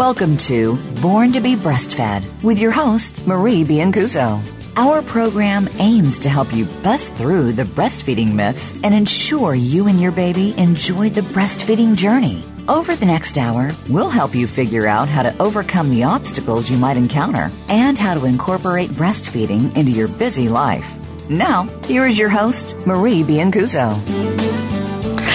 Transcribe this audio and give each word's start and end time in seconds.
Welcome 0.00 0.38
to 0.48 0.78
Born 1.02 1.30
to 1.32 1.42
be 1.42 1.56
Breastfed 1.56 2.42
with 2.42 2.58
your 2.58 2.70
host, 2.70 3.26
Marie 3.26 3.64
Biancuzzo. 3.64 4.40
Our 4.74 5.02
program 5.02 5.68
aims 5.74 6.18
to 6.20 6.30
help 6.30 6.54
you 6.54 6.64
bust 6.82 7.14
through 7.16 7.52
the 7.52 7.64
breastfeeding 7.64 8.32
myths 8.32 8.80
and 8.82 8.94
ensure 8.94 9.54
you 9.54 9.88
and 9.88 10.00
your 10.00 10.12
baby 10.12 10.56
enjoy 10.56 11.10
the 11.10 11.20
breastfeeding 11.20 11.96
journey. 11.96 12.42
Over 12.66 12.96
the 12.96 13.04
next 13.04 13.36
hour, 13.36 13.72
we'll 13.90 14.08
help 14.08 14.34
you 14.34 14.46
figure 14.46 14.86
out 14.86 15.06
how 15.06 15.22
to 15.22 15.36
overcome 15.38 15.90
the 15.90 16.04
obstacles 16.04 16.70
you 16.70 16.78
might 16.78 16.96
encounter 16.96 17.50
and 17.68 17.98
how 17.98 18.14
to 18.14 18.24
incorporate 18.24 18.88
breastfeeding 18.92 19.76
into 19.76 19.90
your 19.90 20.08
busy 20.08 20.48
life. 20.48 20.90
Now, 21.28 21.64
here 21.84 22.06
is 22.06 22.18
your 22.18 22.30
host, 22.30 22.74
Marie 22.86 23.22
Biancuzzo. 23.22 24.29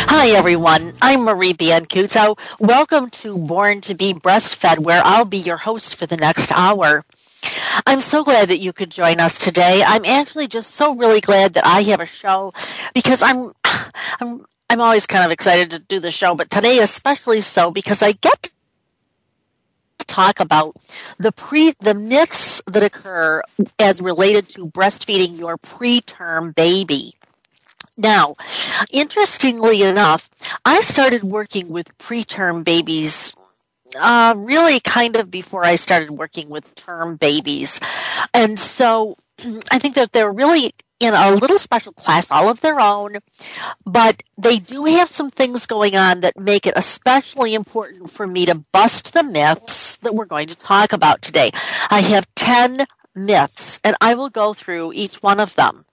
Hi, 0.08 0.30
everyone. 0.30 0.94
I'm 1.02 1.23
Marie 1.23 1.54
Biancuzzo. 1.54 2.38
Welcome 2.59 3.09
to 3.09 3.38
Born 3.38 3.82
to 3.82 3.95
be 3.95 4.14
Breastfed, 4.14 4.80
where 4.80 5.02
I'll 5.04 5.26
be 5.26 5.38
your 5.38 5.58
host 5.58 5.95
for 5.95 6.05
the 6.05 6.16
next 6.16 6.52
hour. 6.52 7.04
I'm 7.86 8.00
so 8.00 8.23
glad 8.23 8.50
that 8.50 8.59
you 8.59 8.72
could 8.72 8.91
join 8.91 9.20
us 9.20 9.38
today. 9.38 9.84
I'm 9.86 10.05
actually 10.05 10.48
just 10.48 10.76
so 10.76 10.95
really 10.95 11.22
glad 11.22 11.54
that 11.55 11.66
I 11.66 11.81
have 11.84 12.00
a 12.00 12.05
show 12.05 12.54
because 12.94 13.22
I'm 13.23 13.52
I'm 14.22 14.45
I'm 14.70 14.80
always 14.81 15.08
kind 15.08 15.26
of 15.26 15.31
excited 15.31 15.72
to 15.72 15.80
do 15.80 16.00
the 16.00 16.12
show, 16.12 16.36
but 16.36 16.50
today 16.50 16.80
especially 16.80 17.42
so 17.42 17.72
because 17.72 18.02
I 18.02 18.14
get 18.14 18.52
to 20.00 20.06
talk 20.06 20.40
about 20.40 20.76
the 21.17 21.31
pre 21.31 21.73
the 21.80 21.94
myths 21.95 22.62
that 22.67 22.84
occur 22.84 23.42
as 23.80 24.02
related 24.02 24.50
to 24.50 24.67
breastfeeding 24.67 25.38
your 25.38 25.58
preterm 25.58 26.53
baby. 26.56 27.15
Now, 27.98 28.35
interestingly 28.91 29.84
enough, 29.84 30.30
I 30.66 30.81
started 30.81 31.23
working 31.23 31.70
with 31.70 31.98
preterm 31.98 32.63
babies 32.63 33.33
uh, 34.00 34.33
really 34.38 34.80
kind 34.80 35.16
of 35.16 35.31
before 35.31 35.64
I 35.64 35.75
started 35.75 36.11
working 36.11 36.50
with 36.50 36.75
term 36.75 37.16
babies. 37.16 37.80
And 38.33 38.59
so 38.59 39.17
I 39.72 39.80
think 39.80 39.95
that 39.95 40.11
they're 40.11 40.31
really 40.31 40.73
in 41.00 41.14
a 41.14 41.31
little 41.31 41.59
special 41.59 41.92
class 41.92 42.31
all 42.31 42.50
of 42.50 42.61
their 42.61 42.80
own, 42.80 43.17
but 43.86 44.23
they 44.38 44.59
do 44.59 44.86
have 44.86 45.09
some 45.09 45.30
things 45.30 45.66
going 45.66 45.95
on 45.95 46.22
that 46.22 46.39
make 46.39 46.66
it 46.66 46.73
especially 46.77 47.53
important 47.53 48.11
for 48.11 48.25
me 48.25 48.45
to 48.45 48.55
bust 48.55 49.14
the 49.14 49.23
myths 49.23 49.98
that 49.98 50.16
we're 50.16 50.25
going 50.25 50.48
to 50.48 50.55
talk 50.55 50.94
about 50.94 51.22
today. 51.22 51.52
I 51.89 52.00
have 52.02 52.33
10 52.36 52.86
myths, 53.14 53.80
and 53.83 53.95
I 54.00 54.16
will 54.16 54.30
go 54.30 54.53
through 54.53 54.94
each 54.94 55.22
one 55.22 55.39
of 55.39 55.55
them. 55.55 55.84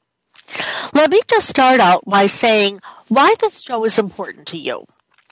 Let 0.95 1.11
me 1.11 1.21
just 1.29 1.49
start 1.49 1.81
out 1.81 2.05
by 2.07 2.27
saying 2.27 2.81
why 3.09 3.35
this 3.41 3.61
show 3.61 3.85
is 3.85 3.99
important 3.99 4.47
to 4.49 4.59
you. 4.59 4.85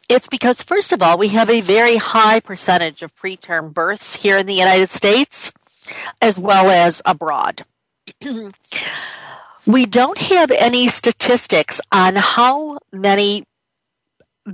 It's 0.08 0.28
because, 0.28 0.62
first 0.62 0.92
of 0.92 1.02
all, 1.02 1.18
we 1.18 1.28
have 1.28 1.48
a 1.48 1.60
very 1.60 1.96
high 1.96 2.40
percentage 2.40 3.02
of 3.02 3.14
preterm 3.14 3.72
births 3.72 4.16
here 4.16 4.38
in 4.38 4.46
the 4.46 4.54
United 4.54 4.90
States 4.90 5.52
as 6.20 6.38
well 6.38 6.70
as 6.70 7.02
abroad. 7.04 7.64
we 9.66 9.86
don't 9.86 10.18
have 10.18 10.50
any 10.50 10.88
statistics 10.88 11.80
on 11.92 12.16
how 12.16 12.78
many 12.92 13.44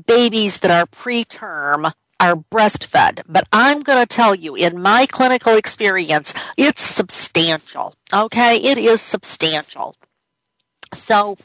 babies 0.07 0.59
that 0.59 0.71
are 0.71 0.87
preterm 0.87 1.93
are 2.19 2.37
breastfed, 2.37 3.21
but 3.29 3.47
I'm 3.53 3.83
going 3.83 4.05
to 4.05 4.07
tell 4.07 4.35
you 4.35 4.55
in 4.55 4.81
my 4.81 5.07
clinical 5.07 5.55
experience, 5.57 6.33
it's 6.57 6.81
substantial. 6.81 7.95
Okay, 8.13 8.57
it 8.57 8.79
is 8.79 9.01
substantial. 9.01 9.97
So, 10.95 11.37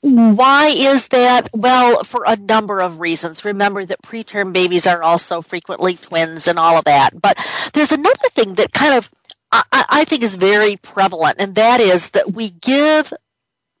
why 0.00 0.68
is 0.68 1.08
that? 1.08 1.48
Well, 1.54 2.02
for 2.04 2.24
a 2.26 2.36
number 2.36 2.80
of 2.80 3.00
reasons. 3.00 3.44
Remember 3.44 3.84
that 3.86 4.02
preterm 4.02 4.52
babies 4.52 4.86
are 4.86 5.02
also 5.02 5.42
frequently 5.42 5.96
twins 5.96 6.48
and 6.48 6.58
all 6.58 6.76
of 6.76 6.84
that. 6.84 7.20
But 7.20 7.38
there's 7.72 7.92
another 7.92 8.28
thing 8.34 8.54
that 8.54 8.72
kind 8.72 8.94
of 8.94 9.10
I, 9.52 9.64
I 9.72 10.04
think 10.04 10.22
is 10.22 10.36
very 10.36 10.76
prevalent, 10.76 11.36
and 11.38 11.54
that 11.54 11.80
is 11.80 12.10
that 12.10 12.32
we 12.32 12.50
give 12.50 13.12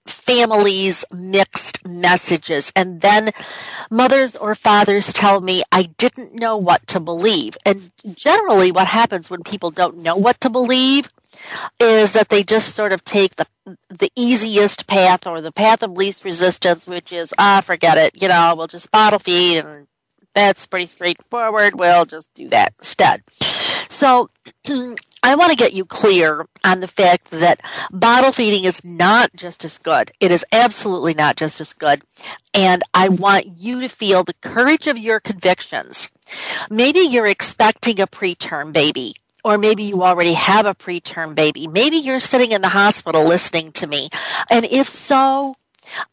families 0.06 1.04
mixed 1.12 1.86
messages 1.86 2.72
and 2.74 3.02
then 3.02 3.30
mothers 3.88 4.34
or 4.34 4.54
fathers 4.56 5.12
tell 5.12 5.40
me 5.40 5.62
I 5.70 5.84
didn't 5.84 6.34
know 6.34 6.56
what 6.56 6.86
to 6.88 7.00
believe. 7.00 7.56
And 7.64 7.92
generally 8.14 8.72
what 8.72 8.88
happens 8.88 9.30
when 9.30 9.42
people 9.42 9.70
don't 9.70 9.98
know 9.98 10.16
what 10.16 10.40
to 10.40 10.50
believe 10.50 11.08
is 11.78 12.12
that 12.12 12.28
they 12.28 12.42
just 12.42 12.74
sort 12.74 12.92
of 12.92 13.04
take 13.04 13.36
the 13.36 13.46
the 13.88 14.10
easiest 14.16 14.86
path 14.86 15.26
or 15.26 15.40
the 15.40 15.52
path 15.52 15.82
of 15.82 15.92
least 15.92 16.24
resistance, 16.24 16.88
which 16.88 17.12
is 17.12 17.32
ah, 17.38 17.62
forget 17.64 17.98
it. 17.98 18.20
You 18.20 18.28
know, 18.28 18.54
we'll 18.56 18.66
just 18.66 18.90
bottle 18.90 19.18
feed, 19.18 19.64
and 19.64 19.86
that's 20.34 20.66
pretty 20.66 20.86
straightforward. 20.86 21.78
We'll 21.78 22.06
just 22.06 22.32
do 22.34 22.48
that 22.50 22.74
instead. 22.78 23.22
So. 23.90 24.28
I 25.24 25.36
want 25.36 25.50
to 25.50 25.56
get 25.56 25.72
you 25.72 25.84
clear 25.84 26.46
on 26.64 26.80
the 26.80 26.88
fact 26.88 27.30
that 27.30 27.60
bottle 27.92 28.32
feeding 28.32 28.64
is 28.64 28.84
not 28.84 29.30
just 29.36 29.64
as 29.64 29.78
good. 29.78 30.10
It 30.18 30.32
is 30.32 30.44
absolutely 30.50 31.14
not 31.14 31.36
just 31.36 31.60
as 31.60 31.72
good. 31.72 32.02
And 32.52 32.82
I 32.92 33.08
want 33.08 33.56
you 33.56 33.80
to 33.82 33.88
feel 33.88 34.24
the 34.24 34.34
courage 34.42 34.88
of 34.88 34.98
your 34.98 35.20
convictions. 35.20 36.10
Maybe 36.68 36.98
you're 36.98 37.28
expecting 37.28 38.00
a 38.00 38.08
preterm 38.08 38.72
baby 38.72 39.14
or 39.44 39.58
maybe 39.58 39.82
you 39.82 40.02
already 40.02 40.34
have 40.34 40.66
a 40.66 40.74
preterm 40.74 41.34
baby. 41.34 41.66
Maybe 41.66 41.96
you're 41.96 42.18
sitting 42.18 42.52
in 42.52 42.62
the 42.62 42.68
hospital 42.68 43.24
listening 43.24 43.72
to 43.72 43.86
me. 43.86 44.08
And 44.50 44.66
if 44.66 44.88
so, 44.88 45.56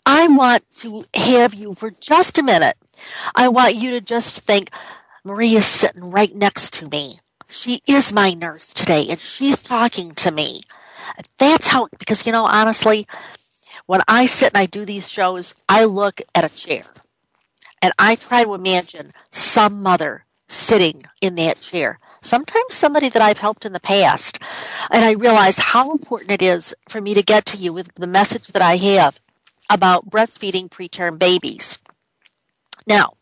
I 0.06 0.28
want 0.28 0.64
to 0.76 1.06
have 1.14 1.54
you 1.54 1.76
for 1.76 1.92
just 1.92 2.38
a 2.38 2.44
minute. 2.44 2.78
I 3.36 3.48
want 3.48 3.76
you 3.76 3.92
to 3.92 4.02
just 4.02 4.42
think, 4.42 4.72
Maria's 5.24 5.66
sitting 5.66 6.10
right 6.12 6.34
next 6.34 6.74
to 6.76 6.88
me. 6.88 7.20
She 7.48 7.82
is 7.88 8.14
my 8.14 8.34
nurse 8.34 8.68
today 8.68 9.08
and 9.10 9.20
she's 9.20 9.62
talking 9.62 10.12
to 10.14 10.32
me. 10.32 10.62
That's 11.38 11.68
how, 11.68 11.88
because 11.98 12.26
you 12.26 12.32
know, 12.32 12.46
honestly, 12.46 13.08
when 13.86 14.02
I 14.08 14.26
sit 14.26 14.54
and 14.54 14.58
I 14.58 14.66
do 14.66 14.86
these 14.86 15.10
shows, 15.10 15.56
I 15.68 15.86
look 15.86 16.22
at 16.34 16.46
a 16.46 16.50
chair 16.50 16.86
and 17.82 17.94
I 17.98 18.16
try 18.16 18.44
to 18.44 18.54
imagine 18.54 19.14
some 19.32 19.82
mother 19.82 20.26
sitting 20.48 21.04
in 21.22 21.36
that 21.36 21.62
chair 21.62 22.00
sometimes 22.22 22.74
somebody 22.74 23.10
that 23.10 23.22
I've 23.22 23.40
helped 23.40 23.66
in 23.66 23.74
the 23.74 23.80
past. 23.80 24.40
And 24.92 25.04
I 25.04 25.12
realized 25.12 25.60
how 25.60 25.92
important 25.92 26.32
it 26.32 26.42
is 26.42 26.74
for 26.88 27.02
me 27.02 27.14
to 27.14 27.24
get 27.24 27.46
to 27.48 27.58
you 27.58 27.74
with 27.74 27.94
the 27.96 28.08
message 28.08 28.48
that 28.48 28.62
I 28.62 28.78
have 28.78 29.20
about 29.70 30.10
breastfeeding 30.10 30.70
preterm 30.70 31.20
babies. 31.20 31.78
Now, 32.88 33.14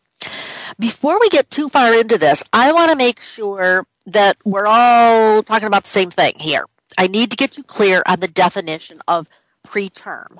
before 0.78 1.20
we 1.20 1.28
get 1.28 1.50
too 1.50 1.68
far 1.68 1.92
into 1.94 2.18
this, 2.18 2.42
I 2.52 2.72
want 2.72 2.90
to 2.90 2.96
make 2.96 3.20
sure 3.20 3.86
that 4.06 4.36
we're 4.44 4.66
all 4.66 5.42
talking 5.42 5.66
about 5.66 5.84
the 5.84 5.90
same 5.90 6.10
thing 6.10 6.34
here. 6.38 6.64
I 6.96 7.06
need 7.06 7.30
to 7.30 7.36
get 7.36 7.56
you 7.56 7.62
clear 7.62 8.02
on 8.06 8.20
the 8.20 8.28
definition 8.28 9.02
of 9.06 9.28
preterm 9.66 10.38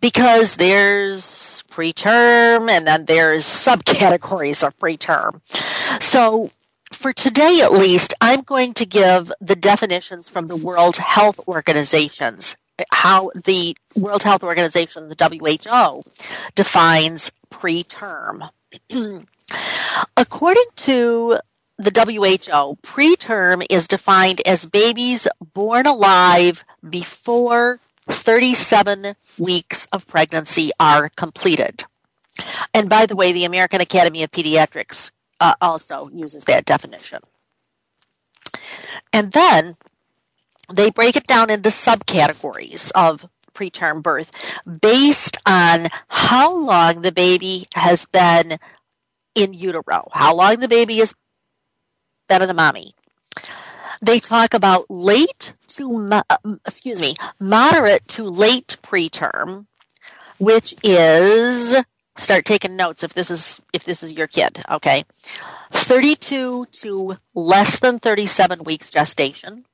because 0.00 0.56
there's 0.56 1.64
preterm 1.70 2.70
and 2.70 2.86
then 2.86 3.04
there's 3.06 3.44
subcategories 3.44 4.66
of 4.66 4.78
preterm. 4.78 5.40
So 6.02 6.50
for 6.94 7.12
today 7.12 7.60
at 7.60 7.72
least, 7.72 8.14
I'm 8.20 8.42
going 8.42 8.74
to 8.74 8.86
give 8.86 9.32
the 9.40 9.56
definitions 9.56 10.28
from 10.28 10.48
the 10.48 10.56
World 10.56 10.96
Health 10.96 11.40
Organizations, 11.46 12.56
how 12.92 13.30
the 13.34 13.76
World 13.94 14.22
Health 14.22 14.42
Organization, 14.42 15.08
the 15.08 15.16
WHO, 15.16 16.02
defines 16.54 17.32
preterm. 17.50 18.48
According 20.16 20.66
to 20.76 21.38
the 21.78 21.90
WHO, 21.90 22.78
preterm 22.82 23.66
is 23.68 23.88
defined 23.88 24.40
as 24.46 24.64
babies 24.66 25.26
born 25.52 25.86
alive 25.86 26.64
before 26.88 27.80
37 28.08 29.16
weeks 29.38 29.86
of 29.92 30.06
pregnancy 30.06 30.70
are 30.78 31.08
completed. 31.10 31.84
And 32.72 32.88
by 32.88 33.06
the 33.06 33.16
way, 33.16 33.32
the 33.32 33.44
American 33.44 33.80
Academy 33.80 34.22
of 34.22 34.30
Pediatrics 34.30 35.10
uh, 35.40 35.54
also 35.60 36.08
uses 36.12 36.44
that 36.44 36.64
definition. 36.64 37.20
And 39.12 39.32
then 39.32 39.76
they 40.72 40.90
break 40.90 41.16
it 41.16 41.26
down 41.26 41.50
into 41.50 41.68
subcategories 41.68 42.90
of 42.94 43.28
preterm 43.54 44.02
birth 44.02 44.30
based 44.80 45.36
on 45.46 45.88
how 46.08 46.56
long 46.56 47.02
the 47.02 47.12
baby 47.12 47.64
has 47.74 48.06
been 48.06 48.58
in 49.34 49.52
utero, 49.52 50.08
how 50.12 50.34
long 50.34 50.56
the 50.56 50.68
baby 50.68 50.98
has 50.98 51.14
been 52.28 52.42
in 52.42 52.48
the 52.48 52.54
mommy. 52.54 52.94
They 54.02 54.20
talk 54.20 54.54
about 54.54 54.90
late 54.90 55.54
to, 55.68 56.22
excuse 56.66 57.00
me, 57.00 57.14
moderate 57.40 58.06
to 58.08 58.24
late 58.24 58.76
preterm, 58.82 59.66
which 60.38 60.74
is 60.82 61.76
start 62.16 62.44
taking 62.44 62.76
notes 62.76 63.02
if 63.02 63.14
this 63.14 63.30
is 63.30 63.60
if 63.72 63.84
this 63.84 64.02
is 64.02 64.12
your 64.12 64.26
kid 64.26 64.62
okay? 64.70 65.04
32 65.72 66.66
to 66.70 67.16
less 67.34 67.78
than 67.78 67.98
37 67.98 68.64
weeks 68.64 68.90
gestation. 68.90 69.64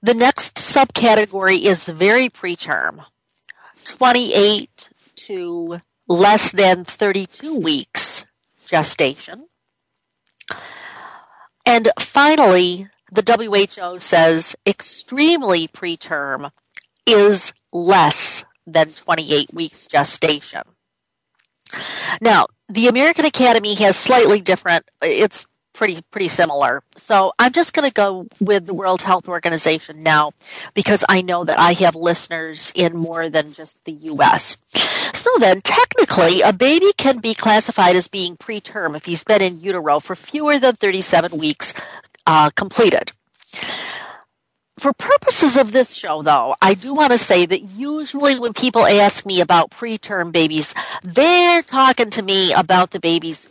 The 0.00 0.14
next 0.14 0.56
subcategory 0.56 1.60
is 1.62 1.88
very 1.88 2.28
preterm. 2.28 3.04
28 3.84 4.90
to 5.26 5.80
less 6.06 6.52
than 6.52 6.84
32 6.84 7.54
weeks 7.58 8.24
gestation. 8.64 9.46
And 11.66 11.88
finally, 11.98 12.88
the 13.10 13.22
WHO 13.22 13.98
says 13.98 14.56
extremely 14.66 15.68
preterm 15.68 16.50
is 17.06 17.52
less 17.72 18.44
than 18.72 18.92
28 18.92 19.52
weeks 19.52 19.86
gestation. 19.86 20.62
Now, 22.20 22.46
the 22.68 22.88
American 22.88 23.24
Academy 23.24 23.74
has 23.74 23.96
slightly 23.96 24.40
different, 24.40 24.88
it's 25.02 25.46
pretty 25.78 26.02
pretty 26.10 26.26
similar. 26.26 26.82
So 26.96 27.32
I'm 27.38 27.52
just 27.52 27.72
going 27.72 27.88
to 27.88 27.94
go 27.94 28.26
with 28.40 28.66
the 28.66 28.74
World 28.74 29.02
Health 29.02 29.28
Organization 29.28 30.02
now 30.02 30.32
because 30.74 31.04
I 31.08 31.22
know 31.22 31.44
that 31.44 31.60
I 31.60 31.72
have 31.74 31.94
listeners 31.94 32.72
in 32.74 32.96
more 32.96 33.30
than 33.30 33.52
just 33.52 33.84
the 33.84 33.92
US. 33.92 34.56
So 35.14 35.30
then 35.38 35.60
technically 35.60 36.40
a 36.40 36.52
baby 36.52 36.92
can 36.96 37.18
be 37.18 37.32
classified 37.32 37.94
as 37.94 38.08
being 38.08 38.36
preterm 38.36 38.96
if 38.96 39.04
he's 39.04 39.22
been 39.22 39.40
in 39.40 39.60
utero 39.60 40.00
for 40.00 40.16
fewer 40.16 40.58
than 40.58 40.74
37 40.74 41.38
weeks 41.38 41.72
uh, 42.26 42.50
completed. 42.50 43.12
For 44.78 44.92
purposes 44.92 45.56
of 45.56 45.72
this 45.72 45.94
show, 45.94 46.22
though, 46.22 46.54
I 46.62 46.74
do 46.74 46.94
want 46.94 47.10
to 47.10 47.18
say 47.18 47.46
that 47.46 47.62
usually 47.62 48.38
when 48.38 48.52
people 48.52 48.86
ask 48.86 49.26
me 49.26 49.40
about 49.40 49.70
preterm 49.70 50.30
babies, 50.30 50.72
they're 51.02 51.62
talking 51.62 52.10
to 52.10 52.22
me 52.22 52.52
about 52.52 52.92
the 52.92 53.00
babies 53.00 53.48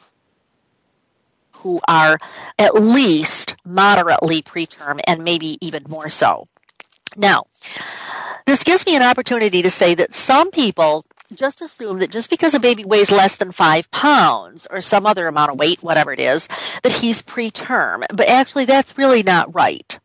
who 1.51 1.81
are 1.87 2.17
at 2.57 2.75
least 2.75 3.55
moderately 3.65 4.41
preterm 4.41 5.01
and 5.05 5.23
maybe 5.23 5.57
even 5.59 5.83
more 5.89 6.07
so. 6.09 6.45
Now, 7.17 7.43
this 8.45 8.63
gives 8.63 8.85
me 8.85 8.95
an 8.95 9.03
opportunity 9.03 9.61
to 9.61 9.69
say 9.69 9.95
that 9.95 10.15
some 10.15 10.49
people 10.51 11.05
just 11.33 11.61
assume 11.61 11.99
that 11.99 12.11
just 12.11 12.29
because 12.29 12.53
a 12.53 12.59
baby 12.59 12.85
weighs 12.85 13.11
less 13.11 13.35
than 13.35 13.51
five 13.51 13.91
pounds 13.91 14.65
or 14.71 14.79
some 14.79 15.05
other 15.05 15.27
amount 15.27 15.51
of 15.51 15.59
weight, 15.59 15.83
whatever 15.83 16.13
it 16.13 16.19
is, 16.19 16.47
that 16.83 16.93
he's 16.93 17.21
preterm. 17.21 18.05
But 18.13 18.29
actually, 18.29 18.63
that's 18.63 18.97
really 18.97 19.23
not 19.23 19.53
right. 19.53 19.99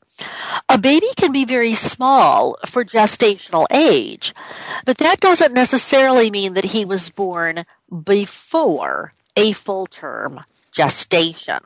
A 0.68 0.78
baby 0.78 1.08
can 1.16 1.32
be 1.32 1.44
very 1.44 1.74
small 1.74 2.56
for 2.66 2.84
gestational 2.84 3.66
age, 3.70 4.34
but 4.84 4.98
that 4.98 5.20
doesn't 5.20 5.54
necessarily 5.54 6.30
mean 6.30 6.54
that 6.54 6.66
he 6.66 6.84
was 6.84 7.10
born 7.10 7.64
before 8.04 9.12
a 9.36 9.52
full 9.52 9.86
term 9.86 10.44
gestation. 10.70 11.60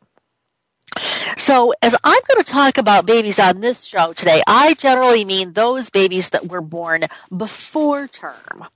So, 1.36 1.74
as 1.82 1.94
I'm 2.02 2.20
going 2.28 2.42
to 2.42 2.50
talk 2.50 2.78
about 2.78 3.06
babies 3.06 3.38
on 3.38 3.60
this 3.60 3.84
show 3.84 4.12
today, 4.12 4.42
I 4.46 4.74
generally 4.74 5.24
mean 5.24 5.52
those 5.52 5.90
babies 5.90 6.30
that 6.30 6.48
were 6.48 6.62
born 6.62 7.04
before 7.36 8.08
term 8.08 8.66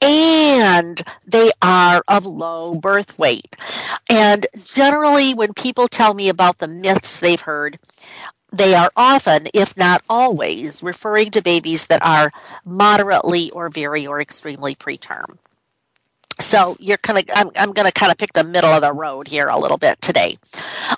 and 0.00 1.02
they 1.26 1.50
are 1.60 2.02
of 2.08 2.24
low 2.24 2.74
birth 2.74 3.18
weight. 3.18 3.56
And 4.08 4.46
generally, 4.64 5.34
when 5.34 5.54
people 5.54 5.88
tell 5.88 6.14
me 6.14 6.28
about 6.28 6.58
the 6.58 6.68
myths 6.68 7.20
they've 7.20 7.40
heard, 7.40 7.78
they 8.52 8.74
are 8.74 8.90
often, 8.96 9.48
if 9.54 9.76
not 9.76 10.02
always, 10.08 10.82
referring 10.82 11.30
to 11.32 11.42
babies 11.42 11.86
that 11.88 12.04
are 12.04 12.32
moderately 12.64 13.50
or 13.50 13.68
very 13.68 14.06
or 14.06 14.20
extremely 14.20 14.74
preterm. 14.74 15.38
So 16.40 16.76
you're 16.78 16.98
kind 16.98 17.18
of, 17.18 17.24
I'm, 17.34 17.50
I'm 17.56 17.72
going 17.72 17.86
to 17.86 17.92
kind 17.92 18.12
of 18.12 18.18
pick 18.18 18.32
the 18.32 18.44
middle 18.44 18.70
of 18.70 18.82
the 18.82 18.92
road 18.92 19.28
here 19.28 19.48
a 19.48 19.58
little 19.58 19.78
bit 19.78 20.00
today. 20.00 20.38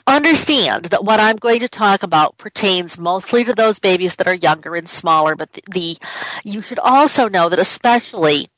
Understand 0.07 0.87
that 0.87 1.05
what 1.05 1.21
I'm 1.21 1.37
going 1.37 1.61
to 1.61 1.69
talk 1.69 2.03
about 2.03 2.37
pertains 2.39 2.99
mostly 2.99 3.45
to 3.45 3.55
those 3.55 3.79
babies 3.79 4.17
that 4.17 4.29
are 4.29 4.35
younger 4.35 4.77
and 4.77 4.89
smaller, 4.89 5.35
but 5.37 5.53
the, 5.53 5.63
the 5.71 5.99
you 6.45 6.61
should 6.61 6.79
also 6.79 7.29
know 7.29 7.49
that 7.49 7.59
especially 7.59 8.49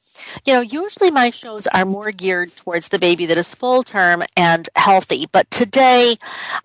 you 0.45 0.53
know, 0.53 0.61
usually 0.61 1.11
my 1.11 1.31
shows 1.31 1.67
are 1.69 1.85
more 1.85 2.11
geared 2.13 2.55
towards 2.57 2.89
the 2.89 2.99
baby 2.99 3.27
that 3.27 3.39
is 3.39 3.55
full 3.55 3.83
term 3.83 4.23
and 4.37 4.69
healthy. 4.77 5.27
But 5.31 5.51
today, 5.51 6.17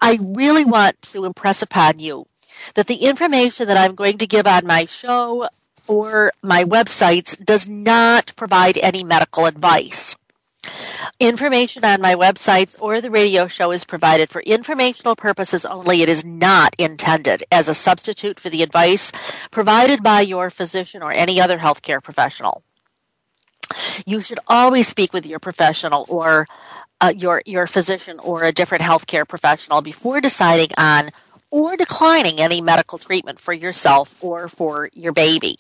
I 0.02 0.20
really 0.22 0.66
want 0.66 1.02
to 1.04 1.26
impress 1.26 1.62
upon 1.62 2.00
you 2.00 2.28
that 2.74 2.88
the 2.88 2.96
information 2.96 3.68
that 3.68 3.78
I'm 3.78 3.96
going 3.96 4.18
to 4.18 4.28
give 4.28 4.48
on 4.48 4.66
my 4.66 4.86
show 4.86 5.48
or 5.88 6.32
my 6.42 6.64
websites 6.64 7.44
does 7.44 7.68
not 7.68 8.34
provide 8.36 8.78
any 8.78 9.04
medical 9.04 9.46
advice. 9.46 10.16
Information 11.20 11.86
on 11.86 12.02
my 12.02 12.14
websites 12.14 12.76
or 12.80 13.00
the 13.00 13.10
radio 13.10 13.48
show 13.48 13.72
is 13.72 13.86
provided 13.86 14.30
for 14.30 14.42
informational 14.42 15.16
purposes 15.16 15.66
only. 15.66 16.02
It 16.02 16.10
is 16.10 16.26
not 16.26 16.76
intended 16.78 17.44
as 17.52 17.70
a 17.70 17.74
substitute 17.74 18.40
for 18.40 18.50
the 18.50 18.64
advice 18.64 19.14
provided 19.50 20.04
by 20.04 20.22
your 20.22 20.50
physician 20.50 21.02
or 21.02 21.14
any 21.14 21.40
other 21.40 21.58
healthcare 21.58 22.04
professional 22.04 22.64
you 24.06 24.22
should 24.22 24.40
always 24.48 24.88
speak 24.88 25.14
with 25.14 25.26
your 25.26 25.40
professional 25.40 26.06
or 26.10 26.48
uh, 27.02 27.14
your 27.16 27.42
your 27.46 27.68
physician 27.68 28.20
or 28.20 28.44
a 28.44 28.52
different 28.52 28.84
healthcare 28.84 29.28
professional 29.28 29.82
before 29.82 30.22
deciding 30.22 30.70
on 30.78 31.10
or 31.52 31.78
declining 31.78 32.40
any 32.40 32.62
medical 32.62 32.98
treatment 32.98 33.40
for 33.40 33.54
yourself 33.54 34.14
or 34.22 34.48
for 34.48 34.90
your 34.94 35.14
baby. 35.14 35.58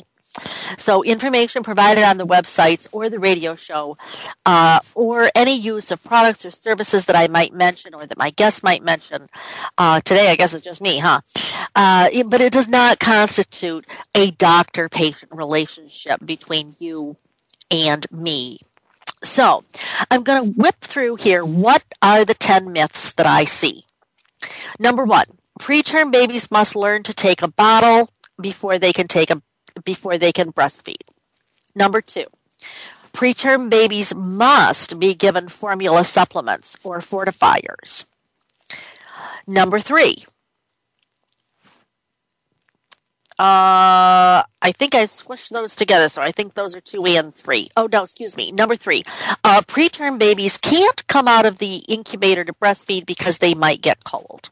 So, 0.77 1.03
information 1.03 1.63
provided 1.63 2.03
on 2.03 2.17
the 2.17 2.27
websites 2.27 2.87
or 2.91 3.09
the 3.09 3.17
radio 3.19 3.55
show, 3.55 3.97
uh, 4.45 4.79
or 4.93 5.31
any 5.33 5.55
use 5.55 5.89
of 5.89 6.03
products 6.03 6.45
or 6.45 6.51
services 6.51 7.05
that 7.05 7.15
I 7.15 7.27
might 7.27 7.53
mention 7.53 7.95
or 7.95 8.05
that 8.05 8.17
my 8.17 8.29
guests 8.29 8.61
might 8.61 8.83
mention. 8.83 9.29
Uh, 9.77 9.99
today, 10.01 10.29
I 10.29 10.35
guess 10.35 10.53
it's 10.53 10.65
just 10.65 10.81
me, 10.81 10.99
huh? 10.99 11.21
Uh, 11.75 12.09
but 12.23 12.41
it 12.41 12.53
does 12.53 12.67
not 12.67 12.99
constitute 12.99 13.85
a 14.13 14.31
doctor 14.31 14.89
patient 14.89 15.31
relationship 15.33 16.23
between 16.23 16.75
you 16.77 17.17
and 17.71 18.05
me. 18.11 18.59
So 19.23 19.63
I'm 20.11 20.23
going 20.23 20.43
to 20.43 20.59
whip 20.59 20.79
through 20.81 21.15
here. 21.15 21.43
What 21.43 21.83
are 22.01 22.23
the 22.23 22.33
10 22.33 22.71
myths 22.71 23.13
that 23.13 23.25
I 23.25 23.45
see? 23.45 23.83
Number 24.79 25.03
one, 25.03 25.25
preterm 25.59 26.11
babies 26.11 26.51
must 26.51 26.75
learn 26.75 27.03
to 27.03 27.13
take 27.13 27.41
a 27.41 27.47
bottle 27.47 28.09
before 28.39 28.77
they 28.77 28.93
can 28.93 29.07
take 29.07 29.31
a 29.31 29.41
before 29.83 30.17
they 30.17 30.31
can 30.31 30.51
breastfeed. 30.51 31.01
Number 31.75 32.01
two, 32.01 32.25
preterm 33.13 33.69
babies 33.69 34.13
must 34.15 34.99
be 34.99 35.13
given 35.13 35.49
formula 35.49 36.03
supplements 36.03 36.75
or 36.83 36.99
fortifiers. 36.99 38.05
Number 39.45 39.79
three, 39.79 40.25
uh, 43.39 44.41
I 44.61 44.71
think 44.73 44.95
I 44.95 45.03
squished 45.03 45.49
those 45.49 45.75
together, 45.75 46.09
so 46.09 46.21
I 46.21 46.31
think 46.31 46.55
those 46.55 46.75
are 46.75 46.81
two 46.81 47.05
and 47.05 47.33
three. 47.33 47.69
Oh, 47.77 47.87
no, 47.91 48.01
excuse 48.03 48.35
me. 48.35 48.51
Number 48.51 48.75
three. 48.75 49.03
Uh, 49.43 49.61
preterm 49.61 50.17
babies 50.17 50.57
can't 50.57 51.05
come 51.07 51.27
out 51.27 51.45
of 51.45 51.59
the 51.59 51.77
incubator 51.87 52.43
to 52.43 52.53
breastfeed 52.53 53.05
because 53.05 53.37
they 53.37 53.53
might 53.53 53.81
get 53.81 54.03
cold. 54.03 54.49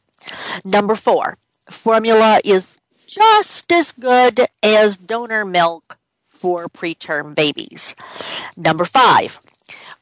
Number 0.64 0.96
four. 0.96 1.38
Formula 1.70 2.40
is 2.44 2.74
just 3.08 3.72
as 3.72 3.92
good 3.92 4.48
as 4.62 4.98
donor 4.98 5.46
milk 5.46 5.98
for 6.28 6.68
preterm 6.68 7.34
babies. 7.34 7.96
Number 8.56 8.86
five. 8.86 9.40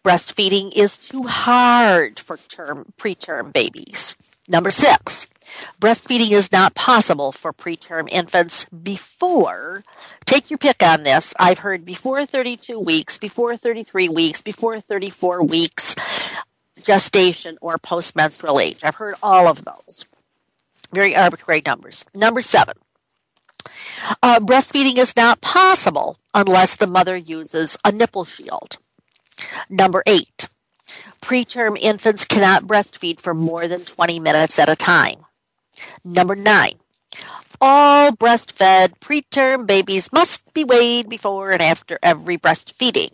Breastfeeding 0.03 0.73
is 0.75 0.97
too 0.97 1.23
hard 1.23 2.19
for 2.19 2.35
term, 2.35 2.91
preterm 2.97 3.53
babies. 3.53 4.17
Number 4.49 4.71
six, 4.71 5.29
breastfeeding 5.79 6.31
is 6.31 6.51
not 6.51 6.75
possible 6.75 7.31
for 7.31 7.53
preterm 7.53 8.07
infants 8.11 8.65
before, 8.65 9.83
take 10.25 10.49
your 10.49 10.57
pick 10.57 10.81
on 10.83 11.03
this. 11.03 11.33
I've 11.39 11.59
heard 11.59 11.85
before 11.85 12.25
32 12.25 12.79
weeks, 12.79 13.17
before 13.17 13.55
33 13.55 14.09
weeks, 14.09 14.41
before 14.41 14.79
34 14.79 15.43
weeks 15.43 15.95
gestation 16.83 17.57
or 17.61 17.77
postmenstrual 17.77 18.61
age. 18.61 18.83
I've 18.83 18.95
heard 18.95 19.15
all 19.23 19.47
of 19.47 19.65
those. 19.65 20.05
Very 20.93 21.15
arbitrary 21.15 21.61
numbers. 21.65 22.05
Number 22.13 22.41
seven, 22.41 22.75
uh, 24.21 24.39
breastfeeding 24.39 24.97
is 24.97 25.15
not 25.15 25.41
possible 25.41 26.17
unless 26.33 26.75
the 26.75 26.87
mother 26.87 27.15
uses 27.15 27.77
a 27.83 27.91
nipple 27.91 28.25
shield. 28.25 28.77
Number 29.69 30.03
eight, 30.05 30.47
preterm 31.21 31.77
infants 31.79 32.25
cannot 32.25 32.65
breastfeed 32.65 33.19
for 33.19 33.33
more 33.33 33.67
than 33.67 33.85
20 33.85 34.19
minutes 34.19 34.59
at 34.59 34.69
a 34.69 34.75
time. 34.75 35.25
Number 36.03 36.35
nine, 36.35 36.75
all 37.61 38.11
breastfed 38.11 38.99
preterm 38.99 39.65
babies 39.65 40.11
must 40.11 40.53
be 40.53 40.63
weighed 40.63 41.07
before 41.09 41.51
and 41.51 41.61
after 41.61 41.97
every 42.03 42.37
breastfeeding. 42.37 43.11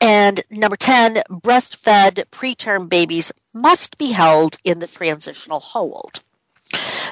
And 0.00 0.42
number 0.50 0.76
10, 0.76 1.22
breastfed 1.30 2.24
preterm 2.30 2.88
babies 2.88 3.32
must 3.52 3.98
be 3.98 4.12
held 4.12 4.56
in 4.64 4.78
the 4.78 4.86
transitional 4.86 5.60
hold. 5.60 6.20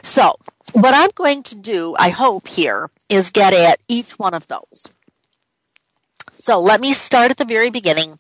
So, 0.03 0.37
what 0.73 0.95
I'm 0.95 1.11
going 1.15 1.43
to 1.45 1.55
do, 1.55 1.95
I 1.99 2.09
hope, 2.11 2.49
here 2.49 2.91
is 3.09 3.31
get 3.31 3.55
at 3.55 3.81
each 3.89 4.19
one 4.19 4.35
of 4.35 4.49
those. 4.49 4.89
So, 6.33 6.61
let 6.61 6.81
me 6.81 6.93
start 6.93 7.31
at 7.31 7.37
the 7.37 7.45
very 7.45 7.71
beginning 7.71 8.19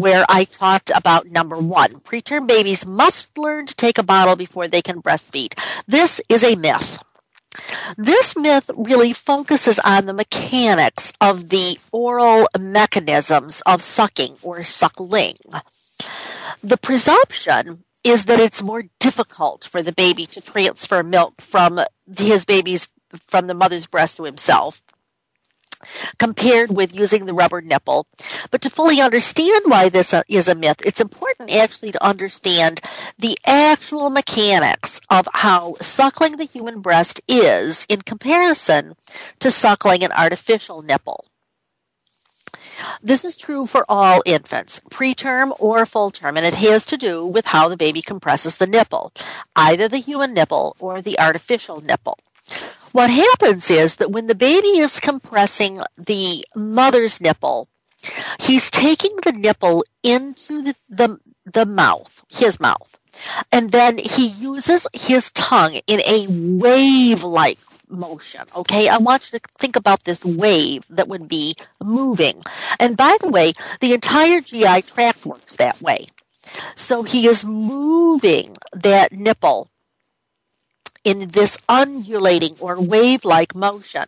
where 0.00 0.24
I 0.30 0.44
talked 0.44 0.90
about 0.94 1.26
number 1.30 1.56
one 1.56 2.00
preterm 2.00 2.46
babies 2.46 2.86
must 2.86 3.36
learn 3.36 3.66
to 3.66 3.74
take 3.74 3.98
a 3.98 4.02
bottle 4.02 4.34
before 4.34 4.66
they 4.66 4.80
can 4.80 5.02
breastfeed. 5.02 5.58
This 5.86 6.20
is 6.28 6.42
a 6.42 6.56
myth. 6.56 6.98
This 7.98 8.34
myth 8.36 8.70
really 8.74 9.12
focuses 9.12 9.78
on 9.80 10.06
the 10.06 10.14
mechanics 10.14 11.12
of 11.20 11.50
the 11.50 11.78
oral 11.92 12.48
mechanisms 12.58 13.62
of 13.66 13.82
sucking 13.82 14.36
or 14.42 14.62
suckling. 14.62 15.34
The 16.62 16.78
presumption 16.78 17.84
is 18.02 18.24
that 18.24 18.40
it's 18.40 18.62
more 18.62 18.84
difficult 18.98 19.68
for 19.70 19.82
the 19.82 19.92
baby 19.92 20.24
to 20.26 20.40
transfer 20.40 21.02
milk 21.02 21.42
from 21.42 21.80
his 22.16 22.46
baby's 22.46 22.88
from 23.26 23.48
the 23.48 23.54
mother's 23.54 23.86
breast 23.86 24.16
to 24.16 24.24
himself 24.24 24.80
compared 26.18 26.70
with 26.76 26.94
using 26.94 27.26
the 27.26 27.32
rubber 27.34 27.60
nipple. 27.60 28.06
But 28.50 28.60
to 28.62 28.70
fully 28.70 29.00
understand 29.00 29.64
why 29.66 29.88
this 29.88 30.12
uh, 30.12 30.22
is 30.28 30.48
a 30.48 30.54
myth, 30.54 30.82
it's 30.84 31.00
important 31.00 31.50
actually 31.50 31.92
to 31.92 32.04
understand 32.04 32.80
the 33.18 33.38
actual 33.46 34.10
mechanics 34.10 35.00
of 35.10 35.28
how 35.34 35.76
suckling 35.80 36.36
the 36.36 36.44
human 36.44 36.80
breast 36.80 37.20
is 37.28 37.86
in 37.88 38.02
comparison 38.02 38.94
to 39.38 39.50
suckling 39.50 40.04
an 40.04 40.12
artificial 40.12 40.82
nipple. 40.82 41.26
This 43.02 43.24
is 43.24 43.36
true 43.36 43.66
for 43.66 43.84
all 43.88 44.22
infants, 44.24 44.80
preterm 44.90 45.52
or 45.58 45.84
full 45.84 46.10
term, 46.10 46.36
and 46.36 46.46
it 46.46 46.54
has 46.54 46.86
to 46.86 46.96
do 46.96 47.24
with 47.24 47.46
how 47.46 47.68
the 47.68 47.76
baby 47.76 48.02
compresses 48.02 48.56
the 48.56 48.66
nipple, 48.66 49.12
either 49.54 49.88
the 49.88 49.98
human 49.98 50.32
nipple 50.32 50.76
or 50.78 51.02
the 51.02 51.18
artificial 51.18 51.80
nipple. 51.80 52.18
What 52.92 53.10
happens 53.10 53.70
is 53.70 53.96
that 53.96 54.10
when 54.10 54.26
the 54.26 54.34
baby 54.34 54.78
is 54.78 55.00
compressing 55.00 55.78
the 55.96 56.44
mother's 56.56 57.20
nipple, 57.20 57.68
he's 58.40 58.70
taking 58.70 59.16
the 59.22 59.32
nipple 59.32 59.84
into 60.02 60.62
the, 60.62 60.74
the, 60.88 61.18
the 61.44 61.66
mouth, 61.66 62.24
his 62.28 62.58
mouth, 62.58 62.98
and 63.52 63.72
then 63.72 63.98
he 63.98 64.26
uses 64.26 64.86
his 64.92 65.30
tongue 65.32 65.80
in 65.86 66.00
a 66.00 66.26
wave 66.28 67.22
like 67.22 67.58
motion. 67.88 68.42
Okay, 68.56 68.88
I 68.88 68.98
want 68.98 69.32
you 69.32 69.38
to 69.38 69.48
think 69.58 69.76
about 69.76 70.04
this 70.04 70.24
wave 70.24 70.84
that 70.88 71.08
would 71.08 71.28
be 71.28 71.56
moving. 71.82 72.42
And 72.78 72.96
by 72.96 73.16
the 73.20 73.28
way, 73.28 73.52
the 73.80 73.92
entire 73.92 74.40
GI 74.40 74.82
tract 74.82 75.26
works 75.26 75.56
that 75.56 75.80
way. 75.80 76.06
So 76.74 77.02
he 77.02 77.26
is 77.26 77.44
moving 77.44 78.56
that 78.72 79.12
nipple 79.12 79.70
in 81.04 81.30
this 81.30 81.56
undulating 81.68 82.56
or 82.60 82.80
wave 82.80 83.24
like 83.24 83.54
motion. 83.54 84.06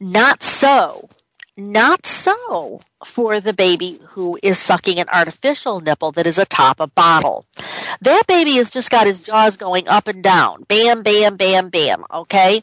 Not 0.00 0.42
so, 0.42 1.08
not 1.56 2.06
so 2.06 2.80
for 3.04 3.38
the 3.38 3.52
baby 3.52 4.00
who 4.08 4.38
is 4.42 4.58
sucking 4.58 4.98
an 4.98 5.08
artificial 5.12 5.80
nipple 5.80 6.10
that 6.12 6.26
is 6.26 6.38
atop 6.38 6.80
a 6.80 6.86
bottle. 6.86 7.46
That 8.00 8.24
baby 8.26 8.52
has 8.54 8.70
just 8.70 8.90
got 8.90 9.06
his 9.06 9.20
jaws 9.20 9.56
going 9.56 9.88
up 9.88 10.08
and 10.08 10.22
down. 10.22 10.64
Bam, 10.68 11.02
bam, 11.02 11.36
bam, 11.36 11.68
bam. 11.68 12.04
Okay? 12.12 12.62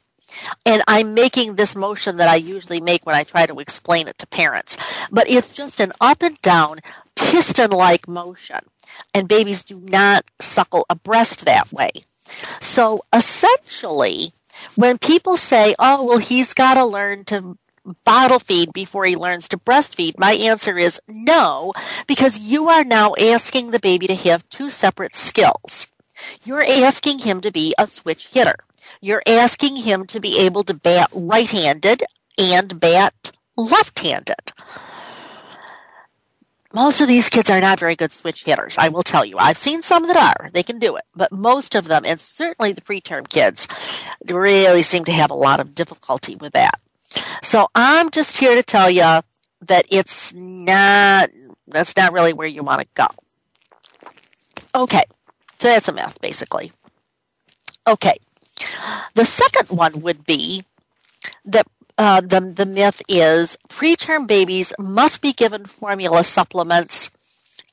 And 0.65 0.81
I'm 0.87 1.13
making 1.13 1.55
this 1.55 1.75
motion 1.75 2.17
that 2.17 2.29
I 2.29 2.35
usually 2.35 2.81
make 2.81 3.05
when 3.05 3.15
I 3.15 3.23
try 3.23 3.45
to 3.45 3.59
explain 3.59 4.07
it 4.07 4.17
to 4.19 4.27
parents. 4.27 4.77
But 5.11 5.29
it's 5.29 5.51
just 5.51 5.79
an 5.79 5.93
up 6.01 6.21
and 6.21 6.41
down, 6.41 6.79
piston 7.15 7.71
like 7.71 8.07
motion. 8.07 8.59
And 9.13 9.27
babies 9.27 9.63
do 9.63 9.79
not 9.79 10.25
suckle 10.39 10.85
a 10.89 10.95
breast 10.95 11.45
that 11.45 11.71
way. 11.71 11.91
So 12.59 13.01
essentially, 13.13 14.33
when 14.75 14.97
people 14.97 15.37
say, 15.37 15.75
oh, 15.79 16.03
well, 16.03 16.17
he's 16.17 16.53
got 16.53 16.75
to 16.75 16.85
learn 16.85 17.23
to 17.25 17.57
bottle 18.03 18.39
feed 18.39 18.73
before 18.73 19.05
he 19.05 19.15
learns 19.15 19.47
to 19.49 19.57
breastfeed? 19.57 20.17
My 20.17 20.33
answer 20.33 20.77
is 20.77 21.01
no, 21.07 21.73
because 22.07 22.39
you 22.39 22.69
are 22.69 22.83
now 22.83 23.13
asking 23.19 23.71
the 23.71 23.79
baby 23.79 24.07
to 24.07 24.15
have 24.15 24.47
two 24.49 24.69
separate 24.69 25.15
skills. 25.15 25.87
You're 26.43 26.65
asking 26.65 27.19
him 27.19 27.41
to 27.41 27.51
be 27.51 27.73
a 27.77 27.87
switch 27.87 28.29
hitter. 28.29 28.57
You're 29.01 29.23
asking 29.25 29.77
him 29.77 30.05
to 30.07 30.19
be 30.19 30.39
able 30.39 30.63
to 30.65 30.73
bat 30.73 31.09
right 31.13 31.49
handed 31.49 32.03
and 32.37 32.79
bat 32.79 33.31
left 33.57 33.99
handed 33.99 34.53
most 36.73 37.01
of 37.01 37.07
these 37.07 37.29
kids 37.29 37.49
are 37.49 37.59
not 37.59 37.79
very 37.79 37.95
good 37.95 38.11
switch 38.11 38.43
hitters. 38.43 38.77
I 38.77 38.89
will 38.89 39.03
tell 39.03 39.25
you. 39.25 39.37
I've 39.37 39.57
seen 39.57 39.81
some 39.81 40.07
that 40.07 40.15
are. 40.17 40.49
They 40.51 40.63
can 40.63 40.79
do 40.79 40.95
it. 40.95 41.03
But 41.15 41.31
most 41.31 41.75
of 41.75 41.85
them, 41.85 42.03
and 42.05 42.21
certainly 42.21 42.73
the 42.73 42.81
preterm 42.81 43.27
kids, 43.27 43.67
really 44.27 44.81
seem 44.81 45.05
to 45.05 45.11
have 45.11 45.31
a 45.31 45.35
lot 45.35 45.59
of 45.59 45.75
difficulty 45.75 46.35
with 46.35 46.53
that. 46.53 46.79
So 47.43 47.67
I'm 47.75 48.09
just 48.09 48.37
here 48.37 48.55
to 48.55 48.63
tell 48.63 48.89
you 48.89 49.21
that 49.61 49.85
it's 49.89 50.33
not, 50.33 51.29
that's 51.67 51.95
not 51.97 52.13
really 52.13 52.33
where 52.33 52.47
you 52.47 52.63
want 52.63 52.81
to 52.81 52.87
go. 52.93 53.07
Okay. 54.73 55.03
So 55.59 55.67
that's 55.67 55.87
a 55.87 55.93
myth, 55.93 56.17
basically. 56.21 56.71
Okay. 57.87 58.15
The 59.15 59.25
second 59.25 59.69
one 59.69 60.01
would 60.01 60.25
be 60.25 60.65
that 61.45 61.67
uh, 62.01 62.19
the, 62.19 62.41
the 62.41 62.65
myth 62.65 62.99
is 63.07 63.59
preterm 63.69 64.25
babies 64.25 64.73
must 64.79 65.21
be 65.21 65.33
given 65.33 65.67
formula 65.67 66.23
supplements 66.23 67.11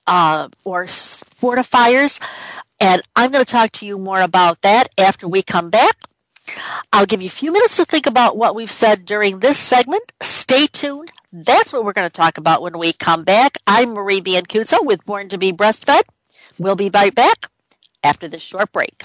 uh, 0.06 0.48
or 0.64 0.84
fortifiers. 0.84 2.20
And 2.78 3.00
I'm 3.16 3.30
going 3.30 3.42
to 3.42 3.50
talk 3.50 3.72
to 3.72 3.86
you 3.86 3.96
more 3.96 4.20
about 4.20 4.60
that 4.60 4.90
after 4.98 5.26
we 5.26 5.42
come 5.42 5.70
back. 5.70 5.96
I'll 6.92 7.06
give 7.06 7.22
you 7.22 7.28
a 7.28 7.30
few 7.30 7.50
minutes 7.52 7.76
to 7.78 7.86
think 7.86 8.04
about 8.04 8.36
what 8.36 8.54
we've 8.54 8.70
said 8.70 9.06
during 9.06 9.38
this 9.38 9.56
segment. 9.56 10.12
Stay 10.20 10.66
tuned. 10.66 11.10
That's 11.32 11.72
what 11.72 11.86
we're 11.86 11.94
going 11.94 12.10
to 12.10 12.10
talk 12.10 12.36
about 12.36 12.60
when 12.60 12.78
we 12.78 12.92
come 12.92 13.24
back. 13.24 13.56
I'm 13.66 13.94
Marie 13.94 14.20
Biancuzzo 14.20 14.84
with 14.84 15.06
Born 15.06 15.30
to 15.30 15.38
be 15.38 15.54
Breastfed. 15.54 16.02
We'll 16.58 16.76
be 16.76 16.90
right 16.90 17.14
back 17.14 17.46
after 18.04 18.28
this 18.28 18.42
short 18.42 18.72
break. 18.72 19.04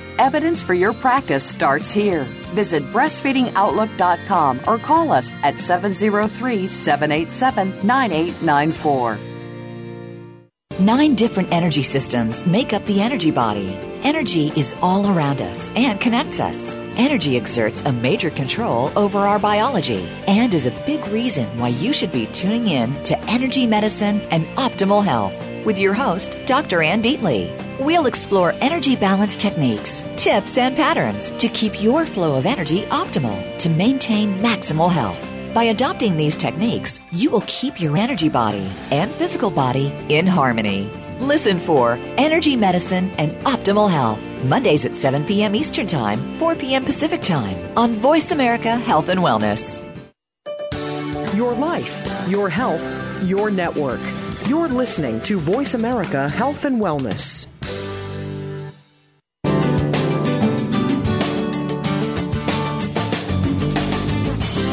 Evidence 0.21 0.61
for 0.61 0.75
your 0.75 0.93
practice 0.93 1.43
starts 1.43 1.89
here. 1.89 2.25
Visit 2.53 2.83
breastfeedingoutlook.com 2.93 4.61
or 4.67 4.77
call 4.77 5.11
us 5.11 5.31
at 5.41 5.59
703 5.59 6.67
787 6.67 7.87
9894. 7.87 9.17
Nine 10.79 11.15
different 11.15 11.51
energy 11.51 11.81
systems 11.81 12.45
make 12.45 12.71
up 12.71 12.85
the 12.85 13.01
energy 13.01 13.31
body. 13.31 13.75
Energy 14.03 14.49
is 14.55 14.75
all 14.83 15.07
around 15.07 15.41
us 15.41 15.71
and 15.71 15.99
connects 15.99 16.39
us. 16.39 16.75
Energy 16.97 17.35
exerts 17.35 17.83
a 17.85 17.91
major 17.91 18.29
control 18.29 18.91
over 18.95 19.17
our 19.17 19.39
biology 19.39 20.07
and 20.27 20.53
is 20.53 20.67
a 20.67 20.83
big 20.85 21.03
reason 21.07 21.47
why 21.57 21.69
you 21.69 21.91
should 21.91 22.11
be 22.11 22.27
tuning 22.27 22.67
in 22.67 22.93
to 23.05 23.17
Energy 23.21 23.65
Medicine 23.65 24.21
and 24.29 24.45
Optimal 24.55 25.03
Health 25.03 25.33
with 25.65 25.79
your 25.79 25.95
host, 25.95 26.37
Dr. 26.45 26.83
Ann 26.83 27.01
Dietly. 27.01 27.60
We'll 27.79 28.05
explore 28.05 28.53
energy 28.61 28.95
balance 28.95 29.35
techniques, 29.35 30.03
tips, 30.17 30.57
and 30.57 30.75
patterns 30.75 31.29
to 31.31 31.47
keep 31.49 31.81
your 31.81 32.05
flow 32.05 32.37
of 32.37 32.45
energy 32.45 32.83
optimal 32.83 33.57
to 33.59 33.69
maintain 33.69 34.37
maximal 34.39 34.91
health. 34.91 35.27
By 35.53 35.63
adopting 35.63 36.15
these 36.15 36.37
techniques, 36.37 36.99
you 37.11 37.29
will 37.29 37.43
keep 37.47 37.79
your 37.81 37.97
energy 37.97 38.29
body 38.29 38.69
and 38.91 39.11
physical 39.11 39.49
body 39.49 39.93
in 40.09 40.27
harmony. 40.27 40.89
Listen 41.19 41.59
for 41.59 41.99
Energy 42.17 42.55
Medicine 42.55 43.11
and 43.17 43.31
Optimal 43.41 43.89
Health 43.89 44.21
Mondays 44.43 44.85
at 44.85 44.95
7 44.95 45.25
p.m. 45.25 45.55
Eastern 45.55 45.87
Time, 45.87 46.19
4 46.39 46.55
p.m. 46.55 46.83
Pacific 46.85 47.21
Time 47.21 47.55
on 47.77 47.91
Voice 47.91 48.31
America 48.31 48.75
Health 48.75 49.09
and 49.09 49.19
Wellness. 49.19 49.81
Your 51.35 51.53
life, 51.53 52.27
your 52.27 52.49
health, 52.49 52.83
your 53.23 53.49
network. 53.51 54.01
You're 54.47 54.67
listening 54.67 55.21
to 55.21 55.39
Voice 55.39 55.73
America 55.73 56.27
Health 56.27 56.65
and 56.65 56.81
Wellness. 56.81 57.47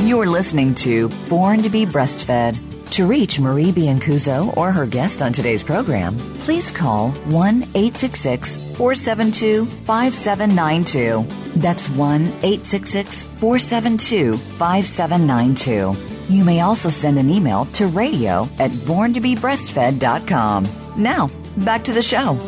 You're 0.09 0.25
listening 0.25 0.75
to 0.77 1.11
Born 1.29 1.61
to 1.61 1.69
be 1.69 1.85
Breastfed. 1.85 2.57
To 2.93 3.07
reach 3.07 3.38
Marie 3.38 3.73
Biancuzzo 3.73 4.57
or 4.57 4.73
her 4.73 4.87
guest 4.87 5.21
on 5.21 5.35
today's 5.35 5.62
program, 5.62 6.17
please 6.45 6.71
call 6.71 7.11
1 7.11 7.62
866 7.75 8.57
472 8.79 9.67
5792. 9.67 11.61
That's 11.61 11.91
1 11.91 12.23
866 12.23 13.23
472 13.23 14.33
5792. 14.33 16.35
You 16.35 16.43
may 16.43 16.62
also 16.62 16.88
send 16.88 17.19
an 17.19 17.29
email 17.29 17.67
to 17.75 17.87
radio 17.88 18.49
at 18.59 18.71
borntobebreastfed.com. 18.71 20.69
Now, 20.97 21.29
back 21.59 21.85
to 21.85 21.93
the 21.93 22.00
show. 22.00 22.38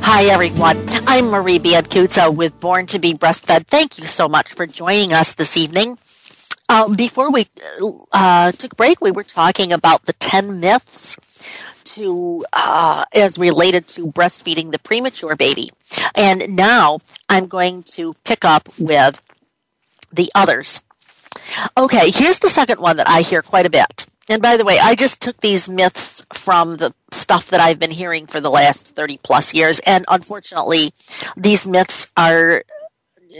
Hi, 0.00 0.24
everyone. 0.24 0.82
I'm 1.06 1.26
Marie 1.26 1.58
Biancuzzo 1.58 2.34
with 2.34 2.58
Born 2.58 2.86
to 2.86 2.98
be 2.98 3.12
Breastfed. 3.12 3.66
Thank 3.66 3.98
you 3.98 4.06
so 4.06 4.30
much 4.30 4.54
for 4.54 4.66
joining 4.66 5.12
us 5.12 5.34
this 5.34 5.58
evening. 5.58 5.98
Uh, 6.68 6.88
before 6.88 7.30
we 7.30 7.46
uh, 8.12 8.52
took 8.52 8.76
break, 8.76 9.00
we 9.00 9.10
were 9.10 9.24
talking 9.24 9.72
about 9.72 10.04
the 10.04 10.12
10 10.14 10.60
myths 10.60 11.16
to 11.84 12.44
uh, 12.52 13.04
as 13.14 13.38
related 13.38 13.88
to 13.88 14.08
breastfeeding 14.08 14.70
the 14.70 14.78
premature 14.78 15.34
baby. 15.34 15.70
And 16.14 16.54
now 16.54 17.00
I'm 17.28 17.46
going 17.46 17.84
to 17.94 18.14
pick 18.24 18.44
up 18.44 18.68
with 18.78 19.22
the 20.12 20.30
others. 20.34 20.80
Okay, 21.76 22.10
here's 22.10 22.38
the 22.40 22.50
second 22.50 22.80
one 22.80 22.98
that 22.98 23.08
I 23.08 23.22
hear 23.22 23.40
quite 23.40 23.64
a 23.64 23.70
bit. 23.70 24.06
And 24.28 24.42
by 24.42 24.58
the 24.58 24.64
way, 24.64 24.78
I 24.78 24.94
just 24.94 25.22
took 25.22 25.40
these 25.40 25.70
myths 25.70 26.24
from 26.34 26.76
the 26.76 26.92
stuff 27.12 27.48
that 27.48 27.60
I've 27.60 27.78
been 27.78 27.90
hearing 27.90 28.26
for 28.26 28.40
the 28.42 28.50
last 28.50 28.94
30 28.94 29.18
plus 29.22 29.54
years. 29.54 29.78
And 29.80 30.04
unfortunately, 30.08 30.92
these 31.34 31.66
myths 31.66 32.12
are 32.14 32.64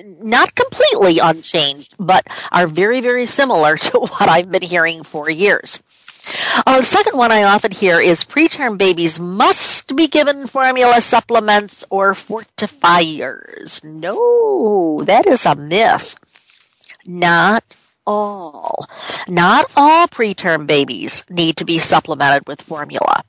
not 0.05 0.55
completely 0.55 1.19
unchanged, 1.19 1.95
but 1.99 2.26
are 2.52 2.67
very, 2.67 3.00
very 3.00 3.26
similar 3.26 3.76
to 3.88 3.99
what 3.99 4.28
I've 4.28 4.50
been 4.50 4.62
hearing 4.62 5.02
for 5.02 5.31
years. 5.31 5.83
Uh, 6.67 6.78
the 6.78 6.85
second 6.85 7.17
one 7.17 7.33
I 7.33 7.45
often 7.45 7.73
hear 7.73 8.00
is 8.00 8.25
preterm 8.25 8.76
babies 8.76 9.19
must 9.19 9.95
be 9.97 10.09
given 10.09 10.47
formula 10.47 11.00
supplements 11.00 11.85
or 11.90 12.12
fortifiers. 12.12 13.83
No, 13.83 15.02
that 15.05 15.26
is 15.26 15.47
a 15.47 15.55
myth. 15.55 16.17
Not 17.07 17.76
all. 18.07 18.87
Not 19.28 19.71
all 19.76 20.09
preterm 20.09 20.67
babies 20.67 21.25
need 21.31 21.57
to 21.59 21.64
be 21.64 21.78
supplemented 21.78 22.47
with 22.47 22.62
formula. 22.62 23.23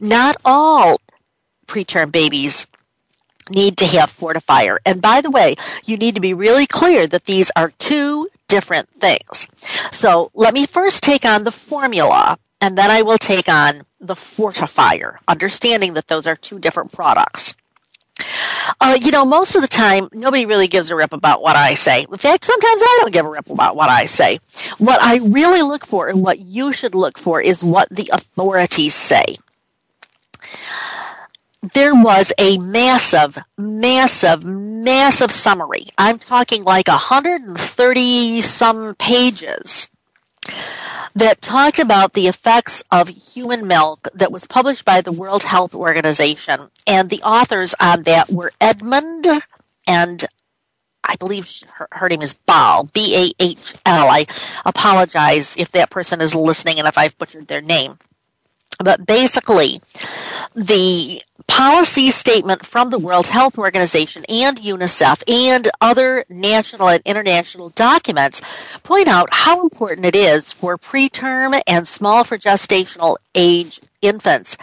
Not 0.00 0.36
all 0.44 1.00
preterm 1.66 2.12
babies 2.12 2.66
need 3.50 3.76
to 3.78 3.86
have 3.86 4.10
fortifier. 4.10 4.78
And 4.84 5.00
by 5.00 5.20
the 5.20 5.30
way, 5.30 5.56
you 5.84 5.96
need 5.96 6.14
to 6.14 6.20
be 6.20 6.34
really 6.34 6.66
clear 6.66 7.06
that 7.06 7.26
these 7.26 7.50
are 7.56 7.72
two 7.78 8.28
different 8.48 8.88
things. 9.00 9.48
So 9.92 10.30
let 10.34 10.54
me 10.54 10.66
first 10.66 11.02
take 11.02 11.24
on 11.24 11.44
the 11.44 11.52
formula 11.52 12.38
and 12.60 12.78
then 12.78 12.90
I 12.90 13.02
will 13.02 13.18
take 13.18 13.48
on 13.48 13.82
the 14.00 14.14
fortifier, 14.14 15.18
understanding 15.28 15.94
that 15.94 16.08
those 16.08 16.26
are 16.26 16.36
two 16.36 16.58
different 16.58 16.92
products. 16.92 17.54
Uh, 18.80 18.96
you 19.00 19.10
know, 19.10 19.24
most 19.24 19.56
of 19.56 19.62
the 19.62 19.68
time, 19.68 20.08
nobody 20.12 20.46
really 20.46 20.68
gives 20.68 20.88
a 20.88 20.96
rip 20.96 21.12
about 21.12 21.42
what 21.42 21.56
I 21.56 21.74
say. 21.74 22.06
In 22.08 22.16
fact, 22.16 22.44
sometimes 22.44 22.80
I 22.82 22.98
don't 23.00 23.12
give 23.12 23.26
a 23.26 23.30
rip 23.30 23.50
about 23.50 23.76
what 23.76 23.90
I 23.90 24.04
say. 24.04 24.38
What 24.78 25.02
I 25.02 25.16
really 25.16 25.62
look 25.62 25.84
for 25.84 26.08
and 26.08 26.22
what 26.22 26.38
you 26.38 26.72
should 26.72 26.94
look 26.94 27.18
for 27.18 27.40
is 27.40 27.64
what 27.64 27.88
the 27.90 28.08
authorities 28.12 28.94
say 28.94 29.36
there 31.72 31.94
was 31.94 32.32
a 32.38 32.58
massive, 32.58 33.38
massive, 33.56 34.44
massive 34.44 35.32
summary. 35.32 35.86
I'm 35.96 36.18
talking 36.18 36.64
like 36.64 36.88
130 36.88 38.40
some 38.42 38.94
pages 38.96 39.88
that 41.14 41.40
talked 41.40 41.78
about 41.78 42.12
the 42.12 42.26
effects 42.26 42.82
of 42.90 43.08
human 43.08 43.66
milk 43.66 44.08
that 44.14 44.32
was 44.32 44.46
published 44.46 44.84
by 44.84 45.00
the 45.00 45.12
World 45.12 45.44
Health 45.44 45.74
Organization. 45.74 46.70
And 46.86 47.08
the 47.08 47.22
authors 47.22 47.74
on 47.80 48.02
that 48.02 48.30
were 48.30 48.52
Edmond 48.60 49.26
and 49.86 50.24
I 51.06 51.16
believe 51.16 51.48
her, 51.74 51.86
her 51.92 52.08
name 52.08 52.22
is 52.22 52.34
Bahl, 52.34 52.84
B 52.84 53.14
A 53.14 53.42
H 53.42 53.74
L. 53.84 54.08
I 54.08 54.26
apologize 54.64 55.54
if 55.56 55.70
that 55.72 55.90
person 55.90 56.20
is 56.20 56.34
listening 56.34 56.78
and 56.78 56.88
if 56.88 56.96
I've 56.96 57.16
butchered 57.18 57.46
their 57.46 57.60
name. 57.60 57.98
But 58.82 59.06
basically, 59.06 59.80
the 60.54 61.22
policy 61.46 62.10
statement 62.10 62.66
from 62.66 62.90
the 62.90 62.98
World 62.98 63.26
Health 63.26 63.58
Organization 63.58 64.24
and 64.28 64.58
UNICEF 64.58 65.22
and 65.28 65.68
other 65.80 66.24
national 66.28 66.88
and 66.88 67.02
international 67.04 67.70
documents 67.70 68.40
point 68.82 69.08
out 69.08 69.28
how 69.32 69.62
important 69.62 70.06
it 70.06 70.16
is 70.16 70.52
for 70.52 70.76
preterm 70.76 71.60
and 71.66 71.86
small 71.86 72.24
for 72.24 72.38
gestational 72.38 73.16
age 73.34 73.80
infants 74.02 74.56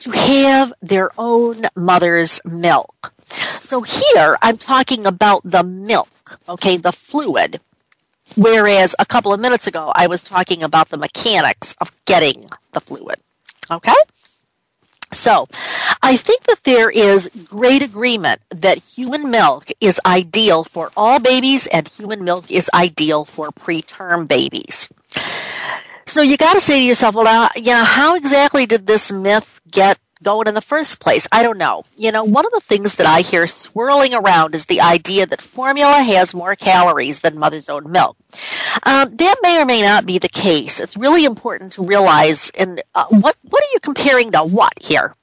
to 0.00 0.10
have 0.10 0.72
their 0.82 1.10
own 1.18 1.66
mother's 1.76 2.40
milk. 2.44 3.12
So 3.60 3.82
here 3.82 4.36
I'm 4.42 4.58
talking 4.58 5.06
about 5.06 5.42
the 5.44 5.62
milk, 5.62 6.38
okay, 6.48 6.76
the 6.76 6.92
fluid. 6.92 7.60
Whereas 8.36 8.94
a 8.98 9.06
couple 9.06 9.32
of 9.32 9.40
minutes 9.40 9.66
ago, 9.66 9.92
I 9.94 10.06
was 10.06 10.22
talking 10.22 10.62
about 10.62 10.88
the 10.88 10.96
mechanics 10.96 11.74
of 11.80 11.92
getting 12.04 12.46
the 12.72 12.80
fluid. 12.80 13.20
Okay? 13.70 13.92
So, 15.12 15.46
I 16.02 16.16
think 16.16 16.44
that 16.44 16.64
there 16.64 16.90
is 16.90 17.30
great 17.44 17.80
agreement 17.80 18.40
that 18.50 18.78
human 18.78 19.30
milk 19.30 19.70
is 19.80 20.00
ideal 20.04 20.64
for 20.64 20.90
all 20.96 21.20
babies 21.20 21.66
and 21.68 21.88
human 21.88 22.24
milk 22.24 22.50
is 22.50 22.68
ideal 22.74 23.24
for 23.24 23.50
preterm 23.50 24.26
babies. 24.26 24.88
So 26.06 26.20
you 26.20 26.36
got 26.36 26.54
to 26.54 26.60
say 26.60 26.80
to 26.80 26.84
yourself, 26.84 27.14
well, 27.14 27.26
uh, 27.26 27.48
you 27.56 27.72
know, 27.72 27.84
how 27.84 28.16
exactly 28.16 28.66
did 28.66 28.86
this 28.86 29.12
myth 29.12 29.60
get 29.70 29.98
going 30.22 30.46
in 30.46 30.54
the 30.54 30.60
first 30.60 31.00
place? 31.00 31.26
I 31.32 31.42
don't 31.42 31.58
know. 31.58 31.84
You 31.96 32.12
know, 32.12 32.24
one 32.24 32.46
of 32.46 32.52
the 32.52 32.60
things 32.60 32.96
that 32.96 33.06
I 33.06 33.20
hear 33.20 33.46
swirling 33.46 34.12
around 34.12 34.54
is 34.54 34.66
the 34.66 34.80
idea 34.80 35.26
that 35.26 35.40
formula 35.40 36.02
has 36.02 36.34
more 36.34 36.54
calories 36.56 37.20
than 37.20 37.38
mother's 37.38 37.68
own 37.68 37.90
milk. 37.90 38.16
Um, 38.84 39.16
that 39.16 39.36
may 39.42 39.60
or 39.60 39.64
may 39.64 39.82
not 39.82 40.04
be 40.04 40.18
the 40.18 40.28
case. 40.28 40.80
It's 40.80 40.96
really 40.96 41.24
important 41.24 41.72
to 41.74 41.84
realize 41.84 42.50
and 42.50 42.82
uh, 42.94 43.06
what 43.08 43.36
what 43.42 43.62
are 43.62 43.72
you 43.72 43.80
comparing 43.80 44.32
to 44.32 44.44
what 44.44 44.72
here? 44.80 45.14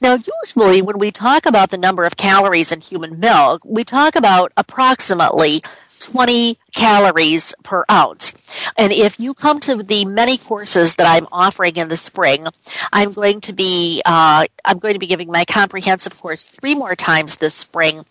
Now, 0.00 0.18
usually 0.44 0.82
when 0.82 0.98
we 0.98 1.10
talk 1.10 1.46
about 1.46 1.70
the 1.70 1.78
number 1.78 2.04
of 2.04 2.16
calories 2.16 2.72
in 2.72 2.80
human 2.80 3.20
milk, 3.20 3.62
we 3.64 3.84
talk 3.84 4.16
about 4.16 4.52
approximately 4.56 5.62
20 6.02 6.58
calories 6.74 7.54
per 7.62 7.84
ounce. 7.90 8.32
And 8.76 8.92
if 8.92 9.20
you 9.20 9.34
come 9.34 9.60
to 9.60 9.82
the 9.82 10.04
many 10.04 10.36
courses 10.36 10.96
that 10.96 11.06
I'm 11.06 11.28
offering 11.30 11.76
in 11.76 11.88
the 11.88 11.96
spring, 11.96 12.46
I'm 12.92 13.12
going 13.12 13.40
to 13.42 13.52
be 13.52 14.02
uh, 14.04 14.46
I'm 14.64 14.78
going 14.78 14.94
to 14.94 14.98
be 14.98 15.06
giving 15.06 15.30
my 15.30 15.44
comprehensive 15.44 16.18
course 16.18 16.46
three 16.46 16.74
more 16.74 16.96
times 16.96 17.36
this 17.36 17.54
spring, 17.54 18.04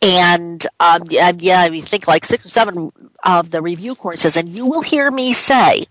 and 0.00 0.66
um, 0.80 1.02
yeah, 1.08 1.60
I 1.60 1.80
think 1.80 2.08
like 2.08 2.24
six 2.24 2.46
or 2.46 2.48
seven 2.48 2.92
of 3.24 3.50
the 3.50 3.60
review 3.60 3.94
courses, 3.94 4.36
and 4.36 4.48
you 4.48 4.66
will 4.66 4.82
hear 4.82 5.10
me 5.10 5.32
say 5.32 5.84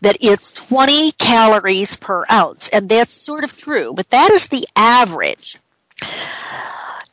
that 0.00 0.16
it's 0.20 0.50
20 0.50 1.12
calories 1.12 1.96
per 1.96 2.24
ounce, 2.30 2.68
and 2.68 2.88
that's 2.88 3.12
sort 3.12 3.44
of 3.44 3.56
true, 3.56 3.92
but 3.94 4.10
that 4.10 4.30
is 4.30 4.48
the 4.48 4.66
average. 4.76 5.58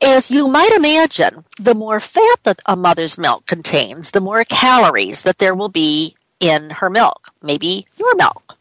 As 0.02 0.32
you 0.32 0.48
might 0.48 0.72
imagine, 0.72 1.44
the 1.60 1.76
more 1.76 2.00
fat 2.00 2.40
that 2.44 2.62
a 2.66 2.76
mother's 2.76 3.18
milk 3.18 3.46
contains, 3.46 4.12
the 4.12 4.22
more 4.22 4.46
calories 4.46 5.24
that 5.24 5.40
there 5.40 5.56
will 5.56 5.70
be 5.70 6.16
in 6.40 6.70
her 6.70 6.90
milk, 6.90 7.32
maybe 7.44 7.86
your 7.98 8.16
milk. 8.16 8.58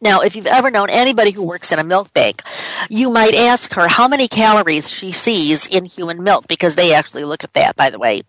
Now, 0.00 0.20
if 0.20 0.36
you've 0.36 0.46
ever 0.46 0.70
known 0.70 0.90
anybody 0.90 1.30
who 1.30 1.42
works 1.42 1.72
in 1.72 1.78
a 1.78 1.84
milk 1.84 2.12
bank, 2.12 2.42
you 2.88 3.10
might 3.10 3.34
ask 3.34 3.72
her 3.74 3.88
how 3.88 4.08
many 4.08 4.28
calories 4.28 4.88
she 4.88 5.12
sees 5.12 5.66
in 5.66 5.84
human 5.84 6.22
milk, 6.22 6.46
because 6.48 6.74
they 6.74 6.92
actually 6.92 7.24
look 7.24 7.44
at 7.44 7.54
that, 7.54 7.76
by 7.76 7.90
the 7.90 7.98
way. 7.98 8.22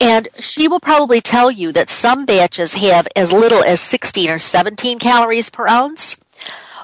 And 0.00 0.28
she 0.38 0.68
will 0.68 0.80
probably 0.80 1.20
tell 1.20 1.50
you 1.50 1.72
that 1.72 1.90
some 1.90 2.24
batches 2.26 2.74
have 2.74 3.06
as 3.14 3.32
little 3.32 3.62
as 3.62 3.80
16 3.80 4.30
or 4.30 4.38
17 4.38 4.98
calories 4.98 5.50
per 5.50 5.66
ounce 5.68 6.16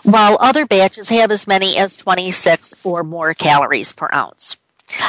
while 0.03 0.39
other 0.41 0.67
batches 0.67 1.09
have 1.09 1.31
as 1.31 1.47
many 1.47 1.77
as 1.77 1.97
26 1.97 2.75
or 2.85 3.03
more 3.03 3.35
calories 3.35 3.93
per 3.93 4.09
ounce. 4.13 4.57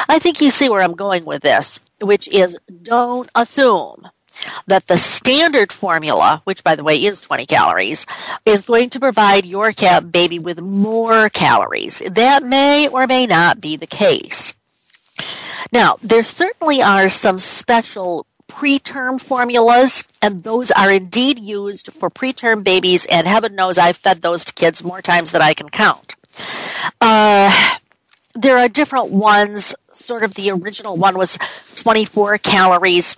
I 0.08 0.18
think 0.18 0.40
you 0.40 0.50
see 0.50 0.68
where 0.68 0.82
I'm 0.82 0.94
going 0.94 1.24
with 1.24 1.42
this, 1.42 1.80
which 2.00 2.28
is 2.28 2.58
don't 2.82 3.30
assume 3.34 4.08
that 4.66 4.86
the 4.86 4.96
standard 4.96 5.72
formula, 5.72 6.42
which 6.44 6.64
by 6.64 6.74
the 6.74 6.84
way 6.84 6.96
is 6.96 7.20
20 7.20 7.46
calories, 7.46 8.06
is 8.44 8.62
going 8.62 8.90
to 8.90 9.00
provide 9.00 9.46
your 9.46 9.72
baby 10.02 10.38
with 10.38 10.60
more 10.60 11.28
calories. 11.28 12.00
That 12.10 12.42
may 12.42 12.88
or 12.88 13.06
may 13.06 13.26
not 13.26 13.60
be 13.60 13.76
the 13.76 13.86
case. 13.86 14.54
Now, 15.72 15.98
there 16.02 16.22
certainly 16.22 16.82
are 16.82 17.08
some 17.08 17.38
special 17.38 18.26
preterm 18.48 19.20
formulas, 19.20 20.04
and 20.20 20.42
those 20.42 20.70
are 20.72 20.90
indeed 20.90 21.38
used 21.38 21.92
for 21.92 22.10
preterm 22.10 22.64
babies, 22.64 23.06
and 23.06 23.26
heaven 23.26 23.54
knows 23.54 23.78
I've 23.78 23.96
fed 23.96 24.22
those 24.22 24.44
to 24.44 24.52
kids 24.52 24.82
more 24.82 25.00
times 25.00 25.30
than 25.30 25.42
I 25.42 25.54
can 25.54 25.68
count. 25.68 26.16
Uh, 27.00 27.78
there 28.34 28.58
are 28.58 28.68
different 28.68 29.10
ones. 29.10 29.74
Sort 29.92 30.24
of 30.24 30.34
the 30.34 30.50
original 30.50 30.96
one 30.96 31.16
was 31.16 31.38
24 31.76 32.38
calories. 32.38 33.16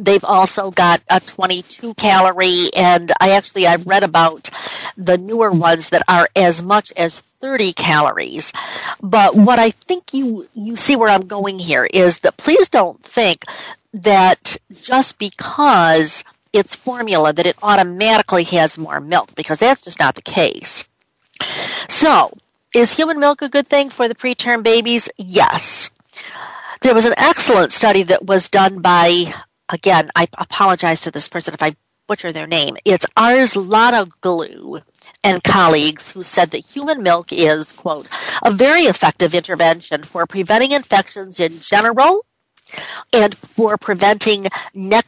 They've 0.00 0.24
also 0.24 0.70
got 0.70 1.02
a 1.10 1.20
22 1.20 1.94
calorie, 1.94 2.70
and 2.76 3.12
I 3.20 3.32
actually 3.32 3.66
I 3.66 3.76
read 3.76 4.02
about 4.02 4.50
the 4.96 5.18
newer 5.18 5.50
ones 5.50 5.90
that 5.90 6.02
are 6.08 6.28
as 6.34 6.62
much 6.62 6.92
as 6.96 7.20
30 7.40 7.72
calories. 7.72 8.52
But 9.00 9.36
what 9.36 9.58
I 9.58 9.70
think 9.70 10.12
you 10.12 10.46
you 10.54 10.76
see 10.76 10.96
where 10.96 11.08
I'm 11.08 11.26
going 11.26 11.58
here 11.58 11.84
is 11.92 12.20
that 12.20 12.36
please 12.36 12.68
don't 12.68 13.02
think 13.02 13.44
that 13.92 14.56
just 14.80 15.18
because 15.18 16.24
it's 16.52 16.74
formula 16.74 17.32
that 17.32 17.46
it 17.46 17.56
automatically 17.62 18.44
has 18.44 18.78
more 18.78 19.00
milk 19.00 19.34
because 19.34 19.58
that's 19.58 19.82
just 19.82 20.00
not 20.00 20.14
the 20.14 20.22
case. 20.22 20.88
So, 21.88 22.36
is 22.74 22.94
human 22.94 23.20
milk 23.20 23.42
a 23.42 23.48
good 23.48 23.66
thing 23.66 23.90
for 23.90 24.08
the 24.08 24.14
preterm 24.14 24.62
babies? 24.62 25.08
Yes. 25.16 25.90
There 26.80 26.94
was 26.94 27.06
an 27.06 27.14
excellent 27.16 27.72
study 27.72 28.02
that 28.04 28.26
was 28.26 28.48
done 28.48 28.80
by, 28.80 29.34
again, 29.68 30.10
I 30.16 30.28
apologize 30.38 31.00
to 31.02 31.10
this 31.10 31.28
person 31.28 31.54
if 31.54 31.62
I 31.62 31.76
butcher 32.06 32.32
their 32.32 32.46
name. 32.46 32.76
It's 32.84 33.06
Arslanoglu 33.16 34.82
and 35.22 35.44
colleagues 35.44 36.08
who 36.10 36.22
said 36.22 36.50
that 36.50 36.64
human 36.64 37.02
milk 37.02 37.32
is, 37.32 37.72
quote, 37.72 38.08
a 38.42 38.50
very 38.50 38.82
effective 38.82 39.34
intervention 39.34 40.02
for 40.02 40.26
preventing 40.26 40.72
infections 40.72 41.38
in 41.38 41.60
general 41.60 42.24
and 43.12 43.36
for 43.36 43.76
preventing 43.76 44.48
ne- 44.74 45.00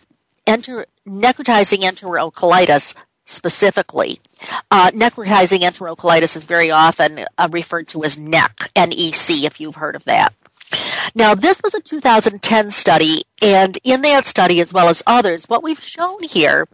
enter- 0.47 0.87
necrotizing 1.07 1.81
enterocolitis 1.81 2.95
specifically. 3.25 4.21
Uh, 4.71 4.91
necrotizing 4.91 5.61
enterocolitis 5.61 6.37
is 6.37 6.47
very 6.47 6.71
often 6.71 7.25
uh, 7.39 7.49
referred 7.51 7.89
to 7.89 8.05
as 8.05 8.19
NEC, 8.19 8.71
N-E-C, 8.75 9.47
if 9.47 9.61
you've 9.61 9.77
heard 9.77 9.95
of 9.97 10.05
that. 10.05 10.35
Now, 11.15 11.35
this 11.35 11.61
was 11.63 11.75
a 11.75 11.81
2010 11.81 12.71
study, 12.71 13.23
and 13.43 13.79
in 13.83 14.03
that 14.03 14.27
study, 14.27 14.61
as 14.61 14.73
well 14.73 14.89
as 14.89 15.03
others, 15.07 15.49
what 15.49 15.63
we've 15.63 15.83
shown 15.83 16.23
here 16.23 16.69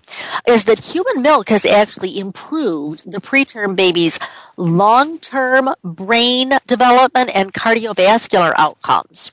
is 0.46 0.64
that 0.64 0.80
human 0.80 1.22
milk 1.22 1.48
has 1.48 1.64
actually 1.64 2.18
improved 2.18 3.10
the 3.10 3.20
preterm 3.20 3.76
baby's 3.76 4.18
long 4.56 5.18
term 5.18 5.74
brain 5.82 6.52
development 6.66 7.30
and 7.34 7.54
cardiovascular 7.54 8.52
outcomes. 8.56 9.32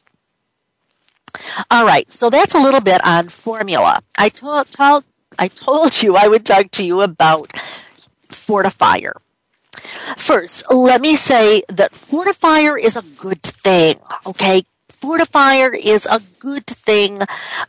All 1.70 1.86
right, 1.86 2.12
so 2.12 2.30
that's 2.30 2.54
a 2.54 2.60
little 2.60 2.82
bit 2.82 3.04
on 3.06 3.30
formula. 3.30 4.02
I 4.18 4.30
told, 4.30 4.68
I 5.38 5.48
told 5.48 6.02
you 6.02 6.16
I 6.16 6.28
would 6.28 6.46
talk 6.46 6.72
to 6.72 6.84
you 6.84 7.02
about 7.02 7.52
Fortifier. 8.30 9.14
First, 10.18 10.64
let 10.72 11.02
me 11.02 11.16
say 11.16 11.64
that 11.70 11.94
Fortifier 11.94 12.80
is 12.82 12.96
a 12.96 13.02
good 13.02 13.42
thing, 13.42 14.00
okay? 14.26 14.66
Fortifier 14.90 15.78
is 15.78 16.06
a 16.10 16.22
good 16.40 16.66
thing. 16.66 17.20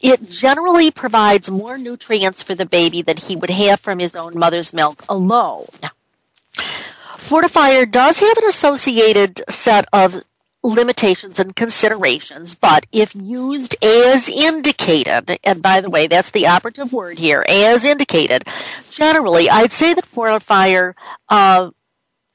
It 0.01 0.31
generally 0.31 0.91
provides 0.93 1.51
more 1.51 1.77
nutrients 1.77 2.43
for 2.43 2.55
the 2.55 2.67
baby 2.67 3.03
than 3.03 3.17
he 3.17 3.35
would 3.35 3.51
have 3.51 3.81
from 3.81 3.99
his 3.99 4.15
own 4.15 4.39
mother's 4.39 4.73
milk 4.73 5.03
alone. 5.09 5.67
Fortifier 7.17 7.91
does 7.91 8.21
have 8.21 8.37
an 8.39 8.45
associated 8.45 9.41
set 9.51 9.87
of 9.93 10.23
limitations 10.63 11.41
and 11.41 11.57
considerations, 11.57 12.55
but 12.55 12.87
if 12.93 13.15
used 13.15 13.77
as 13.85 14.29
indicated, 14.29 15.39
and 15.43 15.61
by 15.63 15.81
the 15.81 15.91
way, 15.91 16.07
that's 16.07 16.31
the 16.31 16.47
operative 16.47 16.93
word 16.93 17.19
here, 17.19 17.45
as 17.49 17.85
indicated, 17.85 18.45
generally, 18.91 19.51
I'd 19.51 19.73
say 19.73 19.93
that 19.93 20.07
Fortifier 20.07 20.95
uh, 21.29 21.71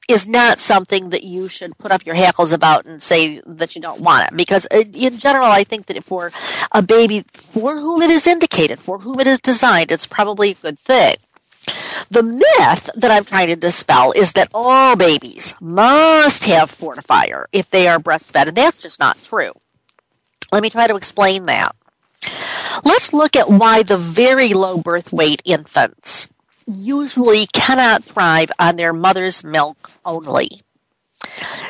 is 0.09 0.27
not 0.27 0.59
something 0.59 1.11
that 1.11 1.23
you 1.23 1.47
should 1.47 1.77
put 1.77 1.91
up 1.91 2.05
your 2.05 2.15
hackles 2.15 2.51
about 2.51 2.85
and 2.85 3.01
say 3.01 3.41
that 3.45 3.75
you 3.75 3.81
don't 3.81 4.01
want 4.01 4.27
it. 4.27 4.35
Because 4.35 4.67
uh, 4.71 4.83
in 4.93 5.17
general, 5.17 5.45
I 5.45 5.63
think 5.63 5.85
that 5.85 6.03
for 6.03 6.31
a 6.71 6.81
baby 6.81 7.23
for 7.31 7.79
whom 7.79 8.01
it 8.01 8.09
is 8.09 8.25
indicated, 8.25 8.79
for 8.79 8.99
whom 8.99 9.19
it 9.19 9.27
is 9.27 9.39
designed, 9.39 9.91
it's 9.91 10.07
probably 10.07 10.51
a 10.51 10.55
good 10.55 10.79
thing. 10.79 11.15
The 12.09 12.23
myth 12.23 12.89
that 12.95 13.11
I'm 13.11 13.25
trying 13.25 13.47
to 13.47 13.55
dispel 13.55 14.11
is 14.13 14.31
that 14.31 14.49
all 14.53 14.95
babies 14.95 15.53
must 15.61 16.45
have 16.45 16.71
fortifier 16.71 17.45
if 17.51 17.69
they 17.69 17.87
are 17.87 17.99
breastfed, 17.99 18.47
and 18.47 18.57
that's 18.57 18.79
just 18.79 18.99
not 18.99 19.21
true. 19.21 19.51
Let 20.51 20.63
me 20.63 20.71
try 20.71 20.87
to 20.87 20.95
explain 20.95 21.45
that. 21.45 21.75
Let's 22.83 23.13
look 23.13 23.35
at 23.35 23.49
why 23.49 23.83
the 23.83 23.97
very 23.97 24.53
low 24.53 24.77
birth 24.77 25.13
weight 25.13 25.41
infants 25.45 26.27
usually 26.77 27.47
cannot 27.47 28.03
thrive 28.03 28.51
on 28.59 28.75
their 28.75 28.93
mother's 28.93 29.43
milk 29.43 29.91
only. 30.05 30.61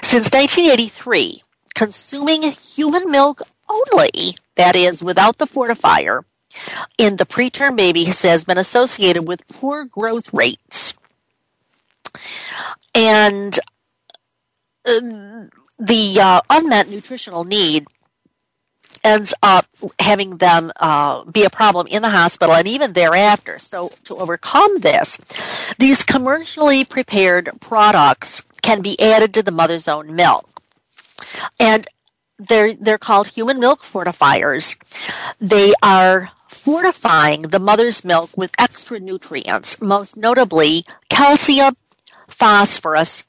Since 0.02 0.32
1983, 0.32 1.44
consuming 1.74 2.44
human 2.52 3.10
milk 3.10 3.42
only, 3.70 4.36
that 4.56 4.76
is, 4.76 5.04
without 5.04 5.38
the 5.38 5.48
fortifier, 5.48 6.24
in 6.98 7.18
the 7.18 7.26
preterm 7.26 7.76
baby 7.76 8.06
has 8.06 8.44
been 8.44 8.58
associated 8.58 9.28
with 9.28 9.48
poor 9.48 9.86
growth 9.86 10.34
rates. 10.34 10.94
And 12.96 13.58
uh, 14.86 15.46
the 15.78 16.20
uh, 16.20 16.42
unmet 16.50 16.90
nutritional 16.90 17.44
need 17.44 17.88
ends 19.04 19.34
up 19.42 19.66
having 20.00 20.38
them 20.38 20.72
uh, 20.78 21.24
be 21.26 21.44
a 21.44 21.50
problem 21.50 21.88
in 21.88 22.02
the 22.02 22.10
hospital 22.10 22.56
and 22.56 22.68
even 22.68 22.94
thereafter. 22.94 23.60
So, 23.60 23.92
to 24.06 24.16
overcome 24.16 24.80
this, 24.80 25.18
these 25.78 26.04
commercially 26.04 26.84
prepared 26.86 27.52
products 27.60 28.44
can 28.62 28.82
be 28.82 29.00
added 29.00 29.34
to 29.34 29.44
the 29.44 29.52
mother's 29.52 29.88
own 29.88 30.16
milk. 30.16 30.62
And 31.60 31.88
they're, 32.38 32.74
they're 32.74 32.98
called 32.98 33.28
human 33.28 33.60
milk 33.60 33.84
fortifiers. 33.84 34.78
They 35.40 35.74
are 35.84 36.32
fortifying 36.48 37.44
the 37.44 37.60
mother's 37.60 38.04
milk 38.04 38.32
with 38.36 38.52
extra 38.58 39.00
nutrients, 39.00 39.82
most 39.82 40.18
notably 40.18 40.86
calcium, 41.10 41.76
phosphorus, 42.28 43.24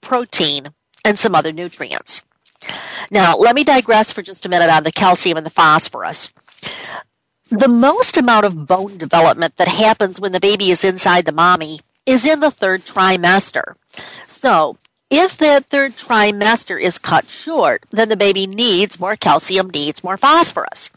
protein, 0.00 0.68
and 1.04 1.18
some 1.18 1.34
other 1.34 1.52
nutrients. 1.52 2.22
Now, 3.10 3.36
let 3.36 3.54
me 3.54 3.64
digress 3.64 4.12
for 4.12 4.22
just 4.22 4.44
a 4.44 4.48
minute 4.48 4.70
on 4.70 4.84
the 4.84 4.92
calcium 4.92 5.36
and 5.36 5.46
the 5.46 5.50
phosphorus. 5.50 6.32
The 7.50 7.68
most 7.68 8.16
amount 8.16 8.44
of 8.44 8.66
bone 8.66 8.98
development 8.98 9.56
that 9.56 9.68
happens 9.68 10.20
when 10.20 10.32
the 10.32 10.40
baby 10.40 10.70
is 10.70 10.84
inside 10.84 11.24
the 11.24 11.32
mommy 11.32 11.80
is 12.04 12.26
in 12.26 12.40
the 12.40 12.50
third 12.50 12.84
trimester. 12.84 13.74
So, 14.26 14.76
if 15.10 15.38
that 15.38 15.66
third 15.66 15.92
trimester 15.96 16.78
is 16.80 16.98
cut 16.98 17.30
short, 17.30 17.84
then 17.90 18.10
the 18.10 18.16
baby 18.16 18.46
needs 18.46 19.00
more 19.00 19.16
calcium, 19.16 19.70
needs 19.70 20.04
more 20.04 20.18
phosphorus. 20.18 20.90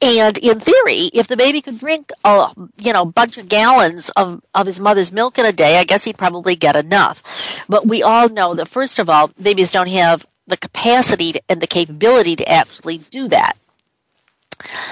And 0.00 0.38
in 0.38 0.60
theory, 0.60 1.10
if 1.12 1.26
the 1.26 1.36
baby 1.36 1.60
could 1.60 1.78
drink 1.78 2.12
a 2.22 2.52
you 2.78 2.92
know 2.92 3.04
bunch 3.04 3.36
of 3.36 3.48
gallons 3.48 4.10
of, 4.10 4.42
of 4.54 4.66
his 4.66 4.78
mother's 4.78 5.10
milk 5.10 5.38
in 5.38 5.46
a 5.46 5.52
day, 5.52 5.78
I 5.78 5.84
guess 5.84 6.04
he'd 6.04 6.18
probably 6.18 6.54
get 6.54 6.76
enough. 6.76 7.22
But 7.68 7.86
we 7.86 8.00
all 8.00 8.28
know 8.28 8.54
that 8.54 8.68
first 8.68 9.00
of 9.00 9.10
all, 9.10 9.32
babies 9.40 9.72
don't 9.72 9.88
have 9.88 10.24
the 10.48 10.56
capacity 10.56 11.32
to, 11.32 11.42
and 11.48 11.60
the 11.60 11.66
capability 11.66 12.36
to 12.36 12.48
actually 12.48 12.98
do 12.98 13.28
that. 13.28 13.56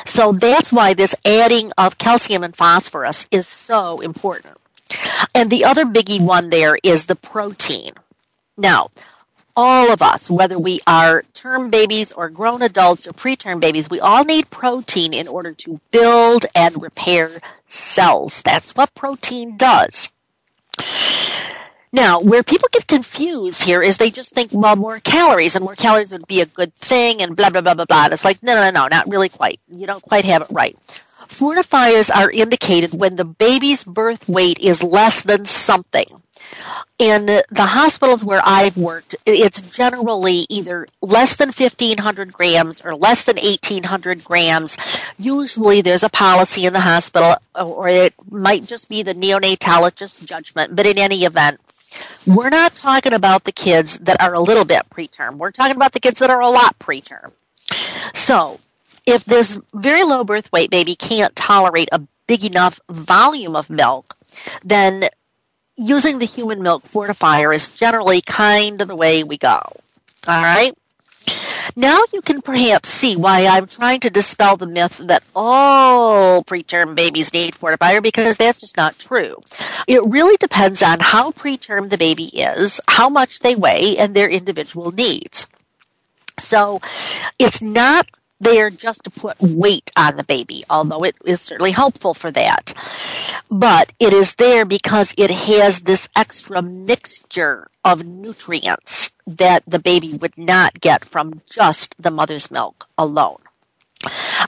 So 0.04 0.32
that's 0.32 0.72
why 0.72 0.94
this 0.94 1.14
adding 1.24 1.72
of 1.76 1.98
calcium 1.98 2.44
and 2.44 2.54
phosphorus 2.54 3.26
is 3.30 3.48
so 3.48 4.00
important. 4.00 4.58
And 5.34 5.50
the 5.50 5.64
other 5.64 5.84
biggie 5.84 6.20
one 6.20 6.50
there 6.50 6.78
is 6.82 7.06
the 7.06 7.16
protein. 7.16 7.94
Now, 8.56 8.90
all 9.56 9.90
of 9.90 10.02
us, 10.02 10.30
whether 10.30 10.58
we 10.58 10.80
are 10.86 11.24
term 11.32 11.70
babies 11.70 12.12
or 12.12 12.28
grown 12.28 12.62
adults 12.62 13.06
or 13.06 13.12
preterm 13.12 13.58
babies, 13.58 13.90
we 13.90 13.98
all 13.98 14.24
need 14.24 14.50
protein 14.50 15.12
in 15.14 15.26
order 15.26 15.52
to 15.52 15.80
build 15.90 16.46
and 16.54 16.80
repair 16.80 17.40
cells. 17.66 18.42
That's 18.42 18.76
what 18.76 18.94
protein 18.94 19.56
does. 19.56 20.12
Now, 21.96 22.20
where 22.20 22.42
people 22.42 22.68
get 22.72 22.87
confused 22.87 23.62
here 23.62 23.82
is 23.82 23.96
they 23.96 24.11
just 24.11 24.35
think, 24.35 24.50
well, 24.52 24.76
more 24.76 25.00
calories 25.00 25.56
and 25.56 25.64
more 25.64 25.74
calories 25.74 26.12
would 26.12 26.26
be 26.26 26.42
a 26.42 26.46
good 26.46 26.74
thing 26.74 27.22
and 27.22 27.35
blah, 27.35 27.48
blah, 27.48 27.62
blah, 27.62 27.72
blah, 27.72 27.87
blah. 27.87 28.04
And 28.04 28.12
it's 28.12 28.22
like, 28.22 28.42
no, 28.42 28.54
no, 28.54 28.61
no, 28.61 28.82
no, 28.82 28.88
not 28.88 29.09
really 29.09 29.30
quite. 29.30 29.61
You 29.66 29.87
don't 29.87 30.02
quite 30.02 30.26
have 30.26 30.42
it 30.42 30.48
right. 30.50 30.76
Fortifiers 31.26 32.14
are 32.14 32.30
indicated 32.30 32.92
when 32.92 33.16
the 33.16 33.24
baby's 33.24 33.82
birth 33.82 34.28
weight 34.28 34.59
is 34.59 34.82
less 34.82 35.22
than 35.22 35.46
something 35.46 36.20
in 36.98 37.26
the 37.26 37.66
hospitals 37.66 38.24
where 38.24 38.40
I've 38.44 38.76
worked, 38.76 39.16
it's 39.26 39.61
generally 39.61 40.46
either 40.48 40.88
less 41.02 41.37
than 41.37 41.48
1,500 41.48 42.32
grams 42.32 42.80
or 42.80 42.94
less 42.94 43.22
than 43.22 43.37
1,800 43.37 44.24
grams. 44.24 44.78
Usually 45.18 45.82
there's 45.82 46.02
a 46.02 46.09
policy 46.09 46.64
in 46.64 46.72
the 46.72 46.80
hospital, 46.80 47.37
or 47.54 47.88
it 47.88 48.14
might 48.30 48.64
just 48.64 48.88
be 48.88 49.02
the 49.02 49.14
neonatologist's 49.14 50.20
judgment, 50.20 50.74
but 50.74 50.87
in 50.87 50.98
any 50.98 51.24
event, 51.24 51.61
we're 52.26 52.50
not 52.50 52.74
talking 52.74 53.12
about 53.12 53.44
the 53.44 53.52
kids 53.52 53.98
that 53.98 54.20
are 54.20 54.34
a 54.34 54.40
little 54.40 54.64
bit 54.64 54.82
preterm. 54.90 55.36
We're 55.36 55.52
talking 55.52 55.76
about 55.76 55.92
the 55.92 56.00
kids 56.00 56.18
that 56.18 56.30
are 56.30 56.40
a 56.40 56.50
lot 56.50 56.78
preterm. 56.78 57.32
So, 58.14 58.60
if 59.06 59.24
this 59.24 59.58
very 59.72 60.02
low 60.02 60.24
birth 60.24 60.50
weight 60.52 60.70
baby 60.70 60.96
can't 60.96 61.34
tolerate 61.36 61.88
a 61.92 62.02
big 62.26 62.44
enough 62.44 62.80
volume 62.90 63.54
of 63.54 63.70
milk, 63.70 64.16
then 64.64 65.08
using 65.76 66.18
the 66.18 66.26
human 66.26 66.62
milk 66.62 66.84
fortifier 66.84 67.54
is 67.54 67.68
generally 67.68 68.20
kind 68.20 68.80
of 68.80 68.88
the 68.88 68.96
way 68.96 69.22
we 69.22 69.38
go. 69.38 69.60
All 70.26 70.42
right? 70.42 70.76
Now 71.74 72.00
you 72.12 72.20
can 72.22 72.42
perhaps 72.42 72.88
see 72.88 73.16
why 73.16 73.46
I'm 73.46 73.66
trying 73.66 74.00
to 74.00 74.11
dispel 74.11 74.57
the 74.57 74.66
myth 74.66 75.00
that 75.05 75.22
all 75.35 76.44
preterm 76.44 76.94
babies 76.94 77.33
need 77.33 77.55
fortifier 77.55 78.02
because 78.02 78.37
that's 78.37 78.61
just 78.61 78.76
not 78.76 78.98
true. 78.98 79.42
It 79.88 80.05
really 80.05 80.37
depends 80.37 80.83
on 80.83 81.00
how 81.00 81.33
preterm 81.33 81.90
the 81.90 81.98
baby 81.98 82.26
is, 82.26 82.81
how 82.88 83.09
much 83.09 83.40
they 83.40 83.55
weigh, 83.57 83.96
and 83.96 84.14
their 84.14 84.29
individual 84.29 84.92
needs. 84.92 85.46
So 86.38 86.81
it's 87.38 87.62
not 87.62 88.07
there 88.40 88.70
just 88.70 89.05
to 89.05 89.11
put 89.11 89.40
weight 89.40 89.90
on 89.96 90.16
the 90.16 90.25
baby, 90.25 90.64
although 90.68 91.05
it 91.05 91.16
is 91.25 91.40
certainly 91.40 91.72
helpful 91.72 92.14
for 92.14 92.31
that. 92.33 92.75
But 93.51 93.92
it 93.99 94.12
is 94.12 94.35
there 94.35 94.64
because 94.64 95.14
it 95.16 95.31
has 95.31 95.81
this 95.81 96.09
extra 96.14 96.62
mixture 96.62 97.70
of 97.85 98.05
nutrients 98.05 99.11
that 99.27 99.62
the 99.66 99.79
baby 99.79 100.14
would 100.14 100.37
not 100.37 100.81
get 100.81 101.05
from 101.05 101.42
just 101.51 101.94
the 102.01 102.11
mother's 102.11 102.51
milk 102.51 102.88
alone. 102.99 103.38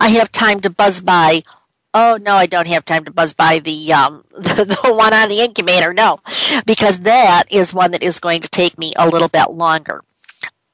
I 0.00 0.10
have 0.10 0.30
time 0.30 0.60
to 0.60 0.70
buzz 0.70 1.00
by. 1.00 1.42
Oh 1.94 2.18
no, 2.20 2.34
I 2.34 2.46
don't 2.46 2.68
have 2.68 2.84
time 2.84 3.04
to 3.06 3.10
buzz 3.10 3.32
by 3.32 3.58
the 3.58 3.92
um, 3.92 4.24
the, 4.32 4.64
the 4.64 4.92
one 4.92 5.14
on 5.14 5.28
the 5.28 5.40
incubator. 5.40 5.94
No, 5.94 6.20
because 6.66 7.00
that 7.00 7.44
is 7.50 7.74
one 7.74 7.92
that 7.92 8.02
is 8.02 8.20
going 8.20 8.42
to 8.42 8.48
take 8.48 8.78
me 8.78 8.92
a 8.96 9.08
little 9.08 9.28
bit 9.28 9.50
longer 9.50 10.04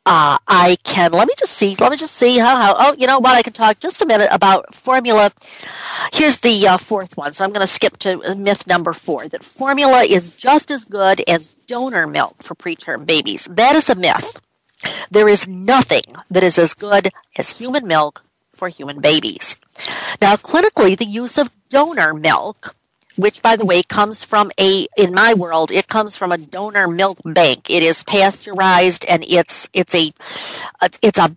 uh, 0.07 0.37
I 0.47 0.77
can 0.85 1.13
let 1.13 1.29
me 1.29 1.35
just 1.39 1.55
see. 1.55 1.75
Let 1.77 1.91
me 1.91 1.97
just 1.97 2.15
see 2.15 2.39
how. 2.39 2.57
how 2.57 2.75
oh, 2.77 2.95
you 2.99 3.07
know 3.07 3.19
what? 3.19 3.37
I 3.37 3.43
can 3.43 3.55
talk 3.55 3.81
just 3.81 4.03
a 4.03 4.07
minute 4.07 4.29
about 4.31 4.75
formula. 4.75 5.33
Here's 6.13 6.39
the 6.39 6.69
uh, 6.69 6.77
fourth 6.77 7.17
one. 7.17 7.33
So 7.33 7.45
I'm 7.45 7.53
going 7.53 7.63
to 7.63 7.67
skip 7.67 7.97
to 7.99 8.35
myth 8.35 8.67
number 8.67 8.93
four. 8.93 9.29
That 9.29 9.45
formula 9.45 10.05
is 10.05 10.29
just 10.29 10.71
as 10.71 10.85
good 10.85 11.23
as 11.27 11.47
donor 11.67 12.07
milk 12.07 12.43
for 12.43 12.55
preterm 12.55 13.07
babies. 13.07 13.49
That 13.51 13.77
is 13.77 13.89
a 13.89 13.95
myth. 13.95 14.41
There 15.11 15.29
is 15.29 15.49
nothing 15.49 16.03
that 16.31 16.43
is 16.43 16.59
as 16.59 16.75
good 16.75 17.11
as 17.37 17.57
human 17.59 17.87
milk 17.87 18.23
for 18.55 18.69
human 18.69 19.01
babies. 19.01 19.57
Now, 20.21 20.37
clinically, 20.37 20.97
the 20.99 21.07
use 21.07 21.39
of 21.39 21.51
donor 21.71 22.13
milk 22.13 22.77
which 23.17 23.43
by 23.43 23.57
the 23.57 23.65
way 23.65 23.83
comes 23.83 24.23
from 24.23 24.51
a 24.59 24.87
in 24.97 25.13
my 25.13 25.35
world 25.35 25.71
it 25.71 25.89
comes 25.89 26.17
from 26.17 26.33
a 26.33 26.39
donor 26.39 26.89
milk 26.89 27.19
bank 27.25 27.71
it 27.71 27.83
is 27.83 28.03
pasteurized 28.05 29.05
and 29.07 29.25
it's 29.29 29.69
it's 29.73 29.95
a 29.95 30.13
it's 31.03 31.19
a 31.19 31.37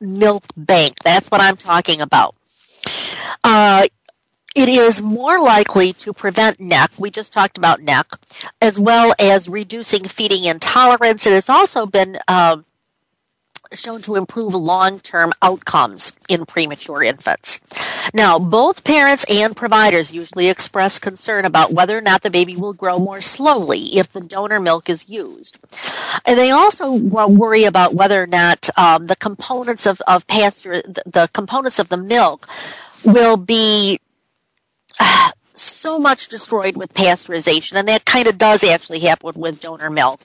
milk 0.00 0.44
bank 0.56 0.94
that's 1.04 1.30
what 1.30 1.40
i'm 1.40 1.56
talking 1.56 2.00
about 2.00 2.34
uh, 3.44 3.86
it 4.56 4.68
is 4.68 5.00
more 5.00 5.40
likely 5.40 5.92
to 5.92 6.12
prevent 6.12 6.58
NEC. 6.58 6.90
We 6.98 7.10
just 7.10 7.32
talked 7.32 7.56
about 7.56 7.80
NEC, 7.80 8.06
as 8.60 8.80
well 8.80 9.14
as 9.18 9.48
reducing 9.48 10.04
feeding 10.04 10.44
intolerance. 10.44 11.26
It 11.26 11.32
has 11.32 11.48
also 11.48 11.86
been 11.86 12.18
um, 12.26 12.64
shown 13.72 14.02
to 14.02 14.16
improve 14.16 14.54
long-term 14.54 15.32
outcomes 15.42 16.12
in 16.28 16.46
premature 16.46 17.02
infants. 17.02 17.60
Now, 18.12 18.38
both 18.38 18.84
parents 18.84 19.24
and 19.28 19.56
providers 19.56 20.12
usually 20.12 20.48
express 20.48 20.98
concern 20.98 21.44
about 21.44 21.72
whether 21.72 21.96
or 21.96 22.00
not 22.00 22.22
the 22.22 22.30
baby 22.30 22.56
will 22.56 22.72
grow 22.72 22.98
more 22.98 23.22
slowly 23.22 23.96
if 23.96 24.12
the 24.12 24.20
donor 24.20 24.60
milk 24.60 24.88
is 24.88 25.08
used. 25.08 25.58
And 26.26 26.38
they 26.38 26.50
also 26.50 26.92
worry 26.92 27.64
about 27.64 27.94
whether 27.94 28.22
or 28.22 28.26
not 28.26 28.68
um, 28.76 29.04
the 29.04 29.16
components 29.16 29.86
of, 29.86 30.00
of 30.06 30.26
pasture, 30.26 30.82
the, 30.82 31.02
the 31.06 31.30
components 31.32 31.78
of 31.78 31.88
the 31.88 31.96
milk 31.96 32.48
will 33.04 33.36
be 33.36 34.00
so 35.54 35.98
much 35.98 36.28
destroyed 36.28 36.76
with 36.76 36.94
pasteurization, 36.94 37.74
and 37.74 37.88
that 37.88 38.04
kind 38.04 38.26
of 38.26 38.38
does 38.38 38.64
actually 38.64 39.00
happen 39.00 39.32
with 39.34 39.60
donor 39.60 39.90
milk. 39.90 40.20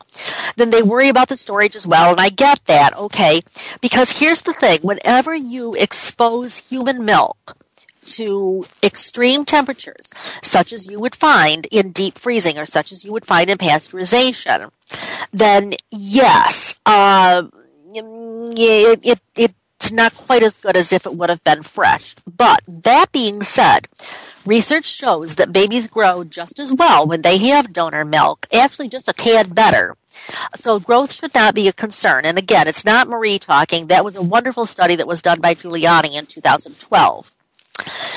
Then 0.56 0.72
they 0.72 0.84
worry 0.84 1.10
about 1.10 1.30
the 1.30 1.38
storage 1.38 1.76
as 1.76 1.88
well, 1.88 2.12
and 2.12 2.20
I 2.20 2.30
get 2.30 2.64
that, 2.66 2.96
okay? 2.98 3.42
Because 3.82 4.20
here's 4.20 4.42
the 4.42 4.54
thing 4.54 4.80
whenever 4.82 5.36
you 5.36 5.74
expose 5.76 6.58
human 6.58 7.06
milk, 7.06 7.58
to 8.06 8.66
extreme 8.84 9.46
temperatures, 9.46 10.14
such 10.42 10.72
as 10.72 10.88
you 10.88 11.00
would 11.00 11.16
find 11.16 11.68
in 11.72 11.92
deep 11.92 12.18
freezing 12.18 12.58
or 12.58 12.66
such 12.66 12.92
as 12.92 13.04
you 13.04 13.12
would 13.12 13.26
find 13.26 13.50
in 13.50 13.58
pasteurization, 13.58 14.70
then 15.34 15.74
yes, 15.92 16.80
uh, 16.86 17.44
it, 17.94 19.20
it, 19.36 19.54
it's 19.86 19.92
not 19.92 20.16
quite 20.16 20.44
as 20.44 20.58
good 20.58 20.78
as 20.78 20.94
if 20.94 21.06
it 21.06 21.16
would 21.16 21.30
have 21.30 21.44
been 21.44 21.64
fresh. 21.64 22.16
But 22.26 22.62
that 22.68 23.12
being 23.12 23.42
said, 23.42 23.88
Research 24.46 24.86
shows 24.86 25.36
that 25.36 25.52
babies 25.52 25.88
grow 25.88 26.24
just 26.24 26.60
as 26.60 26.72
well 26.72 27.08
when 27.08 27.24
they 27.24 27.40
have 27.40 27.74
donor 27.74 28.06
milk, 28.06 28.46
actually 28.54 28.88
just 28.88 29.10
a 29.10 29.14
tad 29.14 29.56
better. 29.56 29.96
So 30.56 30.80
growth 30.80 31.14
should 31.14 31.34
not 31.34 31.56
be 31.56 31.68
a 31.68 31.74
concern. 31.74 32.26
And 32.26 32.38
again, 32.38 32.68
it's 32.68 32.86
not 32.86 33.08
Marie 33.08 33.40
talking. 33.40 33.88
That 33.88 34.06
was 34.06 34.16
a 34.16 34.22
wonderful 34.22 34.68
study 34.68 34.96
that 34.96 35.08
was 35.08 35.24
done 35.24 35.42
by 35.42 35.56
Giuliani 35.56 36.14
in 36.14 36.28
2012. 36.28 37.32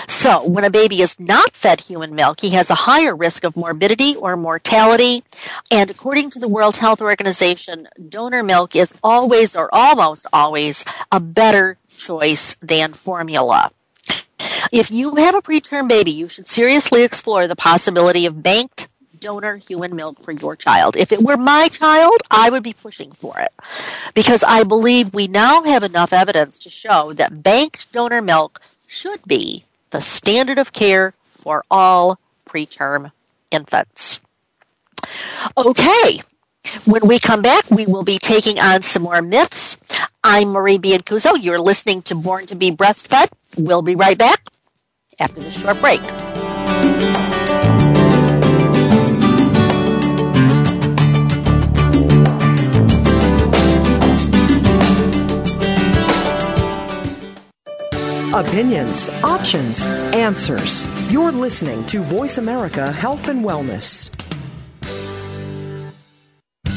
So, 0.07 0.47
when 0.47 0.63
a 0.63 0.71
baby 0.71 1.03
is 1.03 1.19
not 1.19 1.57
fed 1.57 1.81
human 1.81 2.15
milk, 2.15 2.41
he 2.41 2.51
has 2.51 2.71
a 2.71 2.87
higher 2.87 3.15
risk 3.15 3.43
of 3.43 3.57
morbidity 3.57 4.15
or 4.15 4.37
mortality. 4.37 5.25
And 5.71 5.91
according 5.91 6.31
to 6.31 6.39
the 6.39 6.47
World 6.47 6.77
Health 6.77 7.01
Organization, 7.01 7.89
donor 8.09 8.45
milk 8.45 8.77
is 8.77 8.95
always 9.03 9.57
or 9.57 9.69
almost 9.75 10.27
always 10.33 10.85
a 11.11 11.19
better 11.19 11.77
choice 11.97 12.55
than 12.63 12.93
formula. 12.93 13.71
If 14.73 14.91
you 14.91 15.17
have 15.17 15.35
a 15.35 15.43
preterm 15.43 15.89
baby, 15.89 16.11
you 16.11 16.29
should 16.29 16.49
seriously 16.49 17.03
explore 17.03 17.47
the 17.47 17.57
possibility 17.57 18.27
of 18.27 18.43
banked 18.43 18.89
donor 19.19 19.57
human 19.57 19.97
milk 19.97 20.21
for 20.21 20.33
your 20.33 20.57
child. 20.57 20.97
If 20.97 21.13
it 21.13 21.23
were 21.23 21.37
my 21.37 21.69
child, 21.69 22.19
I 22.31 22.51
would 22.51 22.63
be 22.63 22.73
pushing 22.73 23.13
for 23.13 23.39
it 23.39 23.53
because 24.15 24.45
I 24.45 24.63
believe 24.65 25.13
we 25.13 25.27
now 25.27 25.65
have 25.65 25.83
enough 25.83 26.13
evidence 26.13 26.59
to 26.59 26.71
show 26.71 27.13
that 27.15 27.43
banked 27.43 27.91
donor 27.93 28.23
milk 28.23 28.61
should 28.87 29.23
be 29.27 29.65
the 29.91 30.01
standard 30.01 30.59
of 30.59 30.73
care 30.73 31.15
for 31.31 31.65
all 31.71 32.19
preterm 32.47 33.13
infants. 33.51 34.21
Okay, 35.57 36.23
when 36.85 37.07
we 37.07 37.19
come 37.19 37.43
back, 37.43 37.71
we 37.71 37.87
will 37.87 38.03
be 38.05 38.19
taking 38.19 38.59
on 38.59 38.83
some 38.83 39.03
more 39.03 39.23
myths. 39.23 39.77
I'm 40.25 40.49
Marie 40.49 40.79
Biancuzzo. 40.79 41.43
You're 41.43 41.59
listening 41.59 42.03
to 42.03 42.15
Born 42.15 42.47
to 42.47 42.55
be 42.55 42.71
Breastfed. 42.71 43.29
We'll 43.57 43.83
be 43.83 43.95
right 43.95 44.19
back 44.19 44.45
after 45.21 45.41
this 45.41 45.61
short 45.61 45.81
break. 45.81 46.01
Opinions, 58.35 59.09
options, 59.25 59.85
answers. 60.15 60.87
You're 61.11 61.33
listening 61.33 61.85
to 61.87 62.03
Voice 62.03 62.39
America 62.39 62.93
Health 62.93 63.27
and 63.27 63.45
Wellness. 63.45 64.18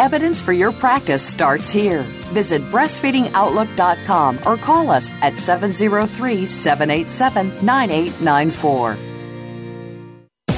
Evidence 0.00 0.40
for 0.40 0.54
your 0.54 0.72
practice 0.72 1.22
starts 1.22 1.68
here. 1.68 2.04
Visit 2.32 2.62
breastfeedingoutlook.com 2.72 4.40
or 4.46 4.56
call 4.56 4.88
us 4.88 5.10
at 5.20 5.38
703 5.38 6.46
787 6.46 7.62
9894. 7.62 9.09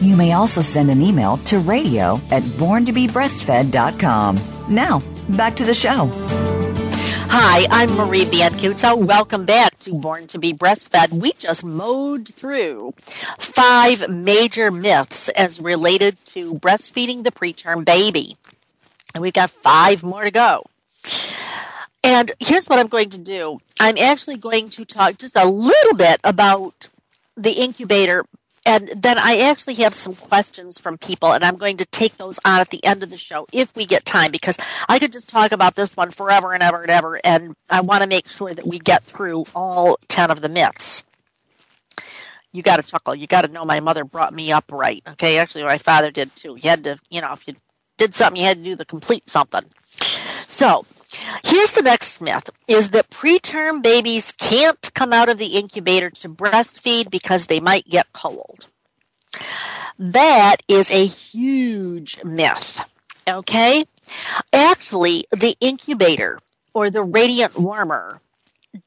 You 0.00 0.16
may 0.16 0.32
also 0.32 0.60
send 0.60 0.90
an 0.90 1.00
email 1.00 1.36
to 1.38 1.58
radio 1.60 2.20
at 2.30 2.42
borntobebreastfed.com. 2.42 4.38
Now, 4.68 5.00
back 5.30 5.56
to 5.56 5.64
the 5.64 5.74
show. 5.74 6.10
Hi, 7.36 7.66
I'm 7.70 7.90
Marie 7.96 8.24
Biancuzzo. 8.24 8.96
Welcome 8.96 9.44
back 9.44 9.78
to 9.80 9.92
Born 9.94 10.26
to 10.28 10.38
be 10.38 10.52
Breastfed. 10.52 11.10
We 11.12 11.32
just 11.32 11.64
mowed 11.64 12.28
through 12.28 12.94
five 13.38 14.08
major 14.08 14.70
myths 14.70 15.28
as 15.30 15.58
related 15.60 16.16
to 16.26 16.54
breastfeeding 16.54 17.24
the 17.24 17.32
preterm 17.32 17.84
baby. 17.84 18.36
And 19.14 19.22
we've 19.22 19.32
got 19.32 19.50
five 19.50 20.02
more 20.02 20.24
to 20.24 20.30
go. 20.30 20.64
And 22.04 22.30
here's 22.38 22.68
what 22.68 22.78
I'm 22.78 22.88
going 22.88 23.10
to 23.10 23.18
do 23.18 23.60
I'm 23.80 23.98
actually 23.98 24.36
going 24.36 24.68
to 24.70 24.84
talk 24.84 25.18
just 25.18 25.36
a 25.36 25.44
little 25.44 25.94
bit 25.94 26.20
about 26.22 26.88
the 27.36 27.52
incubator 27.52 28.26
and 28.66 28.90
then 28.96 29.18
I 29.18 29.38
actually 29.38 29.74
have 29.74 29.94
some 29.94 30.14
questions 30.14 30.78
from 30.78 30.98
people, 30.98 31.32
and 31.32 31.44
I'm 31.44 31.56
going 31.56 31.76
to 31.78 31.86
take 31.86 32.16
those 32.16 32.38
on 32.44 32.60
at 32.60 32.70
the 32.70 32.84
end 32.84 33.02
of 33.02 33.10
the 33.10 33.16
show 33.16 33.46
if 33.52 33.74
we 33.76 33.86
get 33.86 34.04
time, 34.04 34.30
because 34.30 34.56
I 34.88 34.98
could 34.98 35.12
just 35.12 35.28
talk 35.28 35.52
about 35.52 35.74
this 35.74 35.96
one 35.96 36.10
forever 36.10 36.52
and 36.52 36.62
ever 36.62 36.82
and 36.82 36.90
ever, 36.90 37.20
and 37.24 37.54
I 37.68 37.80
want 37.80 38.02
to 38.02 38.08
make 38.08 38.28
sure 38.28 38.54
that 38.54 38.66
we 38.66 38.78
get 38.78 39.04
through 39.04 39.44
all 39.54 39.98
10 40.08 40.30
of 40.30 40.40
the 40.40 40.48
myths. 40.48 41.04
You 42.52 42.62
got 42.62 42.76
to 42.76 42.82
chuckle. 42.82 43.16
You 43.16 43.26
got 43.26 43.42
to 43.42 43.48
know 43.48 43.64
my 43.64 43.80
mother 43.80 44.04
brought 44.04 44.32
me 44.32 44.52
up 44.52 44.70
right. 44.70 45.02
Okay, 45.08 45.38
actually, 45.38 45.64
my 45.64 45.78
father 45.78 46.12
did 46.12 46.34
too. 46.36 46.54
He 46.54 46.68
had 46.68 46.84
to, 46.84 46.98
you 47.10 47.20
know, 47.20 47.32
if 47.32 47.48
you 47.48 47.56
did 47.98 48.14
something, 48.14 48.40
you 48.40 48.46
had 48.46 48.58
to 48.58 48.64
do 48.64 48.76
the 48.76 48.84
complete 48.84 49.28
something. 49.28 49.64
So, 50.46 50.86
Here's 51.44 51.72
the 51.72 51.82
next 51.82 52.20
myth 52.20 52.50
is 52.68 52.90
that 52.90 53.10
preterm 53.10 53.82
babies 53.82 54.32
can't 54.32 54.92
come 54.94 55.12
out 55.12 55.28
of 55.28 55.38
the 55.38 55.56
incubator 55.56 56.10
to 56.10 56.28
breastfeed 56.28 57.10
because 57.10 57.46
they 57.46 57.60
might 57.60 57.88
get 57.88 58.12
cold. 58.12 58.66
That 59.98 60.56
is 60.68 60.90
a 60.90 61.06
huge 61.06 62.22
myth. 62.24 62.90
Okay? 63.26 63.84
Actually, 64.52 65.24
the 65.30 65.56
incubator 65.60 66.38
or 66.72 66.90
the 66.90 67.02
radiant 67.02 67.58
warmer 67.58 68.20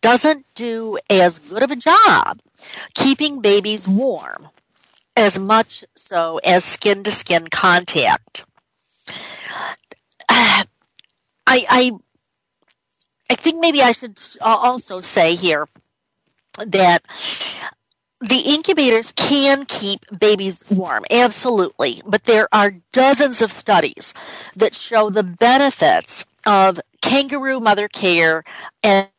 doesn't 0.01 0.45
do 0.53 0.97
as 1.09 1.39
good 1.39 1.63
of 1.63 1.71
a 1.71 1.75
job 1.75 2.39
keeping 2.93 3.41
babies 3.41 3.87
warm 3.87 4.49
as 5.15 5.39
much 5.39 5.83
so 5.95 6.39
as 6.43 6.63
skin 6.63 7.03
to 7.03 7.11
skin 7.11 7.47
contact. 7.47 8.45
I, 10.29 10.65
I 11.47 11.91
I 13.29 13.35
think 13.35 13.59
maybe 13.59 13.81
I 13.81 13.91
should 13.91 14.19
also 14.41 14.99
say 15.01 15.35
here 15.35 15.67
that 16.65 17.03
the 18.19 18.39
incubators 18.45 19.11
can 19.11 19.65
keep 19.65 20.05
babies 20.17 20.63
warm, 20.69 21.05
absolutely, 21.11 22.01
but 22.05 22.23
there 22.23 22.47
are 22.51 22.77
dozens 22.91 23.41
of 23.41 23.51
studies 23.51 24.13
that 24.55 24.75
show 24.75 25.09
the 25.09 25.23
benefits 25.23 26.25
of 26.45 26.79
kangaroo 27.01 27.59
mother 27.59 27.87
care 27.87 28.43
and 28.81 29.09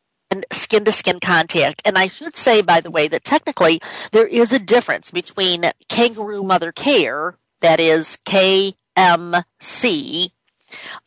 skin 0.51 0.83
to 0.83 0.91
skin 0.91 1.19
contact. 1.19 1.81
And 1.85 1.97
I 1.97 2.07
should 2.07 2.35
say, 2.35 2.61
by 2.61 2.81
the 2.81 2.91
way, 2.91 3.07
that 3.07 3.23
technically 3.23 3.79
there 4.11 4.27
is 4.27 4.51
a 4.51 4.59
difference 4.59 5.11
between 5.11 5.71
kangaroo 5.87 6.43
mother 6.43 6.71
care, 6.71 7.37
that 7.61 7.79
is 7.79 8.17
KMC, 8.25 8.73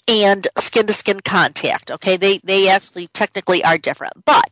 and 0.08 0.48
skin 0.58 0.86
to 0.86 0.92
skin 0.92 1.20
contact. 1.20 1.90
Okay, 1.90 2.16
they, 2.16 2.38
they 2.38 2.68
actually 2.68 3.08
technically 3.08 3.64
are 3.64 3.78
different. 3.78 4.24
But 4.24 4.48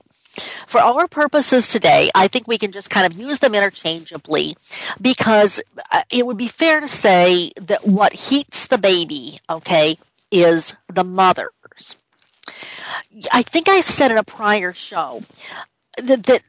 for 0.67 0.81
our 0.81 1.09
purposes 1.09 1.69
today, 1.69 2.11
I 2.15 2.29
think 2.29 2.47
we 2.47 2.59
can 2.59 2.73
just 2.73 2.91
kind 2.91 3.07
of 3.07 3.19
use 3.19 3.41
them 3.41 3.55
interchangeably 3.55 4.57
because 5.01 5.61
uh, 5.91 6.03
it 6.11 6.27
would 6.27 6.37
be 6.37 6.49
fair 6.49 6.81
to 6.81 6.89
say 6.89 7.51
that 7.61 7.87
what 7.87 8.13
heats 8.13 8.67
the 8.67 8.79
baby, 8.79 9.41
okay, 9.49 9.97
is 10.31 10.75
the 10.89 11.05
mothers. 11.05 11.97
I 13.33 13.43
think 13.43 13.69
I 13.69 13.81
said 13.81 14.11
in 14.11 14.19
a 14.19 14.25
prior 14.25 14.73
show 14.73 15.23
that, 16.03 16.25
that 16.25 16.43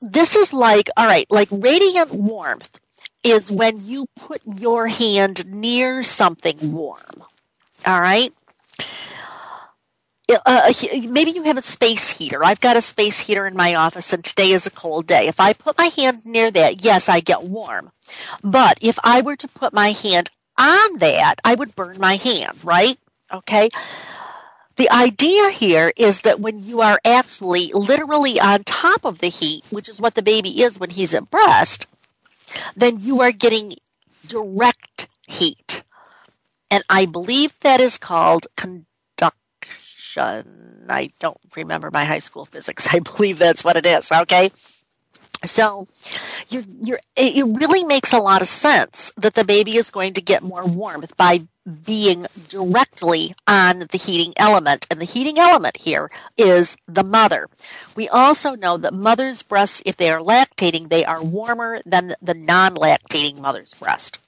this 0.00 0.34
is 0.34 0.52
like, 0.52 0.88
all 0.96 1.06
right, 1.06 1.26
like 1.30 1.48
radiant 1.50 2.12
warmth 2.12 2.78
is 3.22 3.50
when 3.50 3.84
you 3.84 4.06
put 4.16 4.40
your 4.46 4.86
hand 4.86 5.46
near 5.46 6.02
something 6.02 6.72
warm. 6.72 7.24
All 7.86 8.00
right. 8.00 8.32
Uh, 10.30 10.38
uh 10.44 10.72
maybe 11.08 11.30
you 11.30 11.44
have 11.44 11.56
a 11.56 11.62
space 11.62 12.10
heater. 12.10 12.44
I've 12.44 12.60
got 12.60 12.76
a 12.76 12.80
space 12.82 13.20
heater 13.20 13.46
in 13.46 13.56
my 13.56 13.74
office, 13.74 14.12
and 14.12 14.24
today 14.24 14.52
is 14.52 14.66
a 14.66 14.70
cold 14.70 15.06
day. 15.06 15.26
If 15.26 15.40
I 15.40 15.52
put 15.52 15.78
my 15.78 15.86
hand 15.86 16.26
near 16.26 16.50
that, 16.50 16.84
yes, 16.84 17.08
I 17.08 17.20
get 17.20 17.44
warm. 17.44 17.92
But 18.42 18.78
if 18.82 18.98
I 19.04 19.22
were 19.22 19.36
to 19.36 19.48
put 19.48 19.72
my 19.72 19.92
hand 19.92 20.30
on 20.58 20.98
that, 20.98 21.36
I 21.44 21.54
would 21.54 21.76
burn 21.76 21.98
my 21.98 22.16
hand, 22.16 22.58
right? 22.64 22.98
Okay. 23.32 23.70
The 24.76 24.90
idea 24.90 25.50
here 25.50 25.92
is 25.96 26.22
that 26.22 26.40
when 26.40 26.62
you 26.62 26.80
are 26.82 27.00
actually 27.04 27.72
literally 27.74 28.38
on 28.40 28.64
top 28.64 29.04
of 29.04 29.18
the 29.18 29.28
heat, 29.28 29.64
which 29.70 29.88
is 29.88 30.00
what 30.00 30.14
the 30.14 30.22
baby 30.22 30.62
is 30.62 30.78
when 30.78 30.90
he's 30.90 31.14
at 31.14 31.30
breast, 31.30 31.86
then 32.76 33.00
you 33.00 33.20
are 33.20 33.32
getting 33.32 33.74
direct 34.26 35.08
heat. 35.26 35.82
And 36.70 36.84
I 36.88 37.06
believe 37.06 37.58
that 37.60 37.80
is 37.80 37.98
called 37.98 38.46
conduction. 38.56 38.86
I 40.88 41.10
don't 41.20 41.38
remember 41.56 41.90
my 41.90 42.04
high 42.04 42.18
school 42.18 42.44
physics. 42.44 42.88
I 42.92 43.00
believe 43.00 43.38
that's 43.38 43.64
what 43.64 43.76
it 43.76 43.86
is. 43.86 44.10
Okay. 44.10 44.50
So 45.44 45.86
you're, 46.48 46.64
you're, 46.80 46.98
it 47.16 47.46
really 47.46 47.84
makes 47.84 48.12
a 48.12 48.18
lot 48.18 48.42
of 48.42 48.48
sense 48.48 49.12
that 49.16 49.34
the 49.34 49.44
baby 49.44 49.76
is 49.76 49.88
going 49.88 50.14
to 50.14 50.20
get 50.20 50.42
more 50.42 50.66
warmth 50.66 51.16
by 51.16 51.46
being 51.84 52.26
directly 52.48 53.34
on 53.46 53.80
the 53.90 53.98
heating 53.98 54.32
element. 54.36 54.86
And 54.90 55.00
the 55.00 55.04
heating 55.04 55.38
element 55.38 55.76
here 55.76 56.10
is 56.36 56.76
the 56.88 57.04
mother. 57.04 57.48
We 57.94 58.08
also 58.08 58.54
know 58.54 58.78
that 58.78 58.94
mother's 58.94 59.42
breasts, 59.42 59.82
if 59.86 59.96
they 59.96 60.10
are 60.10 60.20
lactating, 60.20 60.88
they 60.88 61.04
are 61.04 61.22
warmer 61.22 61.82
than 61.84 62.14
the 62.20 62.34
non 62.34 62.74
lactating 62.74 63.38
mother's 63.38 63.74
breast. 63.74 64.18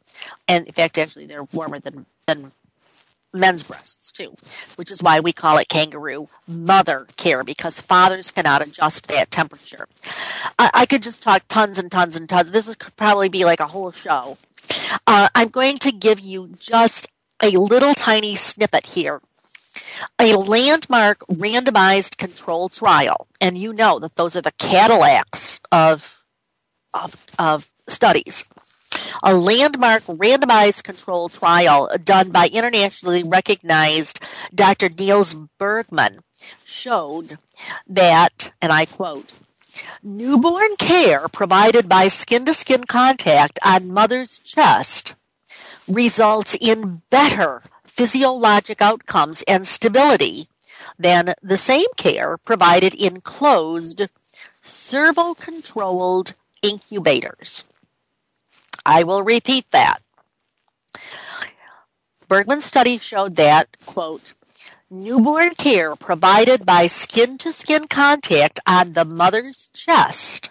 And 0.47 0.67
in 0.67 0.73
fact, 0.75 0.99
actually, 0.99 1.27
they're 1.27 1.45
warmer 1.45 1.81
than 1.81 2.07
than 2.31 2.53
men's 3.33 3.63
breasts 3.63 4.11
too, 4.11 4.35
which 4.77 4.91
is 4.91 5.03
why 5.03 5.21
we 5.21 5.33
call 5.33 5.59
it 5.59 5.69
kangaroo 5.69 6.29
mother 6.49 7.07
care 7.17 7.45
because 7.45 7.81
fathers 7.81 8.31
cannot 8.31 8.63
adjust 8.63 9.07
that 9.07 9.31
temperature. 9.31 9.87
I, 10.59 10.71
I 10.75 10.87
could 10.87 11.03
just 11.03 11.23
talk 11.23 11.45
tons 11.49 11.79
and 11.79 11.91
tons 11.91 12.17
and 12.17 12.29
tons. 12.29 12.51
This 12.51 12.75
could 12.75 12.97
probably 12.97 13.29
be 13.29 13.45
like 13.45 13.61
a 13.61 13.69
whole 13.69 13.93
show. 13.93 14.39
Uh, 15.07 15.29
I'm 15.35 15.49
going 15.49 15.79
to 15.79 15.93
give 15.93 16.21
you 16.21 16.55
just 16.59 17.07
a 17.43 17.51
little 17.51 17.95
tiny 17.95 18.35
snippet 18.35 18.87
here. 18.87 19.21
A 20.21 20.35
landmark 20.35 21.21
randomized 21.29 22.17
control 22.17 22.69
trial, 22.69 23.29
and 23.41 23.57
you 23.57 23.73
know 23.73 23.99
that 23.99 24.17
those 24.17 24.35
are 24.35 24.41
the 24.41 24.53
Cadillacs 24.53 25.61
of 25.71 26.23
of, 26.93 27.15
of 27.39 27.71
studies 27.87 28.45
a 29.23 29.35
landmark 29.35 30.03
randomized 30.05 30.83
controlled 30.83 31.33
trial 31.33 31.89
done 32.05 32.31
by 32.31 32.49
internationally 32.49 33.23
recognized 33.23 34.21
Dr. 34.55 34.89
Nils 34.89 35.35
Bergman 35.59 36.21
showed 36.65 37.39
that, 37.87 38.53
and 38.61 38.73
I 38.73 38.87
quote, 38.87 39.35
newborn 40.03 40.77
care 40.77 41.29
provided 41.29 41.89
by 41.89 42.09
skin 42.09 42.45
to 42.47 42.55
skin 42.55 42.85
contact 42.85 43.59
on 43.65 43.93
mother's 43.93 44.39
chest 44.39 45.15
results 45.87 46.57
in 46.61 47.03
better 47.11 47.63
physiologic 47.85 48.81
outcomes 48.81 49.43
and 49.47 49.67
stability 49.67 50.49
than 50.99 51.35
the 51.43 51.57
same 51.57 51.87
care 51.97 52.39
provided 52.39 52.95
in 52.95 53.21
closed, 53.21 54.09
servo 54.63 55.35
controlled 55.35 56.35
incubators. 56.63 57.65
I 58.85 59.03
will 59.03 59.23
repeat 59.23 59.67
that. 59.71 60.03
Bergman's 62.29 62.65
study 62.65 62.99
showed 62.99 63.37
that, 63.37 63.77
quote, 63.87 64.35
newborn 64.89 65.55
care 65.55 65.97
provided 65.97 66.65
by 66.65 66.87
skin 66.87 67.39
to 67.39 67.53
skin 67.53 67.87
contact 67.89 68.61
on 68.67 68.93
the 68.93 69.05
mother's 69.05 69.69
chest 69.73 70.51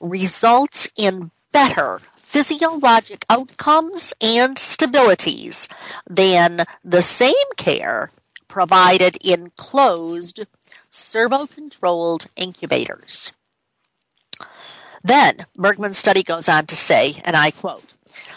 results 0.00 0.88
in 0.96 1.30
better 1.52 2.00
physiologic 2.16 3.24
outcomes 3.30 4.12
and 4.20 4.56
stabilities 4.56 5.68
than 6.08 6.64
the 6.84 7.02
same 7.02 7.32
care 7.56 8.10
provided 8.48 9.16
in 9.20 9.50
closed 9.56 10.46
servo 10.90 11.46
controlled 11.46 12.26
incubators. 12.36 13.32
Then 15.04 15.44
Bergman's 15.54 15.98
study 15.98 16.22
goes 16.22 16.48
on 16.48 16.64
to 16.66 16.74
say, 16.74 17.20
and 17.24 17.36
I 17.36 17.50
quote, 17.50 17.94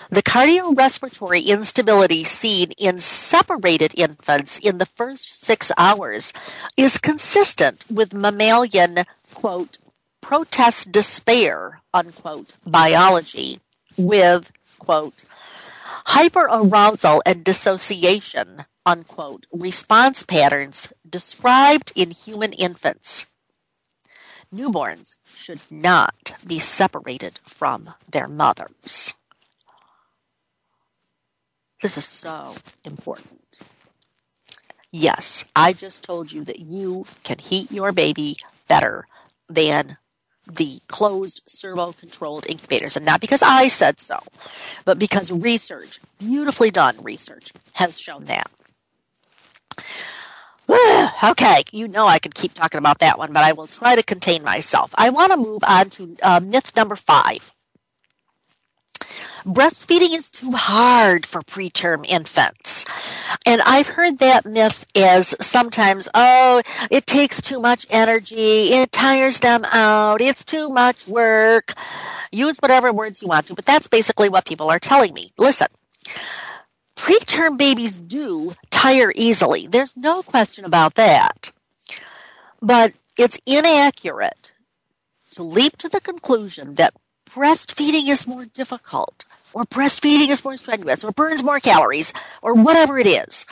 the 0.09 0.24
cardiorespiratory 0.24 1.45
instability 1.45 2.24
seen 2.24 2.72
in 2.78 2.99
separated 2.99 3.93
infants 3.97 4.57
in 4.57 4.78
the 4.78 4.86
first 4.86 5.39
six 5.39 5.72
hours 5.78 6.34
is 6.76 6.97
consistent 6.97 7.84
with 7.89 8.13
mammalian, 8.13 9.05
quote, 9.34 9.78
protest 10.22 10.91
despair, 10.91 11.82
unquote, 11.93 12.53
biology 12.65 13.59
with, 13.97 14.51
quote, 14.80 15.24
hyperarousal 16.07 17.22
and 17.26 17.43
dissociation, 17.43 18.65
unquote, 18.86 19.45
response 19.51 20.24
patterns 20.24 20.91
described 21.09 21.91
in 21.95 22.11
human 22.11 22.53
infants. 22.53 23.26
Newborns 24.53 25.17
should 25.33 25.59
not 25.69 26.35
be 26.45 26.59
separated 26.59 27.39
from 27.45 27.93
their 28.09 28.27
mothers. 28.27 29.13
This 31.81 31.97
is 31.97 32.05
so 32.05 32.55
important. 32.83 33.59
Yes, 34.91 35.45
I 35.55 35.73
just 35.73 36.03
told 36.03 36.31
you 36.31 36.43
that 36.45 36.59
you 36.59 37.05
can 37.23 37.37
heat 37.39 37.71
your 37.71 37.91
baby 37.91 38.37
better 38.67 39.05
than 39.49 39.97
the 40.49 40.79
closed 40.87 41.41
servo 41.45 41.91
controlled 41.91 42.45
incubators. 42.47 42.95
And 42.95 43.05
not 43.05 43.21
because 43.21 43.41
I 43.41 43.67
said 43.67 43.99
so, 43.99 44.19
but 44.85 44.97
because 44.97 45.31
research, 45.31 45.99
beautifully 46.19 46.71
done 46.71 47.03
research, 47.03 47.51
has 47.73 47.99
shown 47.99 48.25
that. 48.25 48.49
okay, 51.24 51.63
you 51.72 51.88
know 51.88 52.07
I 52.07 52.20
could 52.20 52.36
keep 52.36 52.53
talking 52.53 52.80
about 52.80 52.99
that 52.99 53.18
one, 53.18 53.34
but 53.34 53.43
I 53.43 53.53
will 53.53 53.68
try 53.68 53.95
to 53.95 54.03
contain 54.03 54.43
myself. 54.43 54.91
I 54.95 55.09
want 55.09 55.32
to 55.32 55.38
move 55.38 55.63
on 55.68 55.89
to 55.91 56.18
uh, 56.24 56.39
myth 56.41 56.76
number 56.76 56.95
five. 56.95 57.53
Breastfeeding 59.45 60.13
is 60.13 60.30
too 60.30 60.51
hard 60.51 61.26
for 61.26 61.41
preterm 61.41 62.05
infants. 62.05 62.86
And 63.45 63.61
I've 63.61 63.88
heard 63.88 64.20
that 64.20 64.45
myth 64.45 64.86
as 64.93 65.36
sometimes, 65.39 66.09
oh, 66.13 66.61
it 66.91 67.07
takes 67.07 67.41
too 67.41 67.59
much 67.59 67.88
energy, 67.89 68.74
it 68.74 68.91
tires 68.91 69.39
them 69.39 69.65
out, 69.72 70.20
it's 70.22 70.43
too 70.43 70.70
much 70.70 71.07
work. 71.07 71.74
Use 72.32 72.57
whatever 72.59 72.91
words 72.91 73.22
you 73.22 73.30
want 73.30 73.47
to, 73.47 73.55
but 73.55 73.65
that's 73.65 73.88
basically 73.88 74.28
what 74.30 74.45
people 74.45 74.70
are 74.70 74.80
telling 74.80 75.13
me. 75.13 75.32
Listen, 75.38 75.68
preterm 76.97 77.57
babies 77.57 77.95
do 77.95 78.53
tire 78.69 79.13
easily. 79.15 79.67
There's 79.67 79.95
no 79.95 80.23
question 80.23 80.65
about 80.65 80.95
that. 80.95 81.51
But 82.61 82.93
it's 83.17 83.39
inaccurate 83.45 84.51
to 85.31 85.43
leap 85.43 85.77
to 85.77 85.89
the 85.89 86.01
conclusion 86.01 86.75
that 86.75 86.93
breastfeeding 87.29 88.09
is 88.09 88.27
more 88.27 88.45
difficult, 88.45 89.25
or 89.53 89.63
breastfeeding 89.65 90.29
is 90.29 90.43
more 90.43 90.57
strenuous, 90.57 91.03
or 91.03 91.11
burns 91.11 91.43
more 91.43 91.59
calories, 91.59 92.11
or 92.41 92.53
whatever 92.53 92.97
it 92.97 93.07
is, 93.07 93.45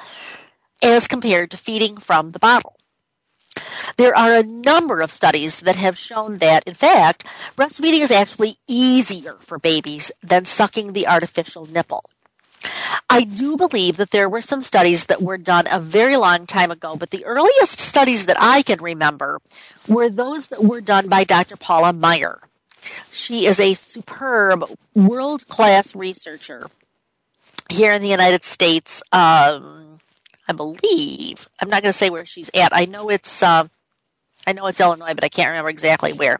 as 0.82 1.08
compared 1.08 1.52
to 1.52 1.58
feeding 1.58 1.98
from 1.98 2.32
the 2.32 2.40
bottle. 2.40 2.76
There 3.98 4.18
are 4.18 4.34
a 4.34 4.44
number 4.44 5.02
of 5.02 5.14
studies 5.14 5.62
that 5.62 5.76
have 5.76 5.98
shown 5.98 6.40
that, 6.40 6.64
in 6.66 6.74
fact, 6.74 7.26
breastfeeding 7.56 8.02
is 8.02 8.12
actually 8.12 8.58
easier 8.68 9.38
for 9.42 9.60
babies 9.60 10.12
than 10.22 10.46
sucking 10.46 10.94
the 10.94 11.08
artificial 11.08 11.66
nipple. 11.66 12.10
I 13.10 13.24
do 13.24 13.58
believe 13.58 13.98
that 13.98 14.12
there 14.12 14.30
were 14.30 14.42
some 14.42 14.62
studies 14.62 15.06
that 15.06 15.22
were 15.22 15.38
done 15.38 15.68
a 15.70 15.80
very 15.80 16.18
long 16.18 16.46
time 16.46 16.72
ago, 16.72 16.96
but 16.96 17.12
the 17.12 17.26
earliest 17.26 17.80
studies 17.80 18.26
that 18.26 18.38
I 18.40 18.62
can 18.62 18.82
remember 18.82 19.40
were 19.88 20.10
those 20.10 20.48
that 20.48 20.64
were 20.64 20.82
done 20.82 21.08
by 21.08 21.24
Dr. 21.24 21.56
Paula 21.56 21.94
Meier. 21.94 22.40
She 23.10 23.46
is 23.46 23.60
a 23.60 23.74
superb, 23.74 24.66
world 24.94 25.48
class 25.48 25.96
researcher 25.96 26.68
here 27.70 27.94
in 27.94 28.02
the 28.02 28.10
United 28.10 28.46
States. 28.46 29.02
Um, 29.12 30.00
I 30.48 30.54
believe 30.54 31.50
I'm 31.62 31.70
not 31.70 31.82
going 31.82 31.92
to 31.92 31.98
say 31.98 32.10
where 32.10 32.26
she's 32.26 32.52
at. 32.54 32.76
I 32.76 32.86
know 32.86 33.10
it's 33.10 33.42
uh, 33.42 33.68
I 34.48 34.54
know 34.54 34.68
it's 34.68 34.80
Illinois, 34.80 35.14
but 35.14 35.24
I 35.24 35.30
can't 35.30 35.50
remember 35.50 35.70
exactly 35.70 36.14
where. 36.14 36.40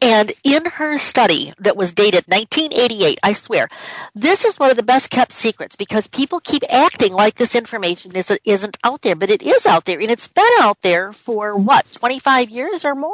And 0.00 0.32
in 0.44 0.64
her 0.64 0.98
study 0.98 1.52
that 1.58 1.76
was 1.76 1.92
dated 1.92 2.24
1988, 2.26 3.18
I 3.22 3.32
swear, 3.32 3.68
this 4.14 4.44
is 4.44 4.58
one 4.58 4.70
of 4.70 4.76
the 4.76 4.82
best 4.82 5.10
kept 5.10 5.32
secrets 5.32 5.76
because 5.76 6.06
people 6.06 6.40
keep 6.40 6.62
acting 6.70 7.12
like 7.12 7.34
this 7.34 7.54
information 7.54 8.14
is, 8.16 8.36
isn't 8.44 8.76
out 8.84 9.02
there, 9.02 9.16
but 9.16 9.30
it 9.30 9.42
is 9.42 9.66
out 9.66 9.84
there, 9.84 10.00
and 10.00 10.10
it's 10.10 10.28
been 10.28 10.44
out 10.60 10.82
there 10.82 11.12
for 11.12 11.56
what 11.56 11.90
25 11.92 12.50
years 12.50 12.84
or 12.84 12.94
more 12.94 13.12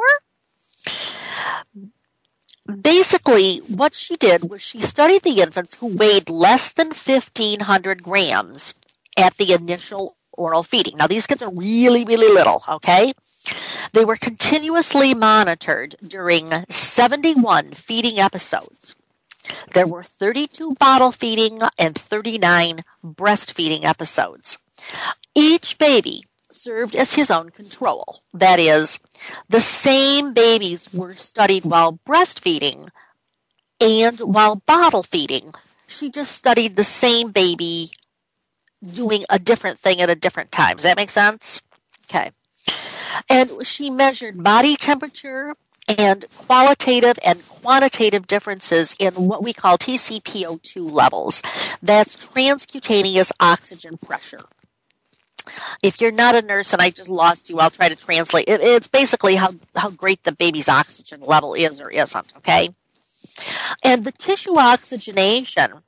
basically, 2.69 3.57
what 3.67 3.93
she 3.93 4.15
did 4.15 4.49
was 4.49 4.61
she 4.61 4.81
studied 4.81 5.23
the 5.23 5.41
infants 5.41 5.75
who 5.75 5.87
weighed 5.87 6.29
less 6.29 6.69
than 6.69 6.87
1,500 6.87 8.03
grams 8.03 8.73
at 9.17 9.37
the 9.37 9.53
initial 9.53 10.15
oral 10.39 10.63
feeding. 10.63 10.97
Now, 10.97 11.07
these 11.07 11.27
kids 11.27 11.43
are 11.43 11.51
really, 11.51 12.05
really 12.05 12.33
little, 12.33 12.63
okay? 12.67 13.13
They 13.93 14.05
were 14.05 14.15
continuously 14.15 15.13
monitored 15.13 15.95
during 16.05 16.65
71 16.69 17.73
feeding 17.73 18.19
episodes. 18.19 18.95
There 19.73 19.87
were 19.87 20.03
32 20.03 20.75
bottle 20.75 21.11
feeding 21.11 21.61
and 21.77 21.95
39 21.95 22.83
breastfeeding 23.03 23.83
episodes. 23.83 24.57
Each 25.35 25.77
baby 25.77 26.25
served 26.51 26.95
as 26.95 27.13
his 27.13 27.31
own 27.31 27.49
control. 27.49 28.21
That 28.33 28.59
is, 28.59 28.99
the 29.47 29.59
same 29.59 30.33
babies 30.33 30.93
were 30.93 31.13
studied 31.13 31.65
while 31.65 31.99
breastfeeding 32.07 32.89
and 33.79 34.19
while 34.19 34.57
bottle 34.65 35.03
feeding. 35.03 35.53
She 35.87 36.09
just 36.09 36.35
studied 36.35 36.75
the 36.75 36.83
same 36.83 37.31
baby 37.31 37.91
doing 38.83 39.23
a 39.29 39.39
different 39.39 39.79
thing 39.79 40.01
at 40.01 40.09
a 40.09 40.15
different 40.15 40.51
time. 40.51 40.77
Does 40.77 40.83
that 40.83 40.97
make 40.97 41.09
sense? 41.09 41.61
Okay. 42.09 42.31
And 43.29 43.65
she 43.65 43.89
measured 43.89 44.43
body 44.43 44.75
temperature 44.75 45.53
and 45.97 46.25
qualitative 46.37 47.17
and 47.25 47.47
quantitative 47.47 48.27
differences 48.27 48.95
in 48.99 49.13
what 49.13 49.43
we 49.43 49.53
call 49.53 49.77
TCPO2 49.77 50.91
levels. 50.91 51.41
That's 51.81 52.15
transcutaneous 52.15 53.31
oxygen 53.39 53.97
pressure. 53.97 54.43
If 55.81 55.99
you're 55.99 56.11
not 56.11 56.35
a 56.35 56.43
nurse 56.43 56.73
and 56.73 56.81
I 56.81 56.91
just 56.91 57.09
lost 57.09 57.49
you, 57.49 57.57
I'll 57.57 57.71
try 57.71 57.89
to 57.89 57.95
translate. 57.95 58.47
It, 58.47 58.61
it's 58.61 58.87
basically 58.87 59.35
how, 59.35 59.55
how 59.75 59.89
great 59.89 60.23
the 60.23 60.31
baby's 60.31 60.69
oxygen 60.69 61.21
level 61.21 61.55
is 61.55 61.81
or 61.81 61.89
isn't, 61.89 62.33
okay? 62.37 62.69
And 63.83 64.03
the 64.03 64.11
tissue 64.11 64.59
oxygenation 64.59 65.81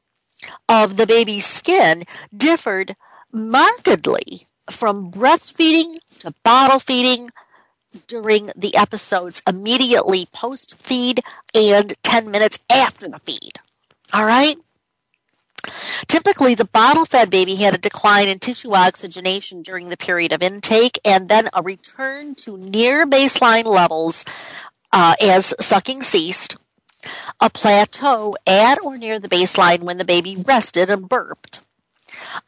of 0.69 0.97
the 0.97 1.07
baby's 1.07 1.45
skin 1.45 2.03
differed 2.35 2.95
markedly 3.31 4.47
from 4.69 5.11
breastfeeding 5.11 5.95
to 6.19 6.33
bottle 6.43 6.79
feeding 6.79 7.29
during 8.07 8.51
the 8.55 8.75
episodes 8.75 9.41
immediately 9.47 10.27
post 10.31 10.75
feed 10.77 11.21
and 11.53 11.93
10 12.03 12.31
minutes 12.31 12.59
after 12.69 13.07
the 13.09 13.19
feed. 13.19 13.59
All 14.13 14.25
right? 14.25 14.57
Typically, 16.07 16.55
the 16.55 16.65
bottle 16.65 17.05
fed 17.05 17.29
baby 17.29 17.55
had 17.55 17.75
a 17.75 17.77
decline 17.77 18.27
in 18.27 18.39
tissue 18.39 18.73
oxygenation 18.73 19.61
during 19.61 19.89
the 19.89 19.97
period 19.97 20.33
of 20.33 20.41
intake 20.41 20.99
and 21.05 21.29
then 21.29 21.49
a 21.53 21.61
return 21.61 22.33
to 22.35 22.57
near 22.57 23.05
baseline 23.05 23.65
levels 23.65 24.25
uh, 24.91 25.15
as 25.21 25.53
sucking 25.59 26.01
ceased. 26.01 26.57
A 27.39 27.49
plateau 27.49 28.35
at 28.45 28.83
or 28.83 28.97
near 28.97 29.19
the 29.19 29.29
baseline 29.29 29.81
when 29.81 29.97
the 29.97 30.05
baby 30.05 30.35
rested 30.35 30.89
and 30.89 31.07
burped, 31.09 31.61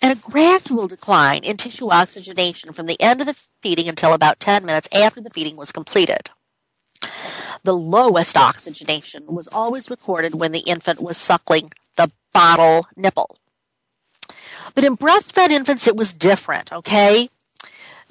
and 0.01 0.11
a 0.11 0.21
gradual 0.21 0.87
decline 0.87 1.43
in 1.43 1.57
tissue 1.57 1.89
oxygenation 1.89 2.73
from 2.73 2.85
the 2.85 3.01
end 3.01 3.21
of 3.21 3.27
the 3.27 3.37
feeding 3.61 3.87
until 3.87 4.13
about 4.13 4.39
10 4.39 4.65
minutes 4.65 4.89
after 4.93 5.21
the 5.21 5.29
feeding 5.29 5.55
was 5.55 5.71
completed. 5.71 6.29
The 7.63 7.73
lowest 7.73 8.35
oxygenation 8.35 9.25
was 9.27 9.47
always 9.47 9.89
recorded 9.89 10.35
when 10.35 10.51
the 10.51 10.59
infant 10.59 11.01
was 11.01 11.17
suckling 11.17 11.71
the 11.95 12.11
bottle 12.33 12.87
nipple. 12.95 13.37
But 14.75 14.83
in 14.83 14.97
breastfed 14.97 15.49
infants, 15.49 15.87
it 15.87 15.95
was 15.95 16.13
different, 16.13 16.73
okay? 16.73 17.29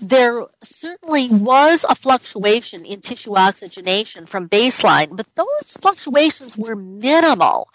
There 0.03 0.47
certainly 0.61 1.29
was 1.29 1.87
a 1.89 1.95
fluctuation 1.95 2.85
in 2.85 3.01
tissue 3.01 3.37
oxygenation 3.37 4.27
from 4.27 4.49
baseline, 4.49 5.15
but 5.17 5.33
those 5.37 5.77
fluctuations 5.81 6.59
were 6.59 6.75
minimal 6.75 7.69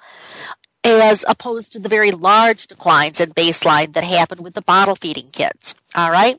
as 0.84 1.24
opposed 1.26 1.72
to 1.72 1.80
the 1.80 1.88
very 1.88 2.12
large 2.12 2.68
declines 2.68 3.22
in 3.22 3.32
baseline 3.32 3.94
that 3.94 4.04
happened 4.04 4.42
with 4.42 4.56
the 4.56 4.62
bottle 4.62 4.96
feeding 4.96 5.30
kids. 5.32 5.74
All 5.96 6.12
right? 6.12 6.38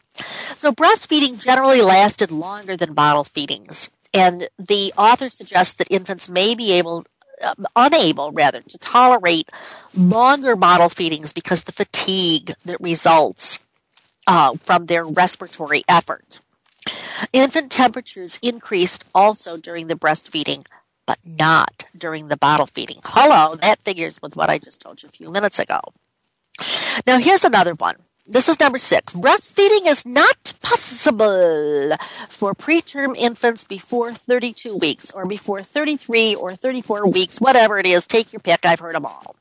So 0.59 0.73
breastfeeding 0.73 1.43
generally 1.43 1.81
lasted 1.81 2.31
longer 2.31 2.77
than 2.77 2.93
bottle 2.93 3.25
feedings. 3.25 3.89
And 4.13 4.49
the 4.59 4.93
author 4.99 5.31
suggests 5.31 5.75
that 5.77 5.91
infants 5.91 6.29
may 6.29 6.55
be 6.55 6.73
able 6.73 7.07
uh, 7.43 7.55
unable 7.77 8.33
rather 8.33 8.61
to 8.61 8.79
tolerate 8.79 9.49
longer 9.95 10.55
bottle 10.55 10.91
feedings 10.91 11.33
because 11.33 11.65
the 11.65 11.73
fatigue 11.73 12.53
that 12.67 12.79
results 12.79 13.59
uh, 14.29 14.55
from 14.55 14.87
their 14.87 15.05
respiratory 15.05 15.83
effort. 15.89 16.39
Infant 17.33 17.73
temperatures 17.73 18.39
increased 18.43 19.05
also 19.15 19.57
during 19.57 19.89
the 19.89 19.97
breastfeeding, 19.97 20.67
but 21.07 21.19
not 21.25 21.87
during 21.97 22.29
the 22.29 22.37
bottle 22.37 22.67
feeding. 22.67 23.01
Hello, 23.05 23.57
that 23.57 23.81
figures 23.81 24.23
with 24.23 24.37
what 24.37 24.51
I 24.51 24.59
just 24.59 24.81
told 24.81 25.03
you 25.03 25.09
a 25.09 25.13
few 25.13 25.31
minutes 25.31 25.59
ago. 25.59 25.81
Now, 27.07 27.19
here's 27.19 27.45
another 27.45 27.75
one. 27.75 27.97
This 28.27 28.51
is 28.51 28.61
number 28.61 28.79
six. 28.79 29.15
Breastfeeding 29.15 29.87
is 29.87 30.05
not 30.05 30.53
possible 30.61 31.97
for 32.29 32.55
preterm 32.55 33.17
infants 33.17 33.65
before 33.65 34.13
32 34.13 34.77
weeks 34.77 35.11
or 35.11 35.25
before 35.25 35.63
33 35.63 36.35
or 36.35 36.55
34 36.55 37.09
weeks, 37.09 37.41
whatever 37.41 37.79
it 37.79 37.87
is. 37.87 38.07
Take 38.07 38.33
your 38.33 38.41
pick. 38.41 38.67
I've 38.67 38.81
heard 38.81 38.95
them 38.95 39.07
all. 39.07 39.37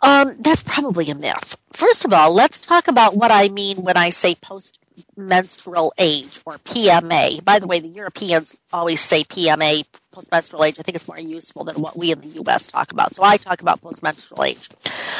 Um, 0.00 0.36
that's 0.38 0.62
probably 0.62 1.10
a 1.10 1.14
myth. 1.14 1.56
First 1.72 2.04
of 2.04 2.12
all, 2.12 2.32
let's 2.32 2.60
talk 2.60 2.88
about 2.88 3.16
what 3.16 3.30
I 3.30 3.48
mean 3.48 3.82
when 3.82 3.96
I 3.96 4.10
say 4.10 4.34
post 4.34 4.78
menstrual 5.16 5.92
age 5.98 6.40
or 6.44 6.58
PMA. 6.58 7.44
By 7.44 7.58
the 7.58 7.66
way, 7.66 7.80
the 7.80 7.88
Europeans 7.88 8.56
always 8.72 9.00
say 9.00 9.24
PMA, 9.24 9.84
postmenstrual 10.14 10.66
age. 10.66 10.78
I 10.78 10.82
think 10.82 10.96
it's 10.96 11.08
more 11.08 11.18
useful 11.18 11.64
than 11.64 11.76
what 11.76 11.96
we 11.96 12.12
in 12.12 12.20
the 12.20 12.42
US 12.42 12.66
talk 12.66 12.92
about. 12.92 13.14
So 13.14 13.22
I 13.22 13.36
talk 13.36 13.60
about 13.60 13.80
postmenstrual 13.80 14.46
age. 14.46 14.68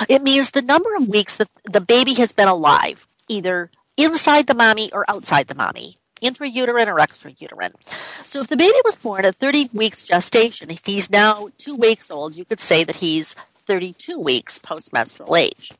It 0.08 0.22
means 0.22 0.50
the 0.50 0.62
number 0.62 0.94
of 0.96 1.08
weeks 1.08 1.36
that 1.36 1.48
the 1.64 1.80
baby 1.80 2.14
has 2.14 2.32
been 2.32 2.48
alive, 2.48 3.06
either 3.28 3.70
inside 3.96 4.46
the 4.46 4.54
mommy 4.54 4.92
or 4.92 5.04
outside 5.08 5.48
the 5.48 5.54
mommy. 5.54 5.98
Intrauterine 6.22 6.88
or 6.88 6.96
extrauterine. 6.96 7.74
So 8.24 8.40
if 8.40 8.48
the 8.48 8.56
baby 8.56 8.76
was 8.84 8.96
born 8.96 9.24
at 9.24 9.36
30 9.36 9.70
weeks 9.72 10.02
gestation, 10.02 10.68
if 10.68 10.84
he's 10.84 11.10
now 11.10 11.50
two 11.58 11.76
weeks 11.76 12.10
old, 12.10 12.34
you 12.34 12.44
could 12.44 12.58
say 12.58 12.82
that 12.82 12.96
he's 12.96 13.36
32 13.68 14.18
weeks 14.18 14.58
postmenstrual 14.58 15.38
age. 15.38 15.72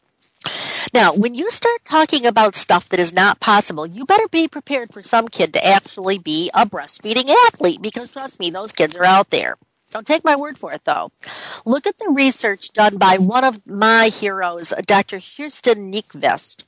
Now, 0.95 1.13
when 1.13 1.35
you 1.35 1.51
start 1.51 1.85
talking 1.85 2.27
about 2.27 2.55
stuff 2.55 2.89
that 2.91 3.01
is 3.01 3.13
not 3.13 3.41
possible, 3.41 3.87
you 3.87 4.05
better 4.05 4.29
be 4.29 4.47
prepared 4.47 4.93
for 4.93 5.03
some 5.03 5.29
kid 5.29 5.53
to 5.55 5.67
actually 5.67 6.19
be 6.19 6.51
a 6.55 6.67
breastfeeding 6.67 7.31
athlete 7.49 7.83
because 7.83 8.11
trust 8.11 8.39
me, 8.39 8.51
those 8.51 8.73
kids 8.73 8.95
are 8.95 9.05
out 9.05 9.31
there. 9.31 9.57
Don't 9.91 10.07
take 10.07 10.23
my 10.23 10.37
word 10.37 10.59
for 10.59 10.73
it, 10.73 10.83
though. 10.85 11.11
Look 11.65 11.87
at 11.87 11.97
the 11.97 12.11
research 12.11 12.73
done 12.73 12.99
by 12.99 13.17
one 13.17 13.43
of 13.43 13.67
my 13.67 14.09
heroes, 14.09 14.75
Dr. 14.87 15.17
Kerstin 15.17 15.93
Nyqvist. 15.93 16.65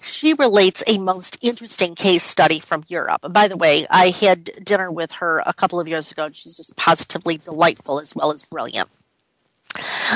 She 0.00 0.32
relates 0.32 0.82
a 0.86 0.98
most 0.98 1.36
interesting 1.42 1.94
case 1.94 2.22
study 2.22 2.58
from 2.58 2.84
Europe. 2.88 3.20
By 3.30 3.48
the 3.48 3.56
way, 3.56 3.86
I 3.90 4.10
had 4.10 4.50
dinner 4.64 4.90
with 4.90 5.12
her 5.12 5.42
a 5.46 5.52
couple 5.52 5.80
of 5.80 5.88
years 5.88 6.10
ago, 6.10 6.24
and 6.24 6.34
she's 6.34 6.56
just 6.56 6.76
positively 6.76 7.36
delightful 7.36 8.00
as 8.00 8.14
well 8.14 8.30
as 8.32 8.42
brilliant. 8.42 8.88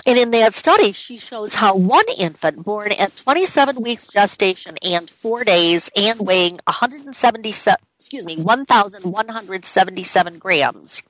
And 0.06 0.18
in 0.18 0.30
that 0.32 0.54
study, 0.54 0.92
she 0.92 1.16
shows 1.16 1.54
how 1.54 1.74
one 1.74 2.04
infant 2.16 2.64
born 2.64 2.92
at 2.92 3.16
27 3.16 3.80
weeks 3.80 4.06
gestation 4.06 4.76
and 4.82 5.10
four 5.10 5.44
days 5.44 5.90
and 5.96 6.20
weighing 6.20 6.60
177, 6.66 7.78
excuse 7.98 8.26
me, 8.26 8.36
1,177 8.36 10.38
grams 10.38 11.02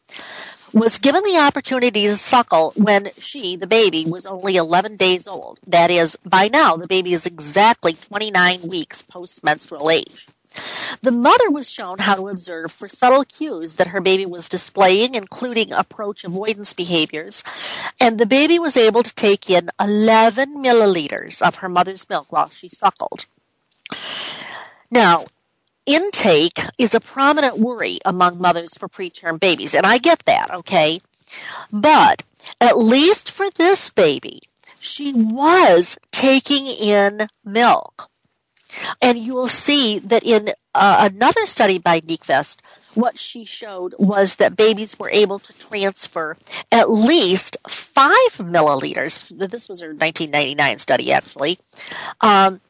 was 0.73 0.99
given 0.99 1.23
the 1.25 1.39
opportunity 1.39 2.07
to 2.07 2.17
suckle 2.17 2.73
when 2.77 3.11
she, 3.19 3.57
the 3.57 3.67
baby, 3.67 4.05
was 4.07 4.27
only 4.27 4.57
11 4.57 4.97
days 4.97 5.27
old. 5.27 5.59
That 5.67 5.91
is, 5.91 6.17
by 6.25 6.49
now, 6.49 6.77
the 6.77 6.87
baby 6.87 7.13
is 7.13 7.27
exactly 7.27 7.95
29 7.95 8.63
weeks 8.63 9.03
post 9.03 9.43
menstrual 9.43 9.91
age. 9.91 10.29
The 11.03 11.13
mother 11.13 11.51
was 11.51 11.71
shown 11.71 11.99
how 11.99 12.17
to 12.17 12.29
observe 12.29 12.73
for 12.73 12.89
subtle 12.89 13.25
cues 13.25 13.77
that 13.77 13.89
her 13.89 14.01
baby 14.01 14.27
was 14.27 14.49
displaying, 14.49 15.15
including 15.15 15.73
approach 15.73 16.25
avoidance 16.25 16.73
behaviors, 16.73 17.45
and 18.01 18.19
the 18.19 18.27
baby 18.27 18.59
was 18.59 18.77
able 18.77 19.03
to 19.03 19.15
take 19.15 19.49
in 19.49 19.71
11 19.81 20.63
milliliters 20.63 21.41
of 21.41 21.57
her 21.57 21.69
mother's 21.69 22.09
milk 22.09 22.33
while 22.33 22.49
she 22.49 22.69
suckled. 22.69 23.27
Now, 24.91 25.27
intake 25.87 26.61
is 26.79 26.95
a 26.95 27.01
prominent 27.01 27.59
worry 27.59 27.99
among 28.05 28.41
mothers 28.41 28.77
for 28.77 28.89
preterm 28.89 29.39
babies, 29.39 29.75
and 29.75 29.87
I 29.87 29.99
get 29.99 30.25
that, 30.25 30.51
okay? 30.51 31.01
But 31.73 32.25
at 32.61 32.77
least 32.77 33.31
for 33.31 33.49
this 33.51 33.91
baby, 33.91 34.43
she 34.79 35.13
was 35.13 35.97
taking 36.11 36.67
in 36.67 37.29
milk. 37.45 38.10
And 39.01 39.19
you 39.19 39.35
will 39.35 39.49
see 39.49 39.99
that 40.01 40.25
in 40.25 40.51
uh, 40.75 41.09
another 41.13 41.47
study 41.47 41.79
by 41.79 42.01
Nyqvist, 42.01 42.59
what 42.95 43.19
she 43.19 43.45
showed 43.45 43.95
was 43.99 44.37
that 44.37 44.57
babies 44.57 44.99
were 44.99 45.11
able 45.11 45.39
to 45.39 45.53
transfer 45.53 46.37
at 46.73 46.91
least 46.91 47.57
five 47.69 48.33
milliliters. 48.39 49.29
This 49.37 49.69
was 49.69 49.81
her 49.81 49.89
1999 49.89 50.79
study, 50.79 51.13
actually. 51.13 51.59
Um, 52.21 52.61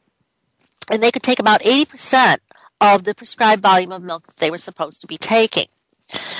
and 0.89 1.01
they 1.01 1.11
could 1.11 1.23
take 1.23 1.39
about 1.39 1.61
80% 1.61 2.37
of 2.79 3.03
the 3.03 3.15
prescribed 3.15 3.61
volume 3.61 3.91
of 3.91 4.01
milk 4.01 4.23
that 4.23 4.37
they 4.37 4.51
were 4.51 4.57
supposed 4.57 5.01
to 5.01 5.07
be 5.07 5.17
taking. 5.17 5.67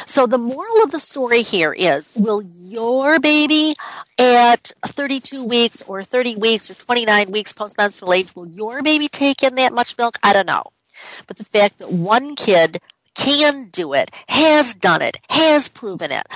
So 0.06 0.26
the 0.28 0.38
moral 0.38 0.84
of 0.84 0.92
the 0.92 1.00
story 1.00 1.42
here 1.42 1.74
is 1.74 2.12
will 2.16 2.42
your 2.42 3.20
baby 3.20 3.76
at 4.18 4.72
32 4.86 5.44
weeks 5.44 5.82
or 5.84 6.04
30 6.04 6.36
weeks 6.36 6.70
or 6.70 6.74
29 6.74 7.32
weeks 7.32 7.54
postmenstrual 7.54 8.16
age, 8.16 8.36
will 8.36 8.48
your 8.48 8.82
baby 8.82 9.08
take 9.08 9.44
in 9.44 9.56
that 9.56 9.74
much 9.74 9.98
milk? 9.98 10.18
I 10.24 10.34
don't 10.34 10.48
know. 10.48 10.64
But 11.28 11.38
the 11.38 11.46
fact 11.46 11.80
that 11.80 11.92
one 11.92 12.36
kid 12.36 12.80
can 13.16 13.70
do 13.70 13.94
it, 13.94 14.12
has 14.30 14.74
done 14.74 15.02
it, 15.02 15.18
has 15.30 15.68
proven 15.68 16.12
it, 16.12 16.28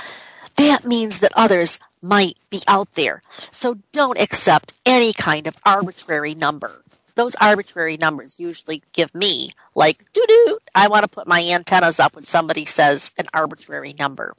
that 0.56 0.84
means 0.84 1.20
that 1.20 1.32
others 1.34 1.78
might 2.02 2.36
be 2.50 2.62
out 2.68 2.94
there. 2.94 3.22
So 3.50 3.78
don't 3.92 4.18
accept 4.18 4.72
any 4.84 5.12
kind 5.12 5.46
of 5.46 5.56
arbitrary 5.64 6.34
number 6.34 6.82
those 7.16 7.34
arbitrary 7.36 7.96
numbers 7.96 8.38
usually 8.38 8.82
give 8.92 9.12
me 9.14 9.50
like 9.74 10.04
doo 10.12 10.24
doo. 10.28 10.58
I 10.74 10.86
want 10.88 11.02
to 11.02 11.08
put 11.08 11.26
my 11.26 11.42
antennas 11.42 11.98
up 11.98 12.14
when 12.14 12.24
somebody 12.24 12.64
says 12.64 13.10
an 13.18 13.26
arbitrary 13.34 13.94
number. 13.98 14.34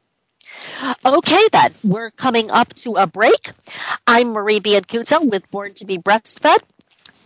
Okay, 1.05 1.47
then 1.51 1.73
we're 1.83 2.11
coming 2.11 2.49
up 2.49 2.73
to 2.75 2.93
a 2.93 3.05
break. 3.05 3.51
I'm 4.05 4.29
Marie 4.29 4.61
Biancuzzo 4.61 5.29
with 5.29 5.49
Born 5.51 5.73
to 5.73 5.85
be 5.85 5.97
Breastfed. 5.97 6.59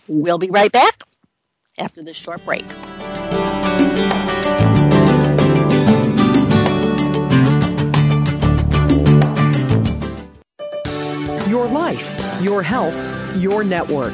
We'll 0.07 0.39
be 0.39 0.49
right 0.49 0.71
back 0.71 1.03
after 1.77 2.01
this 2.01 2.17
short 2.17 2.43
break. 2.43 2.65
Your 11.47 11.67
life, 11.67 12.41
your 12.41 12.63
health, 12.63 12.95
your 13.37 13.63
network. 13.63 14.13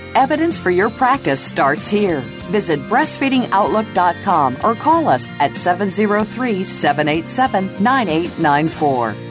Evidence 0.15 0.59
for 0.59 0.71
your 0.71 0.89
practice 0.89 1.39
starts 1.39 1.87
here. 1.87 2.21
Visit 2.49 2.79
breastfeedingoutlook.com 2.81 4.57
or 4.63 4.75
call 4.75 5.07
us 5.07 5.27
at 5.39 5.55
703 5.55 6.63
787 6.63 7.81
9894. 7.81 9.30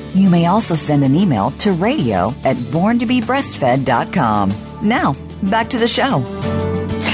You 0.13 0.29
may 0.29 0.45
also 0.47 0.75
send 0.75 1.03
an 1.03 1.15
email 1.15 1.51
to 1.59 1.71
radio 1.73 2.33
at 2.43 2.57
borntobebreastfed.com. 2.57 4.51
Now, 4.83 5.13
back 5.43 5.69
to 5.69 5.77
the 5.77 5.87
show. 5.87 6.70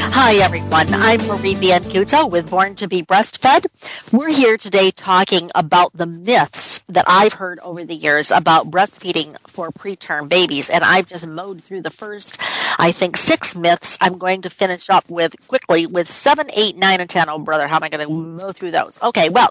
Hi, 0.09 0.35
everyone. 0.35 0.93
I'm 0.93 1.25
Marie 1.27 1.55
Biancuzzo 1.55 2.29
with 2.29 2.49
Born 2.49 2.75
to 2.75 2.87
be 2.87 3.03
Breastfed. 3.03 3.67
We're 4.11 4.29
here 4.29 4.57
today 4.57 4.91
talking 4.91 5.51
about 5.53 5.95
the 5.95 6.05
myths 6.05 6.79
that 6.89 7.05
I've 7.07 7.33
heard 7.33 7.59
over 7.59 7.85
the 7.85 7.93
years 7.95 8.31
about 8.31 8.71
breastfeeding 8.71 9.37
for 9.47 9.71
preterm 9.71 10.27
babies. 10.27 10.69
And 10.69 10.83
I've 10.83 11.05
just 11.05 11.27
mowed 11.27 11.61
through 11.63 11.83
the 11.83 11.91
first, 11.91 12.37
I 12.79 12.91
think, 12.91 13.15
six 13.15 13.55
myths. 13.55 13.97
I'm 14.01 14.17
going 14.17 14.41
to 14.41 14.49
finish 14.49 14.89
up 14.89 15.09
with 15.09 15.35
quickly 15.47 15.85
with 15.85 16.09
seven, 16.09 16.49
eight, 16.55 16.75
nine, 16.75 16.99
and 16.99 17.09
ten. 17.09 17.29
Oh, 17.29 17.39
brother, 17.39 17.67
how 17.67 17.75
am 17.77 17.83
I 17.83 17.89
going 17.89 18.07
to 18.07 18.13
mow 18.13 18.51
through 18.51 18.71
those? 18.71 18.99
Okay, 19.01 19.29
well, 19.29 19.49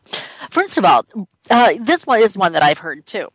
first 0.51 0.77
of 0.79 0.85
all, 0.85 1.05
uh, 1.49 1.75
this 1.81 2.07
one 2.07 2.21
is 2.21 2.37
one 2.37 2.53
that 2.53 2.63
I've 2.63 2.79
heard 2.79 3.07
too. 3.07 3.29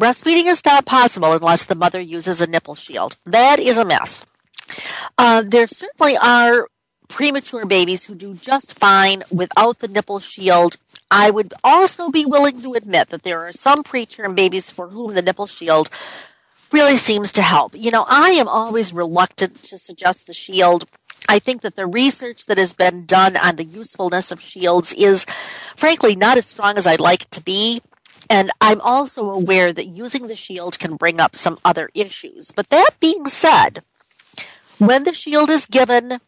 Breastfeeding 0.00 0.46
is 0.46 0.64
not 0.64 0.84
possible 0.84 1.32
unless 1.32 1.64
the 1.64 1.74
mother 1.74 2.00
uses 2.00 2.40
a 2.40 2.46
nipple 2.46 2.74
shield. 2.74 3.16
That 3.24 3.58
is 3.58 3.78
a 3.78 3.84
myth. 3.84 4.26
Uh, 5.18 5.42
there 5.42 5.66
certainly 5.66 6.16
are 6.16 6.68
premature 7.08 7.66
babies 7.66 8.04
who 8.04 8.14
do 8.14 8.34
just 8.34 8.78
fine 8.78 9.22
without 9.30 9.78
the 9.78 9.88
nipple 9.88 10.18
shield. 10.18 10.76
I 11.10 11.30
would 11.30 11.54
also 11.62 12.10
be 12.10 12.24
willing 12.24 12.60
to 12.62 12.74
admit 12.74 13.08
that 13.08 13.22
there 13.22 13.46
are 13.46 13.52
some 13.52 13.84
preterm 13.84 14.34
babies 14.34 14.70
for 14.70 14.88
whom 14.88 15.14
the 15.14 15.22
nipple 15.22 15.46
shield 15.46 15.90
really 16.72 16.96
seems 16.96 17.30
to 17.32 17.42
help. 17.42 17.74
You 17.74 17.90
know, 17.90 18.04
I 18.08 18.30
am 18.30 18.48
always 18.48 18.92
reluctant 18.92 19.62
to 19.64 19.78
suggest 19.78 20.26
the 20.26 20.32
shield. 20.32 20.86
I 21.28 21.38
think 21.38 21.62
that 21.62 21.76
the 21.76 21.86
research 21.86 22.46
that 22.46 22.58
has 22.58 22.72
been 22.72 23.06
done 23.06 23.36
on 23.36 23.56
the 23.56 23.64
usefulness 23.64 24.32
of 24.32 24.40
shields 24.40 24.92
is, 24.92 25.24
frankly, 25.76 26.16
not 26.16 26.36
as 26.36 26.46
strong 26.46 26.76
as 26.76 26.86
I'd 26.86 27.00
like 27.00 27.22
it 27.22 27.30
to 27.32 27.42
be. 27.42 27.80
And 28.28 28.50
I'm 28.60 28.80
also 28.80 29.30
aware 29.30 29.72
that 29.72 29.86
using 29.86 30.26
the 30.26 30.36
shield 30.36 30.78
can 30.78 30.96
bring 30.96 31.20
up 31.20 31.36
some 31.36 31.58
other 31.64 31.90
issues. 31.94 32.50
But 32.50 32.70
that 32.70 32.90
being 32.98 33.26
said, 33.26 33.82
when 34.78 35.04
the 35.04 35.12
shield 35.12 35.50
is 35.50 35.66
given 35.66 36.20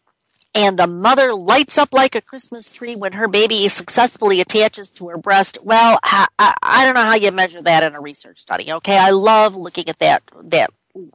and 0.55 0.79
the 0.79 0.87
mother 0.87 1.35
lights 1.35 1.77
up 1.77 1.93
like 1.93 2.15
a 2.15 2.21
Christmas 2.21 2.71
tree 2.71 2.97
when 2.97 3.13
her 3.13 3.29
baby 3.29 3.69
successfully 3.69 4.41
attaches 4.41 4.91
to 4.93 5.09
her 5.09 5.19
breast, 5.19 5.59
well, 5.63 5.99
I, 6.03 6.27
I, 6.39 6.85
don't 6.85 6.95
know 6.95 7.05
how 7.05 7.15
you 7.15 7.31
measure 7.31 7.61
that 7.63 7.83
in 7.83 7.95
a 7.95 8.01
research 8.01 8.39
study. 8.39 8.73
Okay, 8.73 8.97
I 8.97 9.11
love 9.11 9.55
looking 9.55 9.89
at 9.89 9.99
that 9.99 10.23
that 10.45 10.71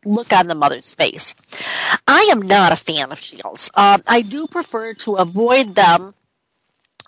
look 0.05 0.31
on 0.31 0.47
the 0.47 0.55
mother's 0.55 0.93
face. 0.93 1.33
I 2.07 2.29
am 2.31 2.41
not 2.41 2.71
a 2.71 2.75
fan 2.75 3.11
of 3.11 3.19
shields. 3.19 3.71
Uh, 3.73 3.97
I 4.05 4.21
do 4.21 4.45
prefer 4.47 4.93
to 4.95 5.15
avoid 5.15 5.73
them, 5.73 6.13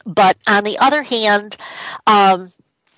but 0.06 0.38
on 0.48 0.64
the 0.64 0.80
other 0.80 1.04
hand, 1.04 1.56
um, 2.08 2.52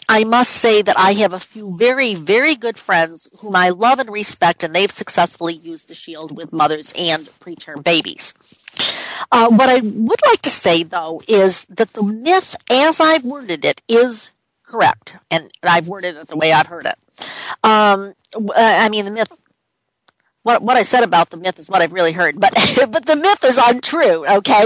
I 0.07 0.23
must 0.23 0.51
say 0.51 0.81
that 0.81 0.97
I 0.99 1.13
have 1.13 1.33
a 1.33 1.39
few 1.39 1.75
very, 1.77 2.13
very 2.15 2.55
good 2.55 2.77
friends 2.77 3.27
whom 3.39 3.55
I 3.55 3.69
love 3.69 3.99
and 3.99 4.09
respect, 4.09 4.63
and 4.63 4.75
they've 4.75 4.91
successfully 4.91 5.55
used 5.55 5.87
the 5.87 5.95
shield 5.95 6.37
with 6.37 6.53
mothers 6.53 6.93
and 6.97 7.25
preterm 7.39 7.83
babies. 7.83 8.33
Uh, 9.31 9.49
what 9.49 9.69
I 9.69 9.79
would 9.79 10.19
like 10.27 10.41
to 10.43 10.49
say, 10.49 10.83
though, 10.83 11.21
is 11.27 11.65
that 11.65 11.93
the 11.93 12.03
myth, 12.03 12.55
as 12.69 12.99
I've 12.99 13.23
worded 13.23 13.65
it, 13.65 13.81
is 13.87 14.31
correct, 14.63 15.15
and 15.31 15.51
I've 15.63 15.87
worded 15.87 16.17
it 16.17 16.27
the 16.27 16.37
way 16.37 16.51
I've 16.51 16.67
heard 16.67 16.85
it. 16.85 16.97
Um, 17.63 18.13
I 18.55 18.89
mean, 18.89 19.05
the 19.05 19.11
myth. 19.11 19.29
What, 20.45 20.61
what 20.61 20.77
I 20.77 20.83
said 20.83 21.03
about 21.03 21.31
the 21.31 21.37
myth 21.37 21.57
is 21.57 21.71
what 21.71 21.81
I've 21.81 21.91
really 21.91 22.11
heard, 22.11 22.39
but 22.39 22.53
but 22.91 23.07
the 23.07 23.15
myth 23.15 23.43
is 23.43 23.57
untrue. 23.57 24.27
Okay, 24.27 24.65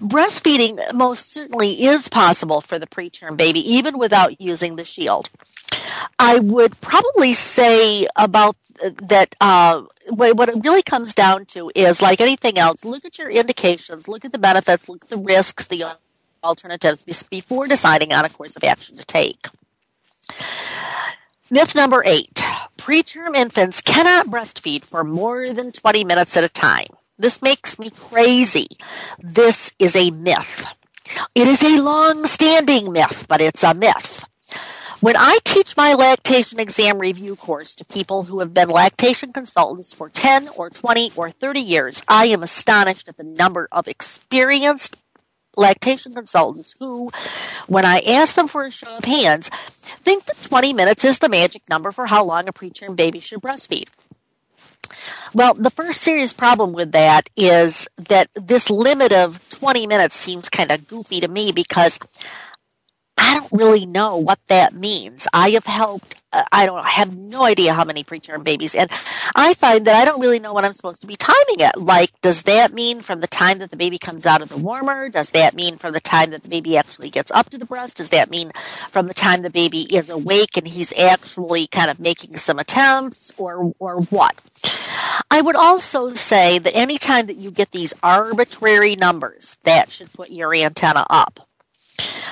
breastfeeding 0.00 0.80
most 0.94 1.30
certainly 1.30 1.84
is 1.84 2.08
possible 2.08 2.62
for 2.62 2.78
the 2.78 2.86
preterm 2.86 3.36
baby, 3.36 3.60
even 3.74 3.98
without 3.98 4.40
using 4.40 4.76
the 4.76 4.84
shield. 4.84 5.28
I 6.18 6.38
would 6.38 6.80
probably 6.80 7.34
say 7.34 8.08
about 8.16 8.56
that 9.02 9.34
uh, 9.42 9.82
what 10.08 10.48
it 10.48 10.64
really 10.64 10.82
comes 10.82 11.12
down 11.12 11.44
to 11.46 11.70
is 11.74 12.00
like 12.00 12.22
anything 12.22 12.56
else 12.56 12.84
look 12.84 13.04
at 13.04 13.18
your 13.18 13.28
indications 13.28 14.06
look 14.06 14.24
at 14.24 14.30
the 14.30 14.38
benefits 14.38 14.88
look 14.88 15.02
at 15.02 15.10
the 15.10 15.18
risks 15.18 15.66
the 15.66 15.84
alternatives 16.44 17.02
before 17.24 17.66
deciding 17.66 18.12
on 18.12 18.24
a 18.24 18.28
course 18.28 18.54
of 18.54 18.62
action 18.62 18.96
to 18.96 19.04
take 19.04 19.48
myth 21.50 21.74
number 21.74 22.02
eight 22.04 22.44
preterm 22.76 23.34
infants 23.36 23.80
cannot 23.80 24.28
breastfeed 24.28 24.84
for 24.84 25.04
more 25.04 25.52
than 25.52 25.72
20 25.72 26.04
minutes 26.04 26.36
at 26.36 26.44
a 26.44 26.48
time. 26.48 26.88
This 27.18 27.42
makes 27.42 27.78
me 27.78 27.90
crazy. 27.90 28.68
This 29.18 29.72
is 29.78 29.96
a 29.96 30.10
myth. 30.10 30.66
It 31.34 31.48
is 31.48 31.62
a 31.62 31.80
long 31.82 32.24
standing 32.26 32.92
myth 32.92 33.26
but 33.28 33.40
it's 33.40 33.62
a 33.62 33.74
myth. 33.74 34.24
When 35.00 35.16
I 35.16 35.38
teach 35.44 35.76
my 35.76 35.94
lactation 35.94 36.58
exam 36.58 36.98
review 36.98 37.36
course 37.36 37.76
to 37.76 37.84
people 37.84 38.24
who 38.24 38.40
have 38.40 38.52
been 38.52 38.68
lactation 38.68 39.32
consultants 39.32 39.92
for 39.92 40.08
10 40.08 40.48
or 40.56 40.70
20 40.70 41.12
or 41.14 41.30
30 41.30 41.60
years, 41.60 42.02
I 42.08 42.26
am 42.26 42.42
astonished 42.42 43.08
at 43.08 43.16
the 43.16 43.22
number 43.22 43.68
of 43.70 43.86
experienced 43.86 44.96
lactation 45.58 46.14
consultants 46.14 46.74
who, 46.78 47.10
when 47.66 47.84
I 47.84 48.00
ask 48.00 48.34
them 48.34 48.48
for 48.48 48.64
a 48.64 48.70
show 48.70 48.96
of 48.96 49.04
hands, 49.04 49.50
think 50.00 50.24
that 50.24 50.40
20 50.42 50.72
minutes 50.72 51.04
is 51.04 51.18
the 51.18 51.28
magic 51.28 51.68
number 51.68 51.92
for 51.92 52.06
how 52.06 52.24
long 52.24 52.48
a 52.48 52.52
preterm 52.52 52.96
baby 52.96 53.18
should 53.18 53.42
breastfeed. 53.42 53.88
Well, 55.34 55.54
the 55.54 55.70
first 55.70 56.00
serious 56.00 56.32
problem 56.32 56.72
with 56.72 56.92
that 56.92 57.28
is 57.36 57.88
that 57.96 58.30
this 58.34 58.70
limit 58.70 59.12
of 59.12 59.46
20 59.50 59.86
minutes 59.86 60.16
seems 60.16 60.48
kind 60.48 60.70
of 60.70 60.88
goofy 60.88 61.20
to 61.20 61.28
me 61.28 61.52
because 61.52 61.98
I 63.18 63.34
don't 63.34 63.52
really 63.52 63.84
know 63.84 64.16
what 64.16 64.38
that 64.46 64.74
means. 64.74 65.26
I 65.34 65.50
have 65.50 65.66
helped 65.66 66.14
Uh, 66.32 66.44
I 66.52 66.66
don't 66.66 66.78
I 66.78 66.90
have 66.90 67.16
no 67.16 67.44
idea 67.44 67.74
how 67.74 67.84
many 67.84 68.04
preterm 68.04 68.44
babies. 68.44 68.76
And 68.76 68.90
I 69.36 69.54
find 69.56 69.86
that 69.86 69.96
I 69.96 70.06
don't 70.06 70.20
really 70.20 70.40
know 70.40 70.54
what 70.54 70.64
I'm 70.64 70.74
supposed 70.74 71.02
to 71.02 71.08
be 71.08 71.16
timing 71.16 71.60
it. 71.60 71.76
Like, 71.78 72.12
does 72.22 72.44
that 72.44 72.72
mean 72.74 73.02
from 73.02 73.20
the 73.20 73.28
time 73.28 73.58
that 73.60 73.70
the 73.70 73.76
baby 73.76 73.98
comes 73.98 74.26
out 74.26 74.42
of 74.42 74.50
the 74.50 74.58
warmer? 74.58 75.10
Does 75.10 75.30
that 75.32 75.54
mean 75.54 75.78
from 75.78 75.94
the 75.94 76.00
time 76.00 76.30
that 76.30 76.44
the 76.44 76.50
baby 76.50 76.78
actually 76.78 77.10
gets 77.10 77.32
up 77.32 77.50
to 77.50 77.58
the 77.58 77.66
breast? 77.66 77.98
Does 77.98 78.10
that 78.10 78.30
mean 78.30 78.52
from 78.92 79.08
the 79.08 79.14
time 79.14 79.42
the 79.42 79.50
baby 79.50 79.82
is 79.94 80.10
awake 80.10 80.56
and 80.56 80.68
he's 80.68 80.92
actually 80.98 81.66
kind 81.68 81.90
of 81.90 82.00
making 82.00 82.38
some 82.38 82.60
attempts 82.60 83.32
or 83.38 83.74
or 83.80 84.02
what? 84.02 84.36
I 85.30 85.42
would 85.42 85.56
also 85.56 86.10
say 86.10 86.58
that 86.60 86.76
anytime 86.76 87.26
that 87.26 87.38
you 87.38 87.50
get 87.50 87.72
these 87.72 87.94
arbitrary 88.04 88.96
numbers, 88.96 89.56
that 89.64 89.90
should 89.90 90.12
put 90.14 90.30
your 90.30 90.54
antenna 90.54 91.06
up. 91.10 91.47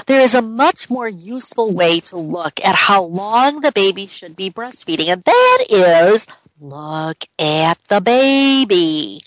There 0.07 0.21
is 0.21 0.35
a 0.35 0.43
much 0.43 0.89
more 0.89 1.09
useful 1.09 1.73
way 1.73 2.01
to 2.01 2.17
look 2.17 2.61
at 2.65 2.75
how 2.75 3.03
long 3.03 3.61
the 3.61 3.73
baby 3.73 4.07
should 4.07 4.37
be 4.37 4.51
breastfeeding, 4.51 5.09
and 5.09 5.25
that 5.25 5.67
is 5.69 6.27
look 6.61 7.25
at 7.39 7.79
the 7.89 8.01
baby. 8.01 9.21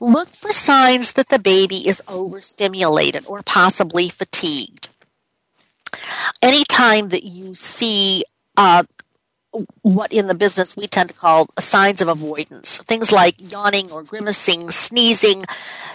Look 0.00 0.30
for 0.30 0.52
signs 0.52 1.12
that 1.12 1.28
the 1.28 1.38
baby 1.38 1.86
is 1.86 2.02
overstimulated 2.08 3.24
or 3.26 3.42
possibly 3.42 4.08
fatigued. 4.08 4.88
Anytime 6.40 7.10
that 7.10 7.24
you 7.24 7.54
see 7.54 8.24
uh, 8.56 8.84
what 9.82 10.12
in 10.12 10.26
the 10.26 10.34
business 10.34 10.76
we 10.76 10.86
tend 10.86 11.08
to 11.08 11.14
call 11.14 11.48
signs 11.58 12.00
of 12.00 12.08
avoidance. 12.08 12.78
Things 12.78 13.12
like 13.12 13.34
yawning 13.38 13.90
or 13.90 14.02
grimacing, 14.02 14.70
sneezing, 14.70 15.42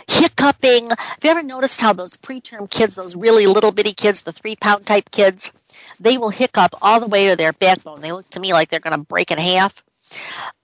hiccuping. 0.08 0.90
Have 0.90 1.20
you 1.24 1.30
ever 1.30 1.44
noticed 1.44 1.82
how 1.82 1.94
those 1.94 2.16
preterm 2.16 2.70
kids, 2.70 2.96
those 2.96 3.16
really 3.16 3.48
little 3.48 3.72
bitty 3.72 3.94
kids, 3.94 4.22
the 4.22 4.32
three 4.32 4.56
pound 4.56 4.86
type 4.86 5.12
kids, 5.12 5.52
they 6.00 6.18
will 6.18 6.30
hiccup 6.30 6.76
all 6.82 7.00
the 7.00 7.08
way 7.08 7.30
to 7.30 7.36
their 7.36 7.54
backbone. 7.54 8.02
They 8.02 8.12
look 8.12 8.30
to 8.32 8.40
me 8.40 8.54
like 8.54 8.70
they're 8.70 8.80
going 8.80 8.98
to 8.98 9.04
break 9.04 9.32
in 9.32 9.38
half. 9.38 9.84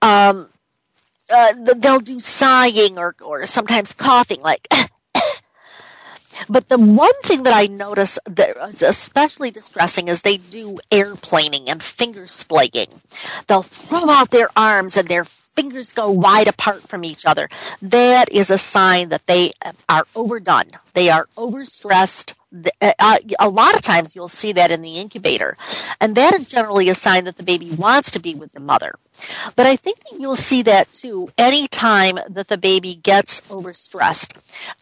Um, 0.00 0.48
uh, 1.34 1.54
they'll 1.76 2.00
do 2.00 2.20
sighing 2.20 2.98
or, 2.98 3.14
or 3.22 3.46
sometimes 3.46 3.94
coughing, 3.94 4.40
like 4.40 4.68
But 6.48 6.68
the 6.68 6.78
one 6.78 7.14
thing 7.22 7.42
that 7.44 7.54
I 7.54 7.66
notice 7.66 8.18
that 8.26 8.56
is 8.68 8.82
especially 8.82 9.50
distressing 9.50 10.08
is 10.08 10.22
they 10.22 10.38
do 10.38 10.78
airplaning 10.90 11.64
and 11.68 11.82
finger 11.82 12.26
splaying. 12.26 13.00
They'll 13.46 13.62
throw 13.62 14.10
out 14.10 14.30
their 14.30 14.50
arms 14.56 14.96
and 14.96 15.08
their 15.08 15.24
fingers 15.24 15.92
go 15.92 16.10
wide 16.10 16.48
apart 16.48 16.82
from 16.88 17.04
each 17.04 17.24
other. 17.24 17.48
That 17.80 18.30
is 18.32 18.50
a 18.50 18.58
sign 18.58 19.08
that 19.10 19.26
they 19.26 19.52
are 19.88 20.06
overdone. 20.14 20.70
They 20.94 21.10
are 21.10 21.28
overstressed. 21.36 22.34
Uh, 22.80 22.92
uh, 22.98 23.18
a 23.40 23.48
lot 23.48 23.74
of 23.74 23.82
times 23.82 24.14
you'll 24.14 24.28
see 24.28 24.52
that 24.52 24.70
in 24.70 24.82
the 24.82 24.98
incubator. 24.98 25.56
And 26.00 26.14
that 26.14 26.34
is 26.34 26.46
generally 26.46 26.88
a 26.88 26.94
sign 26.94 27.24
that 27.24 27.36
the 27.36 27.42
baby 27.42 27.70
wants 27.70 28.10
to 28.12 28.18
be 28.18 28.34
with 28.34 28.52
the 28.52 28.60
mother. 28.60 28.98
But 29.56 29.66
I 29.66 29.76
think 29.76 29.98
that 30.00 30.20
you'll 30.20 30.36
see 30.36 30.62
that 30.62 30.92
too 30.92 31.28
anytime 31.36 32.18
that 32.28 32.48
the 32.48 32.56
baby 32.56 32.94
gets 32.94 33.40
overstressed 33.42 34.32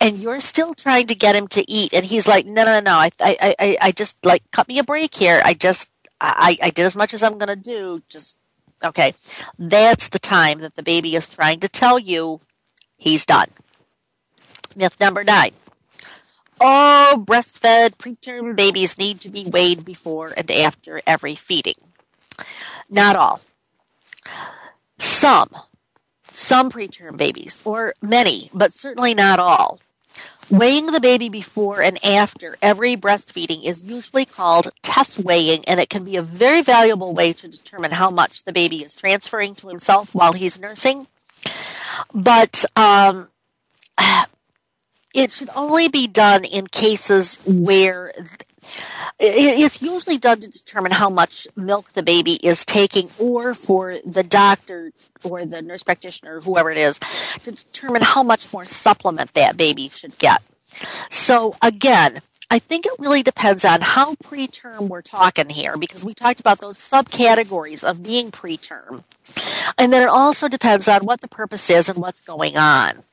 and 0.01 0.19
you're 0.19 0.41
still 0.41 0.75
trying 0.75 1.07
to 1.07 1.15
get 1.15 1.37
him 1.37 1.49
to 1.49 1.71
eat 1.71 1.95
and 1.95 2.05
he's 2.05 2.27
like, 2.27 2.47
no, 2.47 2.65
no, 2.65 2.81
no, 2.81 2.97
I, 2.97 3.11
I, 3.21 3.55
I, 3.59 3.77
I 3.81 3.93
just 3.93 4.25
like 4.25 4.43
cut 4.51 4.69
me 4.69 4.79
a 4.79 4.85
break 4.85 5.15
here. 5.15 5.41
I 5.45 5.55
just, 5.55 5.89
I, 6.21 6.57
I 6.63 6.71
did 6.71 6.85
as 6.85 6.97
much 6.97 7.15
as 7.15 7.23
I'm 7.23 7.39
going 7.39 7.49
to 7.49 7.57
do. 7.57 8.03
Just, 8.09 8.39
okay. 8.83 9.15
That's 9.59 10.09
the 10.09 10.19
time 10.19 10.59
that 10.61 10.75
the 10.75 10.83
baby 10.83 11.17
is 11.17 11.29
trying 11.29 11.61
to 11.61 11.69
tell 11.69 11.99
you 11.99 12.41
he's 12.97 13.27
done. 13.27 13.49
Myth 14.75 14.99
number 15.01 15.25
nine 15.25 15.53
all 16.63 17.17
breastfed 17.17 17.97
preterm 17.97 18.55
babies 18.57 18.97
need 18.97 19.21
to 19.21 19.29
be 19.29 19.45
weighed 19.45 19.85
before 19.85 20.33
and 20.37 20.51
after 20.51 21.03
every 21.07 21.35
feeding. 21.35 21.75
Not 22.89 23.17
all. 23.17 23.41
Some, 24.99 25.49
some 26.31 26.71
preterm 26.71 27.17
babies, 27.17 27.61
or 27.65 27.95
many, 28.01 28.51
but 28.55 28.73
certainly 28.73 29.15
not 29.15 29.39
all. 29.39 29.81
Weighing 30.51 30.87
the 30.87 31.01
baby 31.01 31.29
before 31.29 31.83
and 31.83 32.05
after 32.05 32.57
every 32.61 32.97
breastfeeding 32.97 33.65
is 33.65 33.83
usually 33.83 34.25
called 34.25 34.69
test 34.83 35.19
weighing, 35.19 35.65
and 35.67 35.81
it 35.81 35.89
can 35.89 36.05
be 36.05 36.17
a 36.17 36.23
very 36.23 36.63
valuable 36.63 37.15
way 37.15 37.33
to 37.33 37.49
determine 37.49 37.93
how 37.93 38.11
much 38.11 38.45
the 38.45 38.53
baby 38.53 38.85
is 38.85 38.95
transferring 38.95 39.55
to 39.57 39.69
himself 39.69 40.15
while 40.15 40.35
he's 40.35 40.61
nursing. 40.61 41.07
But 42.13 42.65
um, 42.77 43.29
it 45.15 45.33
should 45.33 45.51
only 45.55 45.89
be 45.89 46.07
done 46.07 46.45
in 46.45 46.67
cases 46.67 47.39
where 47.47 48.13
it's 49.19 49.83
usually 49.83 50.19
done 50.19 50.41
to 50.41 50.49
determine 50.49 50.93
how 50.93 51.11
much 51.11 51.47
milk 51.57 51.93
the 51.93 52.03
baby 52.03 52.35
is 52.47 52.65
taking 52.65 53.11
or 53.19 53.55
for 53.55 53.97
the 54.07 54.23
doctor 54.23 54.93
or 55.25 55.45
the 55.45 55.63
nurse 55.63 55.83
practitioner 55.83 56.41
whoever 56.41 56.71
it 56.71 56.79
is 56.79 56.99
to 57.43 57.51
determine 57.51 58.03
how 58.03 58.23
much 58.23 58.53
more 58.53 58.65
supplement 58.65 59.35
that 59.35 59.57
baby 59.57 59.89
should 59.89 60.17
get 60.19 60.43
so 61.11 61.55
again 61.61 62.21
I 62.53 62.59
think 62.59 62.85
it 62.85 62.93
really 62.99 63.23
depends 63.23 63.65
on 63.65 63.81
how 63.81 64.15
preterm 64.17 64.89
we're 64.89 65.01
talking 65.01 65.49
here 65.49 65.79
because 65.79 66.05
we 66.05 66.13
talked 66.13 66.39
about 66.39 66.61
those 66.61 66.79
subcategories 66.79 67.83
of 67.83 68.03
being 68.03 68.31
preterm. 68.31 69.05
And 69.79 69.91
then 69.91 70.03
it 70.03 70.09
also 70.11 70.49
depends 70.49 70.87
on 70.87 71.07
what 71.07 71.23
the 71.23 71.29
purpose 71.29 71.71
is 71.71 71.89
and 71.89 71.97
what's 71.97 72.21
going 72.21 72.59
on. 72.59 73.05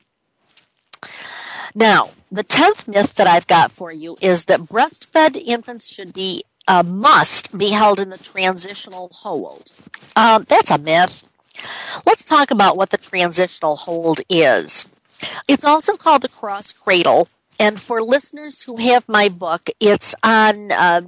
Now, 1.74 2.10
the 2.30 2.44
10th 2.44 2.88
myth 2.88 3.14
that 3.14 3.26
I've 3.26 3.46
got 3.46 3.72
for 3.72 3.92
you 3.92 4.16
is 4.20 4.46
that 4.46 4.60
breastfed 4.60 5.36
infants 5.36 5.88
should 5.92 6.12
be, 6.12 6.44
uh, 6.66 6.82
must 6.82 7.56
be 7.56 7.70
held 7.70 8.00
in 8.00 8.10
the 8.10 8.18
transitional 8.18 9.10
hold. 9.12 9.72
Um, 10.16 10.44
that's 10.48 10.70
a 10.70 10.78
myth. 10.78 11.24
Let's 12.06 12.24
talk 12.24 12.50
about 12.50 12.76
what 12.76 12.90
the 12.90 12.98
transitional 12.98 13.76
hold 13.76 14.20
is. 14.28 14.88
It's 15.46 15.64
also 15.64 15.96
called 15.96 16.22
the 16.22 16.28
cross 16.28 16.72
cradle. 16.72 17.28
And 17.58 17.80
for 17.80 18.02
listeners 18.02 18.62
who 18.62 18.76
have 18.76 19.06
my 19.06 19.28
book, 19.28 19.68
it's 19.80 20.14
on 20.22 20.72
uh, 20.72 21.02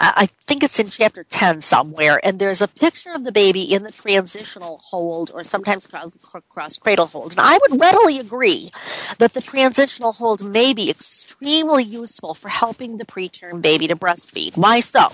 I 0.00 0.28
think 0.46 0.62
it's 0.62 0.78
in 0.78 0.90
chapter 0.90 1.24
10 1.24 1.60
somewhere, 1.60 2.20
and 2.24 2.38
there's 2.38 2.62
a 2.62 2.68
picture 2.68 3.12
of 3.12 3.24
the 3.24 3.32
baby 3.32 3.62
in 3.62 3.82
the 3.82 3.92
transitional 3.92 4.80
hold 4.84 5.30
or 5.32 5.44
sometimes 5.44 5.86
cross, 5.86 6.16
cross 6.48 6.76
cradle 6.76 7.06
hold. 7.06 7.32
And 7.32 7.40
I 7.40 7.58
would 7.58 7.80
readily 7.80 8.18
agree 8.18 8.70
that 9.18 9.34
the 9.34 9.40
transitional 9.40 10.12
hold 10.12 10.44
may 10.44 10.74
be 10.74 10.90
extremely 10.90 11.84
useful 11.84 12.34
for 12.34 12.48
helping 12.48 12.96
the 12.96 13.06
preterm 13.06 13.62
baby 13.62 13.86
to 13.86 13.96
breastfeed. 13.96 14.56
Why 14.56 14.80
so? 14.80 15.12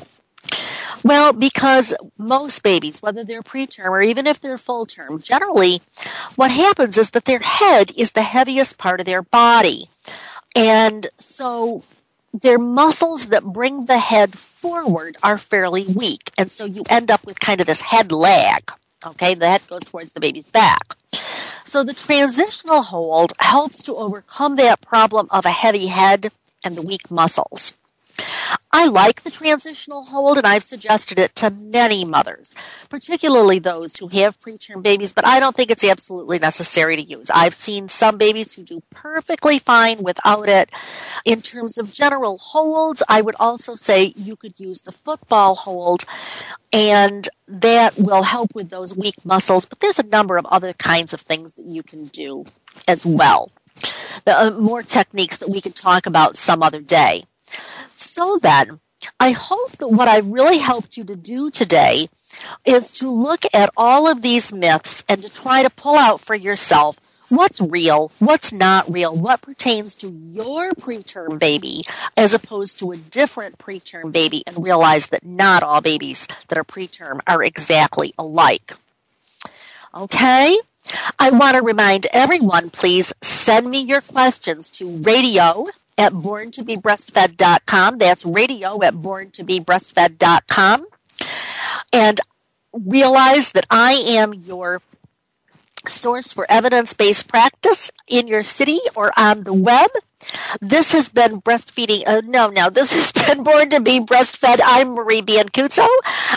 Well, 1.02 1.32
because 1.32 1.94
most 2.18 2.62
babies, 2.62 3.02
whether 3.02 3.24
they're 3.24 3.42
preterm 3.42 3.90
or 3.90 4.02
even 4.02 4.26
if 4.26 4.40
they're 4.40 4.58
full 4.58 4.86
term, 4.86 5.20
generally 5.20 5.82
what 6.36 6.50
happens 6.50 6.98
is 6.98 7.10
that 7.10 7.24
their 7.24 7.40
head 7.40 7.92
is 7.96 8.12
the 8.12 8.22
heaviest 8.22 8.78
part 8.78 9.00
of 9.00 9.06
their 9.06 9.22
body. 9.22 9.88
And 10.56 11.06
so 11.18 11.84
their 12.32 12.58
muscles 12.58 13.26
that 13.26 13.44
bring 13.44 13.86
the 13.86 13.98
head 13.98 14.38
forward 14.38 15.16
are 15.22 15.38
fairly 15.38 15.84
weak. 15.84 16.30
And 16.38 16.50
so 16.50 16.64
you 16.64 16.84
end 16.88 17.10
up 17.10 17.26
with 17.26 17.40
kind 17.40 17.60
of 17.60 17.66
this 17.66 17.80
head 17.80 18.12
lag. 18.12 18.72
Okay, 19.04 19.34
the 19.34 19.48
head 19.48 19.62
goes 19.68 19.82
towards 19.84 20.12
the 20.12 20.20
baby's 20.20 20.48
back. 20.48 20.96
So 21.64 21.82
the 21.82 21.94
transitional 21.94 22.82
hold 22.82 23.32
helps 23.38 23.82
to 23.84 23.96
overcome 23.96 24.56
that 24.56 24.80
problem 24.80 25.28
of 25.30 25.46
a 25.46 25.50
heavy 25.50 25.86
head 25.86 26.30
and 26.64 26.76
the 26.76 26.82
weak 26.82 27.10
muscles. 27.10 27.76
I 28.72 28.86
like 28.86 29.22
the 29.22 29.30
transitional 29.30 30.04
hold, 30.04 30.38
and 30.38 30.46
I've 30.46 30.62
suggested 30.62 31.18
it 31.18 31.34
to 31.36 31.50
many 31.50 32.04
mothers, 32.04 32.54
particularly 32.88 33.58
those 33.58 33.96
who 33.96 34.08
have 34.08 34.40
preterm 34.40 34.82
babies, 34.82 35.12
but 35.12 35.26
I 35.26 35.40
don't 35.40 35.56
think 35.56 35.70
it's 35.70 35.84
absolutely 35.84 36.38
necessary 36.38 36.96
to 36.96 37.02
use. 37.02 37.30
I've 37.30 37.54
seen 37.54 37.88
some 37.88 38.16
babies 38.16 38.54
who 38.54 38.62
do 38.62 38.82
perfectly 38.90 39.58
fine 39.58 40.02
without 40.02 40.48
it. 40.48 40.70
In 41.24 41.42
terms 41.42 41.78
of 41.78 41.92
general 41.92 42.38
holds, 42.38 43.02
I 43.08 43.20
would 43.20 43.36
also 43.40 43.74
say 43.74 44.12
you 44.16 44.36
could 44.36 44.60
use 44.60 44.82
the 44.82 44.92
football 44.92 45.56
hold, 45.56 46.04
and 46.72 47.28
that 47.48 47.98
will 47.98 48.22
help 48.22 48.54
with 48.54 48.70
those 48.70 48.96
weak 48.96 49.24
muscles, 49.24 49.64
but 49.64 49.80
there's 49.80 49.98
a 49.98 50.04
number 50.06 50.38
of 50.38 50.46
other 50.46 50.72
kinds 50.74 51.12
of 51.12 51.20
things 51.20 51.54
that 51.54 51.66
you 51.66 51.82
can 51.82 52.06
do 52.06 52.44
as 52.86 53.04
well. 53.04 53.50
The, 54.24 54.38
uh, 54.38 54.50
more 54.50 54.82
techniques 54.82 55.38
that 55.38 55.48
we 55.50 55.60
could 55.60 55.74
talk 55.74 56.06
about 56.06 56.36
some 56.36 56.62
other 56.62 56.80
day. 56.80 57.24
So 58.00 58.38
then, 58.38 58.80
I 59.18 59.32
hope 59.32 59.72
that 59.72 59.88
what 59.88 60.08
I've 60.08 60.26
really 60.26 60.58
helped 60.58 60.96
you 60.96 61.04
to 61.04 61.14
do 61.14 61.50
today 61.50 62.08
is 62.64 62.90
to 62.92 63.10
look 63.10 63.44
at 63.52 63.70
all 63.76 64.08
of 64.08 64.22
these 64.22 64.52
myths 64.52 65.04
and 65.06 65.22
to 65.22 65.28
try 65.28 65.62
to 65.62 65.70
pull 65.70 65.96
out 65.96 66.18
for 66.18 66.34
yourself 66.34 66.98
what's 67.28 67.60
real, 67.60 68.10
what's 68.18 68.52
not 68.52 68.90
real, 68.90 69.14
what 69.14 69.42
pertains 69.42 69.94
to 69.96 70.08
your 70.10 70.72
preterm 70.72 71.38
baby 71.38 71.84
as 72.16 72.32
opposed 72.32 72.78
to 72.78 72.90
a 72.90 72.96
different 72.96 73.58
preterm 73.58 74.10
baby, 74.12 74.42
and 74.46 74.64
realize 74.64 75.08
that 75.08 75.24
not 75.24 75.62
all 75.62 75.82
babies 75.82 76.26
that 76.48 76.58
are 76.58 76.64
preterm 76.64 77.20
are 77.26 77.44
exactly 77.44 78.14
alike. 78.18 78.72
Okay? 79.94 80.58
I 81.18 81.30
want 81.30 81.56
to 81.56 81.62
remind 81.62 82.06
everyone 82.12 82.70
please 82.70 83.12
send 83.20 83.70
me 83.70 83.80
your 83.80 84.00
questions 84.00 84.70
to 84.70 84.96
radio 84.96 85.66
at 86.00 86.14
borntobebreastfed.com. 86.14 87.98
That's 87.98 88.24
radio 88.24 88.82
at 88.82 88.94
borntobebreastfed.com. 88.94 90.86
and 91.92 92.20
realize 92.72 93.52
that 93.52 93.66
I 93.68 93.92
am 93.92 94.32
your 94.32 94.80
source 95.86 96.32
for 96.32 96.46
evidence 96.50 96.94
based 96.94 97.28
practice 97.28 97.90
in 98.06 98.26
your 98.26 98.42
city 98.42 98.80
or 98.94 99.12
on 99.16 99.44
the 99.44 99.52
web. 99.52 99.90
This 100.60 100.92
has 100.92 101.08
been 101.08 101.40
breastfeeding. 101.40 102.06
Uh, 102.06 102.22
no, 102.24 102.48
no, 102.48 102.70
this 102.70 102.92
has 102.92 103.12
been 103.26 103.42
born 103.42 103.68
to 103.70 103.80
be 103.80 104.00
breastfed. 104.00 104.60
I'm 104.64 104.90
Marie 104.90 105.22
Biancuzzo. 105.22 105.88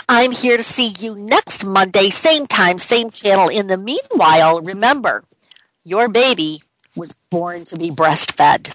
I'm 0.08 0.32
here 0.32 0.56
to 0.56 0.62
see 0.62 0.88
you 0.98 1.14
next 1.14 1.64
Monday, 1.64 2.10
same 2.10 2.46
time, 2.46 2.78
same 2.78 3.10
channel. 3.10 3.48
In 3.48 3.68
the 3.68 3.76
meanwhile, 3.76 4.60
remember, 4.60 5.24
your 5.84 6.08
baby 6.08 6.62
was 6.94 7.14
born 7.30 7.64
to 7.66 7.78
be 7.78 7.90
breastfed. 7.90 8.74